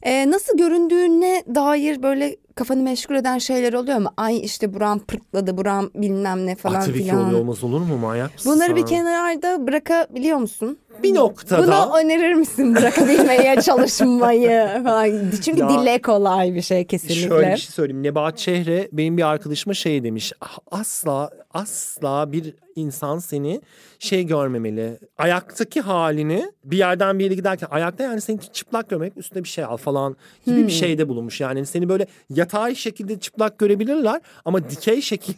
Ee, 0.04 0.32
nasıl 0.32 0.58
göründüğüne 0.58 1.44
dair 1.56 2.04
böyle 2.04 2.36
kafanı 2.56 2.82
meşgul 2.82 3.16
eden 3.16 3.38
şeyler 3.38 3.74
oluyor 3.74 3.98
mu? 3.98 4.10
Ay 4.18 4.40
işte 4.46 4.74
buram 4.74 5.00
pırtladı, 5.00 5.58
buram 5.58 5.90
bilmem 5.96 6.46
ne 6.46 6.56
falan 6.56 6.76
Ah, 6.76 6.86
tabii 6.86 6.98
ki 6.98 7.04
filan. 7.04 7.26
oluyor 7.26 7.40
olmaz 7.40 7.64
olur 7.64 7.82
mu 7.82 7.98
manyak 7.98 8.34
mısın 8.34 8.52
Bunları 8.52 8.76
bir 8.76 8.86
kenarda 8.86 9.68
bırakabiliyor 9.68 10.38
musun? 10.38 10.78
Bir 11.04 11.16
noktada 11.16 11.64
Bunu 11.88 11.98
önerir 11.98 12.34
misin 12.34 12.76
bırakabilmeye 12.76 13.62
çalışmayı 13.62 14.84
falan. 14.84 15.12
Çünkü 15.46 15.60
Ya, 15.62 15.70
dile 15.70 16.02
kolay 16.02 16.54
bir 16.56 16.62
şey 16.62 16.88
kesinlikle. 16.88 17.28
Şöyle 17.28 17.52
bir 17.52 17.58
şey 17.58 17.72
söyleyeyim. 17.72 18.04
Nebahat 18.04 18.38
Çehre 18.38 18.90
benim 18.92 19.18
bir 19.18 19.28
arkadaşıma 19.30 19.74
şey 19.74 20.04
demiş. 20.04 20.34
"Ah, 20.42 20.58
Asla 20.72 21.30
asla 21.54 22.32
bir 22.32 22.54
insan 22.76 23.20
seni 23.20 23.62
şey 24.00 24.24
görmemeli. 24.28 25.00
Ayaktaki 25.18 25.82
halini 25.82 26.52
bir 26.64 26.78
yerden 26.78 27.20
bir 27.20 27.24
yere 27.24 27.34
giderken 27.36 27.68
ayakta 27.72 28.04
yani 28.04 28.22
seni 28.22 28.40
çıplak 28.54 28.90
görmek 28.90 29.18
üstüne 29.18 29.44
bir 29.44 29.50
şey 29.50 29.64
al 29.64 29.78
falan 29.78 30.16
gibi 30.46 30.56
Hmm. 30.58 30.68
bir 30.68 30.72
şeyde 30.72 31.10
bulunmuş. 31.10 31.42
Yani 31.42 31.66
seni 31.66 31.90
böyle 31.90 32.08
yatay 32.30 32.76
şekilde 32.76 33.20
çıplak 33.20 33.58
görebilirler 33.60 34.22
ama 34.46 34.70
dikey 34.70 35.02
şekilde 35.02 35.38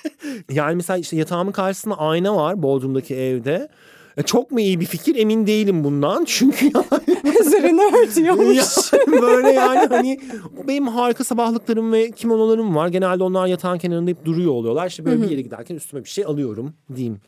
yani 0.50 0.76
mesela 0.76 0.96
işte 0.98 1.16
yatağımın 1.16 1.52
karşısında 1.52 1.98
ayna 1.98 2.36
var 2.36 2.62
Bodrum'daki 2.62 3.14
evde. 3.16 3.68
E, 4.16 4.22
Çok 4.22 4.50
mu 4.50 4.60
iyi 4.60 4.80
bir 4.80 4.86
fikir 4.86 5.16
emin 5.16 5.46
değilim 5.46 5.84
bundan. 5.84 6.24
Çünkü 6.28 6.64
yani 6.74 7.11
Üzerine 7.40 7.82
örtüyormuş. 7.82 8.92
yani 8.92 9.22
böyle 9.22 9.48
yani 9.52 9.86
hani 9.88 10.20
benim 10.68 10.86
harika 10.88 11.24
sabahlıklarım 11.24 11.92
ve 11.92 12.10
kimonolarım 12.10 12.76
var. 12.76 12.88
Genelde 12.88 13.22
onlar 13.24 13.46
yatağın 13.46 13.78
kenarında 13.78 14.10
hep 14.10 14.24
duruyor 14.24 14.52
oluyorlar. 14.52 14.86
İşte 14.86 15.04
böyle 15.04 15.22
bir 15.22 15.30
yere 15.30 15.40
giderken 15.40 15.74
üstüme 15.76 16.04
bir 16.04 16.08
şey 16.08 16.24
alıyorum 16.24 16.74
diyeyim. 16.96 17.20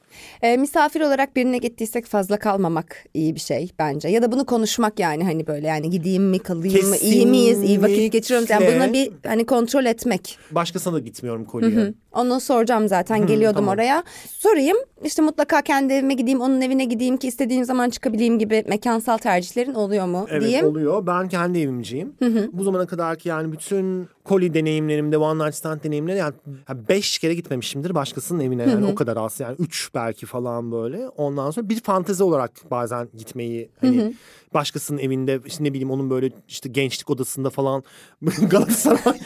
Ee, 0.43 0.57
misafir 0.57 1.01
olarak 1.01 1.37
birine 1.37 1.59
gittiysek 1.59 2.07
fazla 2.07 2.37
kalmamak 2.39 2.97
iyi 3.15 3.35
bir 3.35 3.41
şey 3.41 3.71
bence. 3.79 4.09
Ya 4.09 4.23
da 4.23 4.33
bunu 4.33 4.45
konuşmak 4.47 4.99
yani 5.01 5.25
hani 5.25 5.47
böyle 5.47 5.67
yani 5.67 5.91
gideyim 5.91 6.23
mi 6.25 6.39
kalayım 6.39 6.89
mı 6.89 6.97
iyi 6.97 7.27
miyiz 7.27 7.63
iyi 7.63 7.83
vakit 7.83 8.13
geçiriyoruz. 8.13 8.51
Yani 8.51 8.61
Kesinlikle. 8.65 8.85
buna 8.85 8.93
bir 8.93 9.29
hani 9.29 9.47
kontrol 9.47 9.85
etmek. 9.85 10.39
Başkasına 10.51 10.95
da 10.95 10.99
gitmiyorum 10.99 11.45
kolye. 11.45 11.93
Onu 12.13 12.41
soracağım 12.41 12.89
zaten 12.89 13.27
geliyordum 13.27 13.59
tamam. 13.61 13.75
oraya. 13.75 14.05
Sorayım 14.29 14.77
işte 15.05 15.23
mutlaka 15.23 15.63
kendi 15.63 15.93
evime 15.93 16.15
gideyim 16.15 16.41
onun 16.41 16.61
evine 16.61 16.85
gideyim 16.85 17.17
ki 17.17 17.29
istediğim 17.29 17.65
zaman 17.65 17.91
çıkabileyim 17.91 18.39
gibi 18.39 18.65
mekansal 18.69 19.19
tercihlerin 19.19 19.75
oluyor 19.75 20.07
mu 20.07 20.27
Evet 20.31 20.43
diyeyim. 20.43 20.67
oluyor. 20.67 21.07
Ben 21.07 21.29
kendi 21.29 21.59
evimciyim. 21.59 22.13
Bu 22.53 22.65
zamana 22.65 22.87
kadar 22.87 23.17
ki 23.17 23.29
yani 23.29 23.53
bütün 23.53 24.09
koli 24.25 24.55
deneyimlerimde, 24.55 25.19
one 25.19 25.45
night 25.45 25.55
stand 25.55 25.85
deneyimleri 25.85 26.19
yani 26.19 26.35
ya 26.69 26.89
beş 26.89 27.19
kere 27.19 27.35
gitmemişimdir 27.35 27.95
başkasının 27.95 28.41
evine 28.41 28.63
yani 28.63 28.87
o 28.87 28.95
kadar 28.95 29.17
az 29.17 29.41
yani 29.41 29.57
üç 29.59 29.91
belki 29.95 30.04
falan 30.13 30.73
böyle. 30.73 31.09
Ondan 31.09 31.51
sonra 31.51 31.69
bir 31.69 31.81
fantezi 31.81 32.23
olarak 32.23 32.51
bazen 32.71 33.09
gitmeyi 33.17 33.71
hani 33.81 34.15
başkasının 34.55 34.99
evinde 34.99 35.41
işte 35.47 35.65
ne 35.65 35.71
bileyim 35.73 35.91
onun 35.91 36.11
böyle 36.11 36.31
işte 36.49 36.69
gençlik 36.69 37.11
odasında 37.11 37.51
falan 37.51 37.85
Galatasaray 38.51 39.19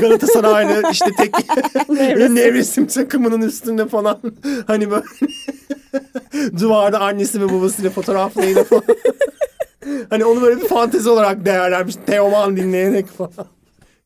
Galatasaraylı 0.00 0.82
işte 0.92 1.10
tek 1.16 1.34
nevresim 2.30 2.86
takımının 2.86 3.42
üstünde 3.42 3.88
falan 3.88 4.20
hani 4.66 4.90
böyle 4.90 5.04
duvarda 6.60 7.00
annesi 7.00 7.40
ve 7.40 7.52
babasıyla 7.52 7.90
fotoğraflarıyla 7.90 8.64
falan. 8.64 8.84
hani 10.10 10.24
onu 10.24 10.42
böyle 10.42 10.60
bir 10.60 10.68
fantezi 10.68 11.10
olarak 11.10 11.46
değerlenmiş. 11.46 11.94
Teoman 12.06 12.56
dinleyerek 12.56 13.06
falan. 13.06 13.46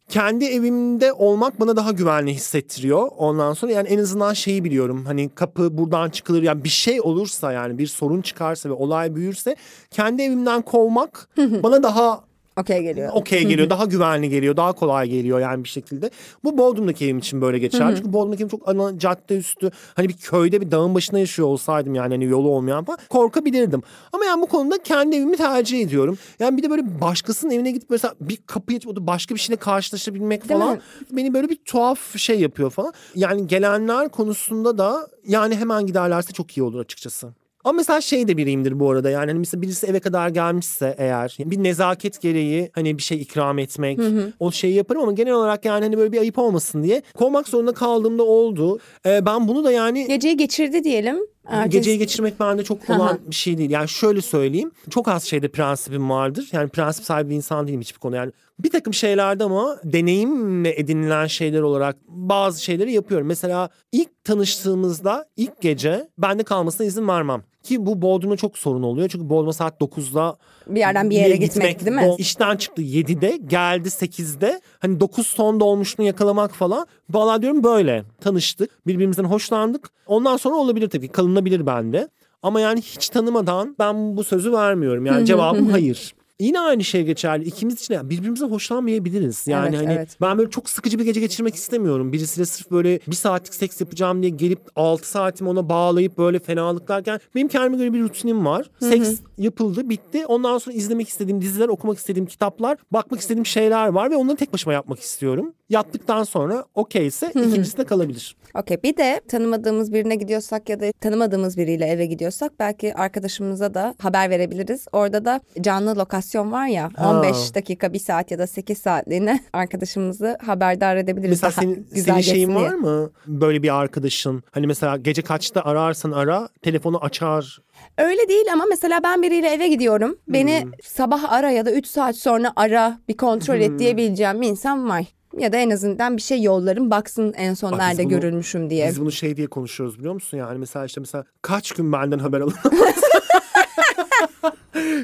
Kendi 0.09 0.45
evimde 0.45 1.13
olmak 1.13 1.61
bana 1.61 1.77
daha 1.77 1.93
güvenli 1.93 2.35
hissettiriyor. 2.35 3.09
Ondan 3.17 3.53
sonra 3.53 3.73
yani 3.73 3.89
en 3.89 3.99
azından 3.99 4.33
şeyi 4.33 4.65
biliyorum. 4.65 5.05
Hani 5.07 5.29
kapı 5.29 5.79
buradan 5.79 6.11
çıkılır. 6.11 6.43
Yani 6.43 6.65
bir 6.65 6.69
şey 6.69 7.01
olursa 7.01 7.53
yani 7.53 7.79
bir 7.79 7.87
sorun 7.87 8.21
çıkarsa 8.21 8.69
ve 8.69 8.73
olay 8.73 9.15
büyürse 9.15 9.57
kendi 9.91 10.23
evimden 10.23 10.63
kovmak 10.63 11.29
bana 11.37 11.83
daha 11.83 12.28
Okey 12.59 12.83
geliyor. 12.83 13.11
okey 13.15 13.45
geliyor. 13.47 13.71
daha 13.71 13.85
güvenli 13.85 14.29
geliyor. 14.29 14.57
Daha 14.57 14.73
kolay 14.73 15.09
geliyor 15.09 15.41
yani 15.41 15.65
bir 15.65 15.69
şekilde. 15.69 16.11
Bu 16.45 16.59
Bodrum'daki 16.59 17.05
evim 17.05 17.19
için 17.19 17.41
böyle 17.41 17.59
geçer. 17.59 17.97
Çünkü 17.97 18.13
Bodrum'daki 18.13 18.43
evim 18.43 18.49
çok 18.49 18.69
ana 18.69 18.99
cadde 18.99 19.37
üstü. 19.37 19.71
Hani 19.95 20.09
bir 20.09 20.17
köyde 20.17 20.61
bir 20.61 20.71
dağın 20.71 20.95
başına 20.95 21.19
yaşıyor 21.19 21.49
olsaydım 21.49 21.95
yani 21.95 22.15
hani 22.15 22.25
yolu 22.25 22.49
olmayan 22.49 22.85
falan 22.85 22.99
korkabilirdim. 23.09 23.83
Ama 24.13 24.25
yani 24.25 24.43
bu 24.43 24.47
konuda 24.47 24.83
kendi 24.83 25.17
evimi 25.17 25.37
tercih 25.37 25.81
ediyorum. 25.81 26.19
Yani 26.39 26.57
bir 26.57 26.63
de 26.63 26.71
böyle 26.71 27.01
başkasının 27.01 27.53
evine 27.53 27.71
gidip 27.71 27.91
mesela 27.91 28.15
bir 28.21 28.39
kapıyı 28.47 28.77
açıp 28.79 28.97
başka 28.97 29.35
bir 29.35 29.41
şeyle 29.41 29.57
karşılaşabilmek 29.57 30.49
Değil 30.49 30.61
falan 30.61 30.75
mi? 30.75 30.83
beni 31.11 31.35
böyle 31.35 31.49
bir 31.49 31.57
tuhaf 31.57 32.17
şey 32.17 32.41
yapıyor 32.41 32.71
falan. 32.71 32.93
Yani 33.15 33.47
gelenler 33.47 34.09
konusunda 34.09 34.79
da 34.79 35.09
yani 35.27 35.57
hemen 35.57 35.87
giderlerse 35.87 36.33
çok 36.33 36.57
iyi 36.57 36.63
olur 36.63 36.81
açıkçası. 36.81 37.33
Ama 37.69 37.77
mesela 37.77 38.01
şey 38.01 38.29
de 38.29 38.37
biriyimdir 38.37 38.81
bu 38.81 38.91
arada 38.91 39.11
yani 39.11 39.27
hani 39.27 39.39
mesela 39.39 39.63
birisi 39.63 39.87
eve 39.87 40.01
kadar 40.01 40.29
gelmişse 40.29 40.95
eğer 40.99 41.37
bir 41.41 41.63
nezaket 41.63 42.21
gereği 42.21 42.71
hani 42.75 42.99
bir 42.99 43.03
şey 43.03 43.21
ikram 43.23 43.59
etmek 43.59 44.01
o 44.41 44.53
şeyi 44.53 44.75
yaparım 44.75 45.03
ama 45.03 45.13
genel 45.13 45.33
olarak 45.33 45.65
yani 45.65 45.85
hani 45.85 45.99
böyle 45.99 46.13
bir 46.13 46.19
ayıp 46.21 46.39
olmasın 46.39 46.83
diye 46.83 47.03
kovmak 47.15 47.49
zorunda 47.49 47.73
kaldığımda 47.75 48.23
oldu. 48.23 48.79
Ee, 49.07 49.27
ben 49.27 49.49
bunu 49.49 49.65
da 49.65 49.73
yani 49.73 50.07
Geceyi 50.07 50.37
geçirdi 50.37 50.85
diyelim 50.85 51.17
Ertesi- 51.49 51.69
Geceyi 51.69 51.99
geçirmek 51.99 52.41
bende 52.41 52.65
çok 52.65 52.91
olan 52.91 53.19
bir 53.31 53.35
şey 53.35 53.59
değil. 53.59 53.71
Yani 53.71 53.89
şöyle 53.89 54.21
söyleyeyim. 54.21 54.71
Çok 54.91 55.09
az 55.09 55.25
şeyde 55.25 55.49
prensibim 55.49 56.11
vardır. 56.11 56.49
Yani 56.53 56.69
prensip 56.69 57.05
sahibi 57.05 57.31
bir 57.31 57.35
insan 57.35 57.67
değilim 57.67 57.81
hiçbir 57.81 57.99
konu. 57.99 58.17
Yani 58.17 58.33
bir 58.59 58.71
takım 58.71 58.95
şeylerde 58.95 59.45
ama 59.45 59.77
deneyimle 59.85 60.81
edinilen 60.81 61.27
şeyler 61.27 61.61
olarak 61.61 61.97
bazı 62.09 62.65
şeyleri 62.65 62.93
yapıyorum. 62.93 63.27
Mesela 63.27 63.69
ilk 63.93 64.18
tanıştığımızda 64.29 65.27
ilk 65.37 65.61
gece 65.61 66.09
bende 66.19 66.43
kalmasına 66.43 66.87
izin 66.87 67.09
vermem. 67.09 67.43
Ki 67.63 67.87
bu 67.87 68.03
Bodrum'da 68.03 68.37
çok 68.37 68.59
sorun 68.59 68.83
oluyor. 68.83 69.09
Çünkü 69.09 69.29
Bodrum'a 69.29 69.53
saat 69.53 69.81
9'da 69.81 70.37
Bir 70.67 70.81
yerden 70.81 71.11
bir 71.11 71.17
yere 71.17 71.37
gitmek, 71.37 71.85
değil 71.85 71.97
mi? 71.97 72.15
İşten 72.19 72.57
çıktı 72.57 72.83
7'de 72.83 73.37
geldi 73.37 73.89
8'de. 73.89 74.61
Hani 74.79 75.01
9 75.01 75.27
son 75.27 75.61
dolmuşunu 75.61 76.07
yakalamak 76.07 76.55
falan. 76.55 76.87
Valla 77.11 77.43
diyorum 77.43 77.65
böyle 77.65 78.05
tanıştık. 78.21 78.87
Birbirimizden 78.87 79.25
hoşlandık. 79.25 79.91
Ondan 80.07 80.37
sonra 80.37 80.57
olabilir 80.57 80.89
tabii 80.89 81.09
kalınabilir 81.09 81.67
bende. 81.67 82.09
Ama 82.43 82.61
yani 82.61 82.81
hiç 82.81 83.09
tanımadan 83.09 83.77
ben 83.79 84.17
bu 84.17 84.25
sözü 84.25 84.53
vermiyorum. 84.53 85.07
Yani 85.07 85.27
cevabım 85.27 85.71
hayır. 85.71 86.15
Yine 86.41 86.61
aynı 86.61 86.85
şey 86.85 87.05
geçerli. 87.05 87.45
İkimiz 87.45 87.75
için 87.75 87.95
de 87.95 88.11
birbirimizden 88.11 88.49
hoşlanmayabiliriz. 88.49 89.47
Yani 89.47 89.77
Evet, 89.77 89.87
hani 89.87 89.95
evet. 89.95 90.17
ben 90.21 90.39
böyle 90.39 90.51
çok 90.51 90.71
sıkıcı 90.71 90.99
bir 90.99 91.05
gece 91.05 91.21
geçirmek 91.21 91.55
istemiyorum. 91.55 92.13
Birisiyle 92.13 92.47
sırf 92.47 92.71
böyle 92.71 93.01
bir 93.07 93.17
saatlik 93.17 93.55
seks 93.55 93.81
yapacağım 93.81 94.23
diye 94.23 94.31
gelip 94.31 94.61
6 94.77 95.09
saatimi 95.09 95.51
ona 95.51 95.69
bağlayıp 95.69 96.19
böyle 96.19 96.39
fenalıklarken 96.39 97.21
benim 97.35 97.49
kendime 97.49 97.77
göre 97.77 97.93
bir 97.93 98.01
rutinim 98.03 98.47
var. 98.47 98.71
Seks 98.81 99.21
yapıldı, 99.39 99.89
bitti. 99.89 100.27
Ondan 100.27 100.59
sonra 100.59 100.77
izlemek 100.77 101.09
istediğim 101.09 101.41
diziler, 101.41 101.69
okumak 101.69 101.99
istediğim 101.99 102.27
kitaplar, 102.27 102.79
bakmak 102.91 103.21
istediğim 103.21 103.47
şeyler 103.47 103.89
var 103.89 104.11
ve 104.11 104.17
onları 104.17 104.37
tek 104.37 104.53
başıma 104.53 104.73
yapmak 104.73 105.01
istiyorum. 105.01 105.55
Yattıktan 105.69 106.25
sonra 106.25 106.65
okeyse 106.75 107.31
ikincisi 107.35 107.79
de 107.79 107.85
kalabilir. 107.85 108.37
Okey 108.55 108.83
bir 108.83 108.97
de 108.97 109.21
tanımadığımız 109.29 109.93
birine 109.93 110.15
gidiyorsak 110.17 110.69
ya 110.69 110.81
da 110.81 110.93
tanımadığımız 111.01 111.57
biriyle 111.59 111.87
eve 111.87 112.07
gidiyorsak 112.07 112.53
belki 112.59 112.95
arkadaşımıza 112.95 113.75
da 113.75 113.95
haber 114.03 114.31
verebiliriz. 114.31 114.87
Orada 114.93 115.25
da 115.25 115.41
canlı 115.61 115.97
lokasyon 115.99 116.53
var 116.53 116.67
ya 116.67 116.91
Ha. 116.97 117.11
15 117.11 117.55
dakika, 117.55 117.93
1 117.93 117.99
saat 117.99 118.31
ya 118.31 118.39
da 118.39 118.47
8 118.47 118.79
saatliğine 118.79 119.41
arkadaşımızı 119.53 120.39
haberdar 120.47 120.97
edebiliriz. 120.97 121.31
Mesela 121.31 121.51
Daha 121.51 121.61
senin, 121.61 121.87
senin 122.05 122.21
şeyin 122.21 122.49
diye. 122.49 122.59
var 122.59 122.75
mı? 122.75 123.11
Böyle 123.27 123.63
bir 123.63 123.79
arkadaşın. 123.81 124.43
Hani 124.51 124.67
mesela 124.67 124.97
gece 124.97 125.23
kaçta 125.23 125.63
ararsan 125.63 126.11
ara, 126.13 126.49
telefonu 126.63 126.99
açar. 127.05 127.59
Öyle 127.99 128.29
değil 128.29 128.53
ama 128.53 128.65
mesela 128.71 129.01
ben 129.05 129.23
biriyle 129.23 129.49
eve 129.49 129.69
gidiyorum. 129.69 130.19
Beni 130.29 130.65
sabah 130.85 131.33
ara 131.33 131.51
ya 131.51 131.67
da 131.67 131.73
3 131.73 131.87
saat 131.87 132.17
sonra 132.17 132.53
ara 132.57 132.99
bir 133.09 133.17
kontrol 133.17 133.61
et 133.61 133.79
diyebileceğim 133.79 134.41
bir 134.41 134.49
insan 134.49 134.89
var. 134.89 135.05
Ya 135.37 135.53
da 135.53 135.57
en 135.57 135.71
azından 135.71 136.17
bir 136.17 136.23
şey 136.23 136.43
yollarım 136.43 136.91
baksın 136.91 137.35
en 137.37 137.55
son 137.55 137.73
Bak 137.73 137.79
nerede 137.79 138.03
bunu- 138.05 138.09
görülmüşüm 138.11 138.71
diye. 138.71 138.89
Biz 138.89 139.01
bunu 139.01 139.13
şey 139.13 139.37
diye 139.37 139.47
konuşuyoruz 139.47 139.99
biliyor 139.99 140.15
musun? 140.15 140.39
Yani 140.39 140.59
mesela 140.59 140.85
işte 140.85 141.01
mesela 141.01 141.25
kaç 141.43 141.73
gün 141.73 141.93
benden 141.93 142.19
haber 142.19 142.41
alamazsın? 142.41 142.73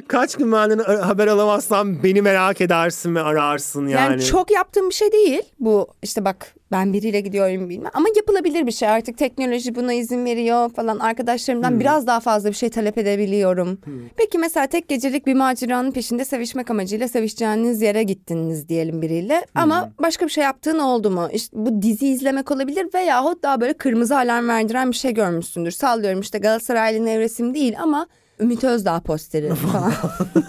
kaç 0.08 0.36
gün 0.36 0.52
benden 0.52 0.78
haber 0.78 1.26
alamazsam 1.26 2.02
beni 2.02 2.22
merak 2.22 2.60
edersin 2.60 3.14
ve 3.14 3.20
ararsın 3.22 3.86
yani. 3.88 4.12
Yani 4.12 4.24
çok 4.24 4.50
yaptığım 4.50 4.88
bir 4.88 4.94
şey 4.94 5.12
değil. 5.12 5.42
Bu 5.60 5.88
işte 6.02 6.24
bak 6.24 6.54
ben 6.74 6.92
biriyle 6.92 7.20
gidiyorum 7.20 7.68
bilmem. 7.68 7.90
Ama 7.94 8.06
yapılabilir 8.16 8.66
bir 8.66 8.72
şey 8.72 8.88
artık 8.88 9.18
teknoloji 9.18 9.74
buna 9.74 9.92
izin 9.92 10.24
veriyor 10.24 10.70
falan. 10.70 10.98
Arkadaşlarımdan 10.98 11.70
Hmm. 11.70 11.80
biraz 11.80 12.06
daha 12.06 12.20
fazla 12.20 12.48
bir 12.48 12.54
şey 12.54 12.68
talep 12.70 12.98
edebiliyorum. 12.98 13.78
Peki 14.16 14.38
mesela 14.38 14.66
tek 14.66 14.88
gecelik 14.88 15.26
bir 15.26 15.34
maceranın 15.34 15.92
peşinde 15.92 16.24
sevişmek 16.24 16.70
amacıyla 16.70 17.08
sevişeceğiniz 17.08 17.82
yere 17.82 18.02
gittiniz 18.02 18.68
diyelim 18.68 19.02
biriyle. 19.02 19.46
Ama 19.54 19.82
Hmm. 19.84 19.90
başka 20.02 20.26
bir 20.26 20.30
şey 20.30 20.44
yaptığın 20.44 20.78
oldu 20.78 21.10
mu? 21.10 21.28
İşte 21.32 21.56
bu 21.56 21.82
dizi 21.82 22.06
izlemek 22.08 22.50
olabilir 22.50 22.88
veyahut 22.94 23.42
daha 23.42 23.60
böyle 23.60 23.72
kırmızı 23.72 24.18
alarm 24.18 24.48
verdiren 24.48 24.90
bir 24.90 24.96
şey 24.96 25.14
görmüşsündür. 25.14 25.70
Sallıyorum 25.70 26.20
işte 26.20 26.38
Galatasaraylı 26.38 27.04
nevresim 27.04 27.54
değil 27.54 27.74
ama 27.80 28.06
Ümit 28.40 28.64
Özdağ 28.64 29.00
posteri 29.00 29.54
falan. 29.54 29.92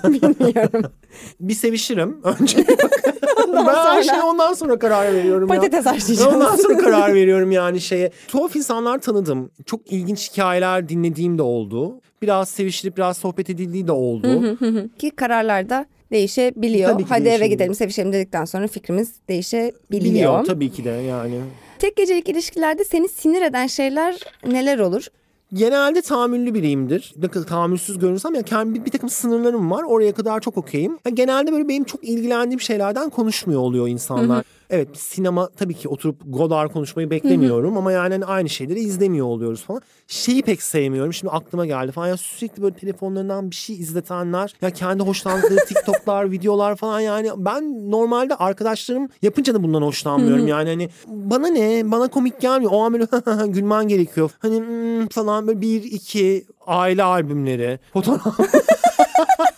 Bilmiyorum. 0.13 0.91
Bir 1.39 1.53
sevişirim 1.53 2.17
önce. 2.23 2.57
ben 3.53 3.65
her 3.75 4.03
şeye 4.03 4.21
ondan 4.23 4.53
sonra 4.53 4.79
karar 4.79 5.13
veriyorum 5.13 5.49
ya. 5.49 5.55
Patates 5.55 5.85
haşlayacağız. 5.85 6.33
Ondan 6.35 6.55
sonra 6.55 6.77
karar 6.83 7.13
veriyorum 7.13 7.51
yani 7.51 7.81
şeye. 7.81 8.11
Tuhaf 8.27 8.55
insanlar 8.55 8.99
tanıdım. 9.01 9.51
Çok 9.65 9.91
ilginç 9.91 10.31
hikayeler 10.31 10.89
dinlediğim 10.89 11.37
de 11.37 11.41
oldu. 11.41 12.01
Biraz 12.21 12.49
sevişilip 12.49 12.97
biraz 12.97 13.17
sohbet 13.17 13.49
edildiği 13.49 13.87
de 13.87 13.91
oldu. 13.91 14.57
Ki 14.99 15.09
kararlarda 15.11 15.85
değişebiliyor. 16.11 16.89
Tabii 16.89 17.03
ki 17.03 17.09
Hadi 17.09 17.21
eve 17.21 17.25
değişebiliyor. 17.25 17.51
gidelim 17.51 17.75
sevişelim 17.75 18.13
dedikten 18.13 18.45
sonra 18.45 18.67
fikrimiz 18.67 19.13
değişebiliyor. 19.29 20.03
Biliyor 20.13 20.45
tabii 20.45 20.71
ki 20.71 20.83
de 20.85 20.89
yani. 20.89 21.39
Tek 21.79 21.95
gecelik 21.95 22.29
ilişkilerde 22.29 22.83
seni 22.83 23.07
sinir 23.09 23.41
eden 23.41 23.67
şeyler 23.67 24.15
neler 24.47 24.79
olur? 24.79 25.07
Genelde 25.53 26.01
tahammüllü 26.01 26.53
biriyimdir. 26.53 27.13
Ne 27.17 27.27
kadar 27.27 27.47
tahammülsüz 27.47 27.99
görünsem 27.99 28.35
ya 28.35 28.41
kendi 28.41 28.85
bir, 28.85 28.91
takım 28.91 29.09
sınırlarım 29.09 29.71
var. 29.71 29.83
Oraya 29.83 30.13
kadar 30.13 30.39
çok 30.39 30.57
okeyim. 30.57 30.97
Genelde 31.13 31.51
böyle 31.51 31.67
benim 31.67 31.83
çok 31.83 32.03
ilgilendiğim 32.03 32.61
şeylerden 32.61 33.09
konuşmuyor 33.09 33.61
oluyor 33.61 33.87
insanlar. 33.87 34.45
Evet 34.69 34.97
sinema 34.97 35.49
tabii 35.49 35.73
ki 35.73 35.89
oturup 35.89 36.21
Godard 36.25 36.71
konuşmayı 36.71 37.09
beklemiyorum 37.09 37.77
ama 37.77 37.91
yani 37.91 38.13
hani 38.13 38.25
aynı 38.25 38.49
şeyleri 38.49 38.79
izlemiyor 38.79 39.25
oluyoruz 39.25 39.63
falan. 39.63 39.81
Şeyi 40.07 40.41
pek 40.41 40.61
sevmiyorum. 40.61 41.13
Şimdi 41.13 41.31
aklıma 41.31 41.65
geldi 41.65 41.91
falan. 41.91 42.07
Ya 42.07 42.17
sürekli 42.17 42.63
böyle 42.63 42.75
telefonlarından 42.75 43.51
bir 43.51 43.55
şey 43.55 43.75
izletenler. 43.75 44.53
Ya 44.61 44.69
kendi 44.69 45.03
hoşlandığı 45.03 45.55
TikTok'lar, 45.67 46.31
videolar 46.31 46.75
falan 46.75 46.99
yani 46.99 47.29
ben 47.37 47.91
normalde 47.91 48.35
arkadaşlarım 48.35 49.09
yapınca 49.21 49.53
da 49.53 49.63
bundan 49.63 49.81
hoşlanmıyorum. 49.81 50.47
yani 50.47 50.69
hani 50.69 50.89
bana 51.07 51.47
ne? 51.47 51.91
Bana 51.91 52.07
komik 52.07 52.41
gelmiyor. 52.41 52.71
O 52.73 52.83
an 52.83 52.93
böyle 52.93 53.05
gülmen 53.47 53.87
gerekiyor. 53.87 54.31
Hani 54.39 54.59
hmm, 54.59 55.07
falan 55.07 55.47
böyle 55.47 55.61
bir 55.61 55.83
iki 55.83 56.45
aile 56.67 57.03
albümleri, 57.03 57.79
fotoğraf 57.93 58.39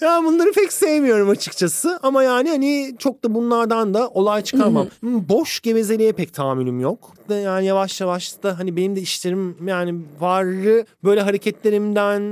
ya 0.00 0.20
bunları 0.24 0.52
pek 0.52 0.72
sevmiyorum 0.72 1.28
açıkçası 1.28 1.98
ama 2.02 2.22
yani 2.22 2.48
hani 2.50 2.94
çok 2.98 3.24
da 3.24 3.34
bunlardan 3.34 3.94
da 3.94 4.08
olay 4.08 4.42
çıkarmam. 4.42 4.86
Hmm, 5.00 5.28
Boş 5.28 5.60
gevezeliğe 5.60 6.12
pek 6.12 6.34
tahammülüm 6.34 6.80
yok. 6.80 7.12
Yani 7.30 7.66
yavaş 7.66 8.00
yavaş 8.00 8.42
da 8.42 8.58
hani 8.58 8.76
benim 8.76 8.96
de 8.96 9.00
işlerim 9.00 9.56
yani 9.66 9.94
varı 10.20 10.86
böyle 11.04 11.20
hareketlerimden, 11.20 12.22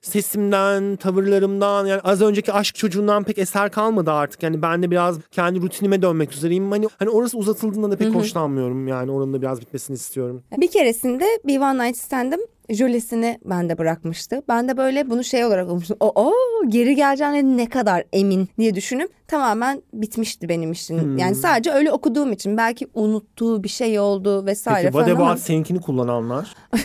sesimden, 0.00 0.96
tavırlarımdan 0.96 1.86
yani 1.86 2.00
az 2.00 2.22
önceki 2.22 2.52
aşk 2.52 2.74
çocuğundan 2.74 3.24
pek 3.24 3.38
eser 3.38 3.70
kalmadı 3.70 4.10
artık. 4.12 4.42
Yani 4.42 4.62
ben 4.62 4.82
de 4.82 4.90
biraz 4.90 5.16
kendi 5.30 5.62
rutinime 5.62 6.02
dönmek 6.02 6.32
üzereyim. 6.32 6.70
Hani 6.70 6.86
hani 6.98 7.10
orası 7.10 7.38
uzatıldığında 7.38 7.90
da 7.90 7.96
pek 7.96 8.14
hoşlanmıyorum. 8.14 8.88
Yani 8.88 9.10
oranın 9.10 9.32
da 9.32 9.42
biraz 9.42 9.60
bitmesini 9.60 9.94
istiyorum. 9.94 10.42
Bir 10.56 10.70
keresinde 10.70 11.24
bir 11.46 11.60
one 11.60 11.86
night 11.86 11.98
stand'ım 11.98 12.40
jölesini 12.70 13.38
bende 13.44 13.78
bırakmıştı. 13.78 14.42
Ben 14.48 14.68
de 14.68 14.76
böyle 14.76 15.10
bunu 15.10 15.24
şey 15.24 15.44
olarak 15.44 15.66
okumuştum. 15.66 15.96
O 16.00 16.12
o 16.14 16.32
geri 16.68 16.94
geleceğine 16.94 17.56
ne 17.56 17.68
kadar 17.68 18.04
emin 18.12 18.48
diye 18.58 18.74
düşünüp 18.74 19.10
tamamen 19.28 19.82
bitmişti 19.92 20.48
benim 20.48 20.72
için. 20.72 21.18
Yani 21.18 21.34
sadece 21.34 21.70
öyle 21.70 21.92
okuduğum 21.92 22.32
için 22.32 22.56
belki 22.56 22.86
unuttuğu 22.94 23.64
bir 23.64 23.68
şey 23.68 23.98
oldu 23.98 24.46
vesaire 24.46 24.82
Peki 24.82 24.92
falan 24.92 25.04
what 25.04 25.20
ama 25.20 25.30
about 25.30 25.42
seninkini 25.42 25.80
kullananlar? 25.80 26.54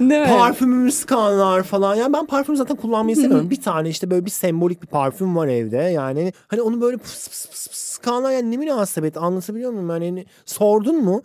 değil 0.00 0.20
mi? 0.20 0.26
Parfümümü 0.26 0.92
sıkanlar 0.92 1.62
falan. 1.62 1.94
Yani 1.94 2.12
ben 2.12 2.26
parfüm 2.26 2.56
zaten 2.56 2.76
kullanmayı 2.76 3.16
seviyorum. 3.16 3.50
bir 3.50 3.60
tane 3.60 3.88
işte 3.88 4.10
böyle 4.10 4.24
bir 4.24 4.30
sembolik 4.30 4.82
bir 4.82 4.86
parfüm 4.86 5.36
var 5.36 5.48
evde. 5.48 5.76
Yani 5.76 6.32
hani 6.48 6.62
onu 6.62 6.80
böyle 6.80 6.96
pıs 6.96 7.28
pıs 7.28 7.48
pıs 7.48 7.68
pıs 7.68 7.92
sıkanlar 8.02 8.32
yani 8.32 8.50
ne 8.50 8.56
münasebet 8.56 9.16
anlatabiliyor 9.16 9.70
muyum? 9.70 9.90
Yani 9.90 10.04
hani 10.04 10.26
sordun 10.46 11.04
mu? 11.04 11.22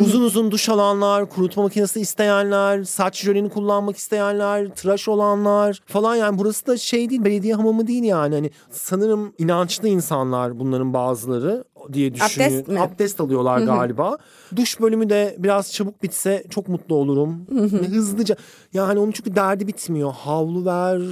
uzun 0.00 0.22
uzun 0.22 0.50
duş 0.50 0.68
alanlar, 0.68 1.28
kurutma 1.28 1.62
makinesi 1.62 2.00
isteyenler, 2.00 2.84
saç 2.84 3.22
jöleni 3.22 3.48
kullanmak 3.48 3.96
isteyenler, 3.96 4.68
tıraş 4.68 5.08
olanlar 5.08 5.80
falan. 5.86 6.14
Yani 6.16 6.38
burası 6.38 6.66
da 6.66 6.76
şey 6.76 7.10
değil 7.10 7.24
belediye 7.24 7.54
hamamı 7.54 7.86
değil 7.86 8.04
yani. 8.04 8.34
Hani 8.34 8.50
sanırım 8.70 9.32
inançlı 9.38 9.88
insanlar 9.88 10.60
bunların 10.60 10.94
bazıları 10.94 11.64
diye 11.92 12.14
düşünüyorum. 12.14 12.56
Abdest 12.56 12.68
mi? 12.68 12.80
Abdest 12.80 13.20
alıyorlar 13.20 13.58
galiba. 13.60 14.18
Duş 14.56 14.80
bölümü 14.80 15.10
de 15.10 15.36
biraz 15.38 15.72
çabuk 15.72 16.02
bitse 16.02 16.44
çok 16.50 16.68
mutlu 16.68 16.94
olurum. 16.94 17.46
Ve 17.50 17.86
Hızlıca. 17.86 18.36
Yani 18.72 18.98
onun 18.98 19.10
çünkü 19.12 19.36
derdi 19.36 19.66
bitmiyor. 19.66 20.12
Havlu 20.12 20.64
ver. 20.66 21.02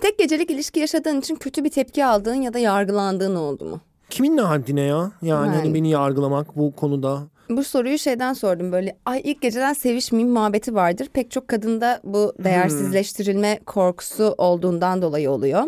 Tek 0.00 0.18
gecelik 0.18 0.50
ilişki 0.50 0.80
yaşadığın 0.80 1.20
için 1.20 1.34
kötü 1.36 1.64
bir 1.64 1.70
tepki 1.70 2.04
aldığın 2.06 2.34
ya 2.34 2.54
da 2.54 2.58
yargılandığın 2.58 3.36
oldu 3.36 3.64
mu? 3.64 3.80
Kimin 4.10 4.36
ne 4.36 4.40
haddine 4.40 4.80
ya? 4.80 4.96
Yani 5.22 5.46
Yani. 5.46 5.56
hani 5.56 5.74
beni 5.74 5.90
yargılamak 5.90 6.56
bu 6.56 6.72
konuda. 6.76 7.22
Bu 7.50 7.64
soruyu 7.64 7.98
şeyden 7.98 8.32
sordum 8.32 8.72
böyle 8.72 8.96
ay 9.06 9.20
ilk 9.24 9.42
geceden 9.42 9.72
sevişmeyeyim 9.72 10.32
muhabbeti 10.32 10.74
vardır. 10.74 11.08
Pek 11.12 11.30
çok 11.30 11.48
kadında 11.48 12.00
bu 12.04 12.32
değersizleştirilme 12.44 13.60
korkusu 13.66 14.34
olduğundan 14.38 15.02
dolayı 15.02 15.30
oluyor. 15.30 15.64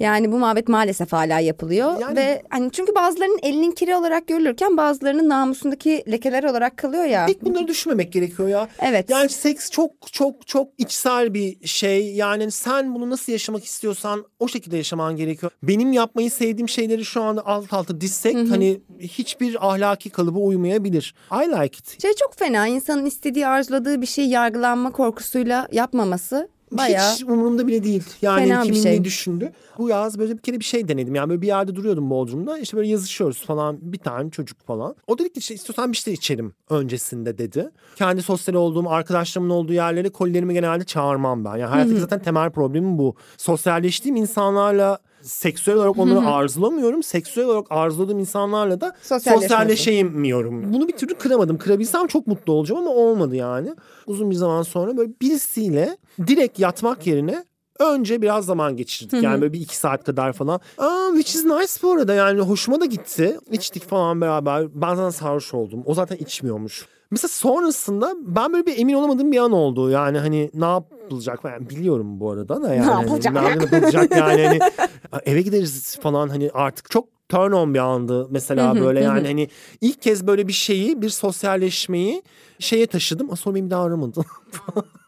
Yani 0.00 0.32
bu 0.32 0.38
muhabbet 0.38 0.68
maalesef 0.68 1.12
hala 1.12 1.40
yapılıyor 1.40 2.00
Yani- 2.00 2.16
ve 2.16 2.42
hani 2.50 2.70
çünkü 2.72 2.94
bazılarının 2.94 3.38
elinin 3.42 3.72
kiri 3.72 3.94
olarak 3.94 4.26
görülürken 4.26 4.76
bazılarının 4.76 5.28
namusundaki 5.28 6.04
lekeler 6.10 6.44
olarak 6.44 6.76
kalıyor 6.76 7.04
ya. 7.04 7.26
Pek 7.26 7.44
bunları 7.44 7.68
düşünmemek 7.68 8.12
gerekiyor 8.12 8.48
ya. 8.48 8.68
Evet. 8.80 9.10
Yani 9.10 9.28
seks 9.28 9.70
çok 9.70 9.92
çok 10.12 10.46
çok 10.46 10.68
içsel 10.78 11.34
bir 11.34 11.66
şey. 11.66 12.14
Yani 12.14 12.50
sen 12.50 12.94
bunu 12.94 13.10
nasıl 13.10 13.32
yaşamak 13.32 13.64
istiyorsan 13.64 14.24
o 14.38 14.48
şekilde 14.48 14.76
yaşaman 14.76 15.16
gerekiyor. 15.16 15.52
Benim 15.62 15.92
yapmayı 15.92 16.30
sevdiğim 16.30 16.68
şeyleri 16.68 17.04
şu 17.04 17.22
anda 17.22 17.46
alt 17.46 17.72
alta 17.72 18.00
dizsek 18.00 18.36
hani 18.36 18.80
hiçbir 19.00 19.68
ahlaki 19.68 20.10
kalıba 20.10 20.38
uymayabilir. 20.38 21.14
I 21.32 21.48
like 21.48 21.78
it. 21.78 22.02
Şey 22.02 22.14
çok 22.14 22.34
fena 22.34 22.66
insanın 22.66 23.06
istediği 23.06 23.46
arzuladığı 23.46 24.00
bir 24.00 24.06
şey 24.06 24.28
yargılanma 24.28 24.92
korkusuyla 24.92 25.68
yapmaması 25.72 26.48
bayağı 26.72 27.14
Hiç 27.14 27.22
umurumda 27.22 27.66
bile 27.66 27.84
değil. 27.84 28.02
Yani 28.22 28.48
Fena 28.48 28.62
bir 28.62 28.66
kimin 28.66 28.82
şey. 28.82 29.00
ne 29.00 29.04
düşündü. 29.04 29.52
Bu 29.78 29.88
yaz 29.88 30.18
böyle 30.18 30.32
bir 30.32 30.42
kere 30.42 30.60
bir 30.60 30.64
şey 30.64 30.88
denedim. 30.88 31.14
Yani 31.14 31.28
böyle 31.28 31.42
bir 31.42 31.46
yerde 31.46 31.74
duruyordum 31.74 32.10
Bodrum'da. 32.10 32.58
İşte 32.58 32.76
böyle 32.76 32.88
yazışıyoruz 32.88 33.44
falan. 33.46 33.78
Bir 33.80 33.98
tane 33.98 34.30
çocuk 34.30 34.66
falan. 34.66 34.94
O 35.06 35.18
dedi 35.18 35.32
ki 35.32 35.38
işte 35.38 35.54
istiyorsan 35.54 35.92
bir 35.92 35.96
şey 35.96 36.14
içerim 36.14 36.54
öncesinde 36.70 37.38
dedi. 37.38 37.70
Kendi 37.96 38.22
sosyal 38.22 38.54
olduğum, 38.54 38.88
arkadaşlarımın 38.88 39.50
olduğu 39.50 39.72
yerlere 39.72 40.08
kolilerimi 40.08 40.54
genelde 40.54 40.84
çağırmam 40.84 41.44
ben. 41.44 41.56
Yani 41.56 41.70
hayattaki 41.70 42.00
zaten 42.00 42.22
temel 42.22 42.50
problemim 42.50 42.98
bu. 42.98 43.16
Sosyalleştiğim 43.36 44.16
insanlarla 44.16 44.98
seksüel 45.26 45.76
olarak 45.76 45.98
onları 45.98 46.18
arzulamıyorum. 46.26 47.02
Seksüel 47.02 47.46
olarak 47.46 47.66
arzuladığım 47.70 48.18
insanlarla 48.18 48.80
da 48.80 48.92
sosyalleşemiyorum. 49.40 50.72
Bunu 50.72 50.88
bir 50.88 50.96
türlü 50.96 51.14
kıramadım. 51.14 51.58
Kırabilsem 51.58 52.06
çok 52.06 52.26
mutlu 52.26 52.52
olacağım 52.52 52.80
ama 52.80 52.90
olmadı 52.90 53.36
yani. 53.36 53.74
Uzun 54.06 54.30
bir 54.30 54.34
zaman 54.36 54.62
sonra 54.62 54.96
böyle 54.96 55.12
birisiyle 55.22 55.96
direkt 56.26 56.58
yatmak 56.58 57.06
yerine 57.06 57.44
önce 57.78 58.22
biraz 58.22 58.44
zaman 58.46 58.76
geçirdik. 58.76 59.22
Yani 59.22 59.40
böyle 59.40 59.52
bir 59.52 59.60
iki 59.60 59.76
saat 59.76 60.04
kadar 60.04 60.32
falan. 60.32 60.60
Aa, 60.78 61.08
which 61.14 61.34
is 61.34 61.44
nice 61.44 61.72
bu 61.82 61.92
arada 61.92 62.14
yani 62.14 62.40
hoşuma 62.40 62.80
da 62.80 62.84
gitti. 62.84 63.38
İçtik 63.52 63.88
falan 63.88 64.20
beraber. 64.20 64.66
Ben 64.74 64.94
zaten 64.94 65.10
sarhoş 65.10 65.54
oldum. 65.54 65.82
O 65.86 65.94
zaten 65.94 66.16
içmiyormuş. 66.16 66.86
Mesela 67.10 67.28
sonrasında 67.28 68.14
ben 68.26 68.52
böyle 68.52 68.66
bir 68.66 68.78
emin 68.78 68.94
olamadığım 68.94 69.32
bir 69.32 69.38
an 69.38 69.52
oldu. 69.52 69.90
Yani 69.90 70.18
hani 70.18 70.50
ne 70.54 70.64
yapılacak 70.64 71.44
ben 71.44 71.68
biliyorum 71.70 72.20
bu 72.20 72.30
arada 72.30 72.62
da 72.62 72.74
yani. 72.74 72.86
Ne 72.86 72.90
Hani 72.90 73.02
yapılacak? 73.02 73.32
ne 73.34 73.48
yapılacak 73.48 74.10
yani 74.16 74.46
hani 74.46 74.58
eve 75.24 75.42
gideriz 75.42 75.98
falan 76.00 76.28
hani 76.28 76.50
artık 76.54 76.90
çok 76.90 77.08
turn 77.28 77.52
on 77.52 77.74
bir 77.74 77.78
andı 77.78 78.26
mesela 78.30 78.80
böyle 78.80 79.00
yani 79.00 79.26
hani 79.26 79.48
ilk 79.80 80.02
kez 80.02 80.26
böyle 80.26 80.48
bir 80.48 80.52
şeyi 80.52 81.02
bir 81.02 81.08
sosyalleşmeyi 81.08 82.22
şeye 82.58 82.86
taşıdım. 82.86 83.36
Sonra 83.36 83.54
beni 83.54 83.64
bir 83.66 83.70
daha 83.70 83.82
aramadı. 83.84 84.20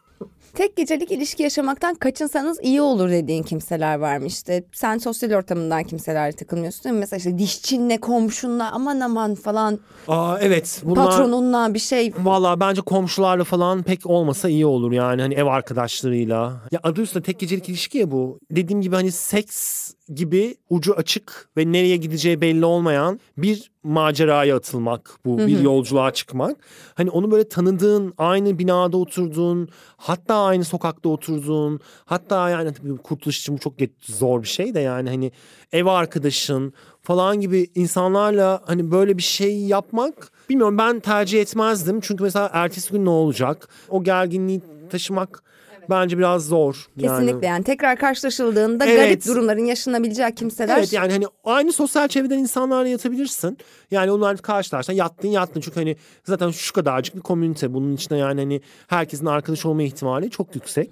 tek 0.53 0.75
gecelik 0.75 1.11
ilişki 1.11 1.43
yaşamaktan 1.43 1.95
kaçınsanız 1.95 2.59
iyi 2.63 2.81
olur 2.81 3.09
dediğin 3.09 3.43
kimseler 3.43 3.99
varmış. 3.99 4.33
İşte 4.33 4.63
sen 4.73 4.97
sosyal 4.97 5.31
ortamından 5.31 5.83
kimselerle 5.83 6.35
takılmıyorsun 6.35 6.83
değil 6.83 6.95
mi? 6.95 6.99
Mesela 6.99 7.17
işte 7.17 7.37
dişçinle, 7.37 7.97
komşunla 7.97 8.71
aman 8.71 8.99
aman 8.99 9.35
falan 9.35 9.79
Aa 10.07 10.37
evet 10.41 10.81
bunlar 10.83 11.05
patronunla 11.05 11.73
bir 11.73 11.79
şey. 11.79 12.13
Valla 12.17 12.59
bence 12.59 12.81
komşularla 12.81 13.43
falan 13.43 13.83
pek 13.83 14.05
olmasa 14.05 14.49
iyi 14.49 14.65
olur 14.65 14.91
yani 14.91 15.21
hani 15.21 15.33
ev 15.33 15.45
arkadaşlarıyla. 15.45 16.61
Ya 16.71 16.79
adı 16.83 17.01
üstünde 17.01 17.23
tek 17.23 17.39
gecelik 17.39 17.69
ilişki 17.69 17.97
ya 17.97 18.11
bu. 18.11 18.39
Dediğim 18.51 18.81
gibi 18.81 18.95
hani 18.95 19.11
seks 19.11 19.89
gibi 20.15 20.55
ucu 20.69 20.93
açık 20.93 21.49
ve 21.57 21.71
nereye 21.71 21.97
gideceği 21.97 22.41
belli 22.41 22.65
olmayan 22.65 23.19
bir 23.37 23.71
maceraya 23.83 24.55
atılmak 24.55 25.11
bu 25.25 25.37
bir 25.37 25.59
yolculuğa 25.59 26.11
çıkmak. 26.11 26.57
Hani 26.95 27.09
onu 27.09 27.31
böyle 27.31 27.49
tanıdığın 27.49 28.13
aynı 28.17 28.59
binada 28.59 28.97
oturduğun 28.97 29.69
hatta 29.97 30.35
aynı 30.35 30.65
sokakta 30.65 31.09
oturduğun 31.09 31.79
hatta 32.05 32.49
yani 32.49 32.73
tabii 32.73 32.97
kurtuluş 32.97 33.39
için 33.39 33.55
bu 33.55 33.59
çok 33.59 33.73
zor 34.01 34.41
bir 34.41 34.47
şey 34.47 34.73
de 34.73 34.79
yani 34.79 35.09
hani 35.09 35.31
ev 35.71 35.85
arkadaşın 35.85 36.73
falan 37.01 37.41
gibi 37.41 37.67
insanlarla 37.75 38.61
hani 38.65 38.91
böyle 38.91 39.17
bir 39.17 39.23
şey 39.23 39.59
yapmak 39.59 40.31
bilmiyorum 40.49 40.77
ben 40.77 40.99
tercih 40.99 41.41
etmezdim. 41.41 41.99
Çünkü 42.01 42.23
mesela 42.23 42.49
ertesi 42.53 42.91
gün 42.91 43.05
ne 43.05 43.09
olacak? 43.09 43.69
O 43.89 44.03
gerginliği 44.03 44.61
taşımak 44.89 45.43
bence 45.89 46.17
biraz 46.17 46.45
zor. 46.45 46.87
Yani. 46.97 47.19
Kesinlikle 47.19 47.47
yani 47.47 47.63
tekrar 47.63 47.97
karşılaşıldığında 47.97 48.85
Evet. 48.85 48.97
garip 48.97 49.25
durumların 49.27 49.65
yaşanabileceği 49.65 50.35
kimseler. 50.35 50.77
Evet 50.77 50.93
yani 50.93 51.11
hani 51.11 51.25
aynı 51.43 51.73
sosyal 51.73 52.07
çevreden 52.07 52.37
insanlarla 52.37 52.87
yatabilirsin. 52.87 53.57
Yani 53.91 54.11
onlar 54.11 54.37
karşılarsan 54.37 54.93
yattın 54.93 55.27
yattın. 55.27 55.61
Çünkü 55.61 55.79
hani 55.79 55.95
zaten 56.23 56.49
şu 56.51 56.73
kadarcık 56.73 57.15
bir 57.15 57.21
komünite. 57.21 57.73
Bunun 57.73 57.95
içinde 57.95 58.15
yani 58.15 58.41
hani 58.41 58.61
herkesin 58.87 59.25
arkadaş 59.25 59.65
olma 59.65 59.83
ihtimali 59.83 60.29
çok 60.29 60.55
yüksek. 60.55 60.91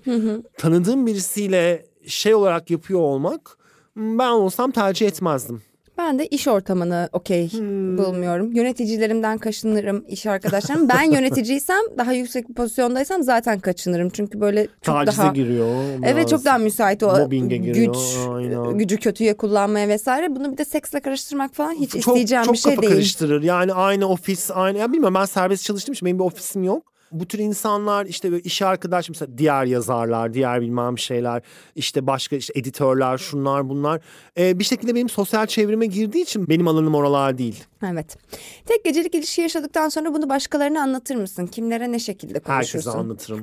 Tanıdığım 0.57 1.07
birisiyle 1.07 1.85
şey 2.07 2.35
olarak 2.35 2.69
yapıyor 2.71 2.99
olmak 2.99 3.57
ben 3.95 4.29
olsam 4.29 4.71
tercih 4.71 5.07
etmezdim. 5.07 5.61
Ben 5.97 6.19
de 6.19 6.27
iş 6.27 6.47
ortamını 6.47 7.09
okey 7.13 7.51
Hmm. 7.51 7.97
bulmuyorum. 7.97 8.51
Yöneticilerimden 8.51 9.37
kaçınırım, 9.37 10.05
iş 10.07 10.25
arkadaşlarım. 10.25 10.89
Ben 10.89 11.01
yöneticiysem, 11.11 11.81
daha 11.97 12.13
yüksek 12.13 12.49
bir 12.49 12.53
pozisyondaysam 12.53 13.23
zaten 13.23 13.59
kaçınırım. 13.59 14.09
Çünkü 14.09 14.41
böyle 14.41 14.67
çok 14.81 14.95
Tacize 14.95 15.21
daha... 15.21 15.33
giriyor. 15.33 15.67
Evet 16.03 16.29
çok 16.29 16.45
daha 16.45 16.57
müsait 16.57 17.03
o 17.03 17.29
giriyor, 17.29 17.75
güç, 17.75 17.97
aynen. 18.29 18.77
gücü 18.77 18.97
kötüye 18.97 19.37
kullanmaya 19.37 19.87
vesaire. 19.87 20.35
Bunu 20.35 20.51
bir 20.51 20.57
de 20.57 20.65
seksle 20.65 20.99
karıştırmak 20.99 21.55
falan 21.55 21.71
hiç 21.71 21.91
çok, 21.91 21.99
isteyeceğim 21.99 22.43
çok 22.43 22.53
bir 22.53 22.59
şey 22.59 22.75
kafa 22.75 22.81
değil. 22.81 22.93
karıştırır. 22.93 23.43
Yani 23.43 23.73
aynı 23.73 24.07
ofis, 24.09 24.51
aynı 24.53 24.77
ya 24.77 24.91
bilmiyorum 24.93 25.15
ben 25.15 25.25
serbest 25.25 25.63
çalıştığım 25.63 25.93
için 25.93 26.05
benim 26.05 26.19
bir 26.19 26.23
ofisim 26.23 26.63
yok. 26.63 26.96
Bu 27.11 27.25
tür 27.27 27.39
insanlar 27.39 28.05
işte 28.05 28.31
böyle 28.31 28.43
iş 28.43 28.61
arkadaş 28.61 29.09
mesela 29.09 29.37
diğer 29.37 29.65
yazarlar, 29.65 30.33
diğer 30.33 30.61
bilmem 30.61 30.97
şeyler, 30.97 31.41
işte 31.75 32.07
başka 32.07 32.35
işte 32.35 32.53
editörler, 32.59 33.17
şunlar 33.17 33.69
bunlar. 33.69 34.01
Ee, 34.37 34.59
bir 34.59 34.63
şekilde 34.63 34.95
benim 34.95 35.09
sosyal 35.09 35.45
çevreme 35.45 35.85
girdiği 35.85 36.21
için 36.23 36.49
benim 36.49 36.67
alanım 36.67 36.95
oralar 36.95 37.37
değil. 37.37 37.63
Evet. 37.91 38.17
Tek 38.65 38.83
gecelik 38.85 39.15
ilişki 39.15 39.41
yaşadıktan 39.41 39.89
sonra 39.89 40.13
bunu 40.13 40.29
başkalarına 40.29 40.81
anlatır 40.81 41.15
mısın? 41.15 41.47
Kimlere 41.47 41.91
ne 41.91 41.99
şekilde 41.99 42.33
Herkese 42.33 42.71
konuşursun? 42.73 42.99
anlatırım. 42.99 43.39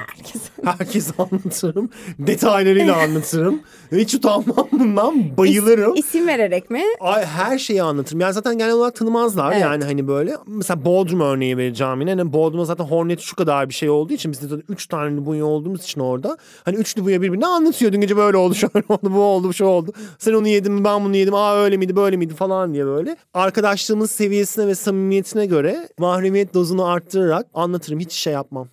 Herkese 0.65 1.13
anlatırım. 1.19 1.91
Detaylarıyla 2.19 2.97
anlatırım. 2.97 3.61
Hiç 3.93 4.15
utanmam 4.15 4.69
bundan. 4.73 5.37
Bayılırım. 5.37 5.95
İsim 5.97 6.27
vererek 6.27 6.71
mi? 6.71 6.83
Ay, 7.01 7.25
her 7.25 7.59
şeyi 7.59 7.83
anlatırım. 7.83 8.21
Yani 8.21 8.33
zaten 8.35 8.59
genel 8.59 8.73
olarak 8.73 8.95
tanımazlar 8.97 9.53
Evet. 9.53 9.63
yani 9.63 9.85
hani 9.85 10.09
böyle. 10.09 10.37
Mesela 10.47 10.85
Bodrum 10.85 11.21
örneği 11.21 11.57
vereceğim 11.59 12.01
yine. 12.01 12.11
Hani 12.15 12.33
Bodrum'da 12.33 12.65
zaten 12.65 12.85
Hornet 12.85 13.21
şu 13.21 13.37
kadar 13.37 13.54
bir 13.69 13.75
şey 13.75 13.91
olduğu 13.91 14.13
için 14.13 14.33
biz 14.33 14.43
de 14.43 14.47
zaten 14.47 14.65
üç 14.69 14.87
tane 14.87 15.17
Lubunya 15.17 15.47
olduğumuz 15.47 15.83
için 15.85 16.01
orada. 16.01 16.37
Hani 16.65 16.77
üç 16.77 16.99
Lubunya 16.99 17.23
birbirine 17.23 17.47
anlatıyor. 17.47 17.93
Dün 17.93 18.01
gece 18.01 18.17
böyle 18.17 18.37
oldu, 18.37 18.55
şöyle 18.55 18.83
oldu, 18.89 19.13
bu 19.15 19.21
oldu, 19.21 19.53
şu 19.53 19.65
oldu. 19.65 19.93
Sen 20.19 20.33
onu 20.33 20.49
yedin 20.49 20.73
mi, 20.73 20.85
ben 20.85 21.05
bunu 21.05 21.17
yedim. 21.17 21.35
Aa 21.35 21.57
öyle 21.57 21.77
miydi, 21.77 21.97
böyle 21.97 22.17
miydi 22.17 22.35
falan 22.35 22.75
diye 22.75 22.87
böyle. 22.87 23.17
Arkadaşlığımız 23.35 24.11
seviyesine 24.11 24.67
ve 24.67 24.75
samimiyetine 24.75 25.47
göre 25.47 25.89
mahremiyet 25.99 26.55
dozunu 26.55 26.85
arttırarak 26.85 27.47
anlatırım. 27.55 28.01
Hiç 28.01 28.13
şey 28.13 28.33
yapmam. 28.33 28.69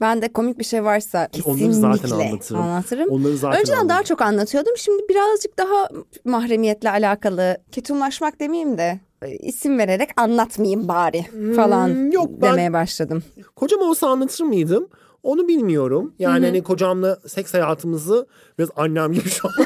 Ben 0.00 0.22
de 0.22 0.28
komik 0.32 0.58
bir 0.58 0.64
şey 0.64 0.84
varsa 0.84 1.28
Onları 1.44 1.74
zaten 1.74 1.92
kesinlikle 1.92 2.24
anlatırım. 2.26 2.60
anlatırım. 2.60 3.08
Onları 3.10 3.36
zaten 3.36 3.60
Önceden 3.60 3.76
daha 3.76 3.82
anlatırım. 3.82 4.04
çok 4.04 4.22
anlatıyordum. 4.22 4.72
Şimdi 4.76 5.02
birazcık 5.08 5.58
daha 5.58 5.88
mahremiyetle 6.24 6.90
alakalı 6.90 7.56
ketumlaşmak 7.72 8.40
demeyeyim 8.40 8.78
de 8.78 9.00
isim 9.26 9.78
vererek 9.78 10.08
anlatmayayım 10.16 10.88
bari 10.88 11.24
falan 11.56 11.88
Hmm, 11.88 12.12
yok, 12.12 12.30
ben- 12.42 12.52
demeye 12.52 12.72
başladım. 12.72 13.22
Kocam 13.56 13.80
olsa 13.80 14.08
anlatır 14.08 14.44
mıydım? 14.44 14.88
Onu 15.22 15.48
bilmiyorum. 15.48 16.14
Yani 16.18 16.46
hani 16.46 16.62
kocamla 16.62 17.18
seks 17.26 17.54
hayatımızı 17.54 18.26
biraz 18.58 18.68
annem 18.76 19.12
gibi 19.12 19.28
şu 19.28 19.48
an. 19.48 19.54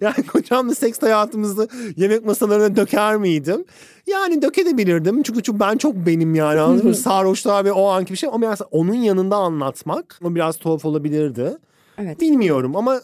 yani 0.00 0.26
kocamla 0.32 0.74
seks 0.74 1.02
hayatımızı 1.02 1.68
yemek 1.96 2.24
masalarına 2.24 2.76
döker 2.76 3.16
miydim? 3.16 3.64
Yani 4.06 4.42
dökebilirdim. 4.42 5.22
Çünkü, 5.22 5.42
çünkü 5.42 5.60
ben 5.60 5.76
çok 5.76 5.94
benim 5.94 6.34
yani 6.34 6.60
anladın 6.60 6.88
mı? 6.88 6.94
Sarhoşluğa 6.94 7.64
ve 7.64 7.72
o 7.72 7.86
anki 7.88 8.12
bir 8.12 8.18
şey. 8.18 8.30
Ama 8.32 8.48
mesela 8.48 8.68
onun 8.70 8.94
yanında 8.94 9.36
anlatmak 9.36 10.18
o 10.24 10.34
biraz 10.34 10.56
tuhaf 10.56 10.84
olabilirdi. 10.84 11.56
Evet. 11.98 12.20
Bilmiyorum 12.20 12.76
ama 12.76 13.00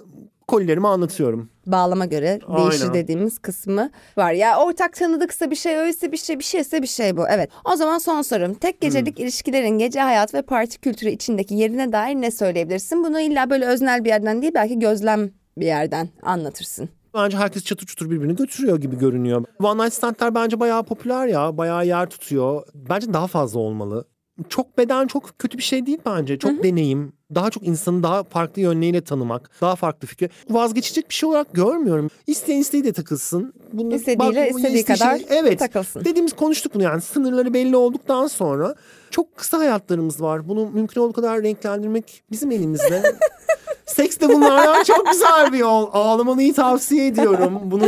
kolilerimi 0.48 0.88
anlatıyorum. 0.88 1.50
Bağlama 1.66 2.04
göre 2.04 2.40
değişir 2.56 2.82
Aynen. 2.82 2.94
dediğimiz 2.94 3.38
kısmı 3.38 3.90
var. 4.16 4.32
Ya 4.32 4.58
ortak 4.58 4.92
tanıdıksa 4.96 5.50
bir 5.50 5.56
şey, 5.56 5.76
öyleyse 5.76 6.12
bir 6.12 6.16
şey, 6.16 6.38
bir 6.38 6.44
şeyse 6.44 6.82
bir 6.82 6.86
şey 6.86 7.16
bu. 7.16 7.28
Evet. 7.28 7.50
O 7.64 7.76
zaman 7.76 7.98
son 7.98 8.22
sorum. 8.22 8.54
Tek 8.54 8.80
gecelik 8.80 9.20
ilişkilerin 9.20 9.78
gece 9.78 10.00
hayat 10.00 10.34
ve 10.34 10.42
parti 10.42 10.80
kültürü 10.80 11.10
içindeki 11.10 11.54
yerine 11.54 11.92
dair 11.92 12.14
ne 12.14 12.30
söyleyebilirsin? 12.30 13.04
Bunu 13.04 13.20
illa 13.20 13.50
böyle 13.50 13.66
öznel 13.66 14.04
bir 14.04 14.08
yerden 14.08 14.42
değil 14.42 14.52
belki 14.54 14.78
gözlem 14.78 15.30
bir 15.58 15.66
yerden 15.66 16.08
anlatırsın. 16.22 16.88
Bence 17.14 17.36
herkes 17.36 17.64
çatır 17.64 17.86
çutur 17.86 18.10
birbirini 18.10 18.36
götürüyor 18.36 18.80
gibi 18.80 18.98
görünüyor. 18.98 19.44
One 19.62 19.84
Night 19.84 19.94
Stand'ler 19.94 20.34
bence 20.34 20.60
bayağı 20.60 20.82
popüler 20.82 21.26
ya. 21.26 21.56
Bayağı 21.58 21.86
yer 21.86 22.10
tutuyor. 22.10 22.62
Bence 22.74 23.12
daha 23.12 23.26
fazla 23.26 23.60
olmalı. 23.60 24.04
Çok 24.48 24.78
beden 24.78 25.06
çok 25.06 25.38
kötü 25.38 25.58
bir 25.58 25.62
şey 25.62 25.86
değil 25.86 25.98
bence. 26.06 26.38
Çok 26.38 26.62
deneyim. 26.62 27.12
Daha 27.34 27.50
çok 27.50 27.62
insanı 27.62 28.02
daha 28.02 28.24
farklı 28.24 28.62
yönleriyle 28.62 29.00
tanımak. 29.00 29.50
Daha 29.60 29.76
farklı 29.76 30.08
fikir. 30.08 30.30
Vazgeçecek 30.50 31.08
bir 31.08 31.14
şey 31.14 31.28
olarak 31.28 31.54
görmüyorum. 31.54 32.10
İsteyen 32.26 32.58
isteği 32.58 32.84
de 32.84 32.92
takılsın. 32.92 33.54
Bunu, 33.72 33.94
İstediğiyle 33.94 34.50
bu 34.52 34.58
istediği 34.58 34.84
kadar 34.84 35.20
evet, 35.28 35.58
takılsın. 35.58 36.04
Dediğimiz 36.04 36.32
konuştuk 36.32 36.74
bunu 36.74 36.82
yani. 36.82 37.00
Sınırları 37.00 37.54
belli 37.54 37.76
olduktan 37.76 38.26
sonra 38.26 38.74
çok 39.10 39.36
kısa 39.36 39.58
hayatlarımız 39.58 40.20
var. 40.20 40.48
Bunu 40.48 40.70
mümkün 40.70 41.00
olduğu 41.00 41.12
kadar 41.12 41.42
renklendirmek 41.42 42.22
bizim 42.30 42.50
elimizde. 42.50 43.02
Seks 43.86 44.20
de 44.20 44.28
bunlardan 44.28 44.82
çok 44.82 45.06
güzel 45.06 45.52
bir 45.52 45.58
yol. 45.58 45.88
Ağlamalıyı 45.92 46.54
tavsiye 46.54 47.06
ediyorum. 47.06 47.60
Bunu 47.64 47.86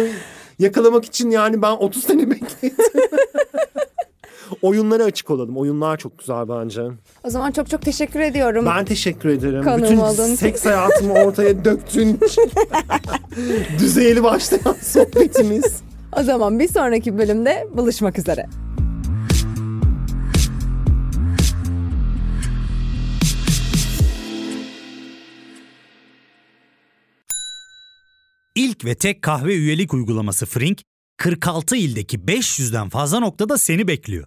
yakalamak 0.58 1.04
için 1.04 1.30
yani 1.30 1.62
ben 1.62 1.72
30 1.72 2.04
sene 2.04 2.30
bekledim. 2.30 2.76
oyunlara 4.62 5.04
açık 5.04 5.30
olalım. 5.30 5.56
Oyunlar 5.56 5.96
çok 5.96 6.18
güzel 6.18 6.48
bence. 6.48 6.82
O 7.24 7.30
zaman 7.30 7.52
çok 7.52 7.70
çok 7.70 7.82
teşekkür 7.82 8.20
ediyorum. 8.20 8.66
Ben 8.66 8.84
teşekkür 8.84 9.28
ederim. 9.28 9.64
Konum 9.64 9.82
Bütün 9.82 9.96
oldun. 9.96 10.34
seks 10.34 10.64
hayatımı 10.66 11.12
ortaya 11.12 11.64
döktün. 11.64 12.20
Düzeyli 13.78 14.22
başlayan 14.24 14.76
sohbetimiz. 14.82 15.82
O 16.20 16.22
zaman 16.22 16.58
bir 16.58 16.68
sonraki 16.68 17.18
bölümde 17.18 17.66
buluşmak 17.74 18.18
üzere. 18.18 18.46
İlk 28.54 28.84
ve 28.84 28.94
tek 28.94 29.22
kahve 29.22 29.54
üyelik 29.54 29.94
uygulaması 29.94 30.46
Frink, 30.46 30.82
46 31.16 31.76
ildeki 31.76 32.18
500'den 32.18 32.88
fazla 32.88 33.20
noktada 33.20 33.58
seni 33.58 33.88
bekliyor. 33.88 34.26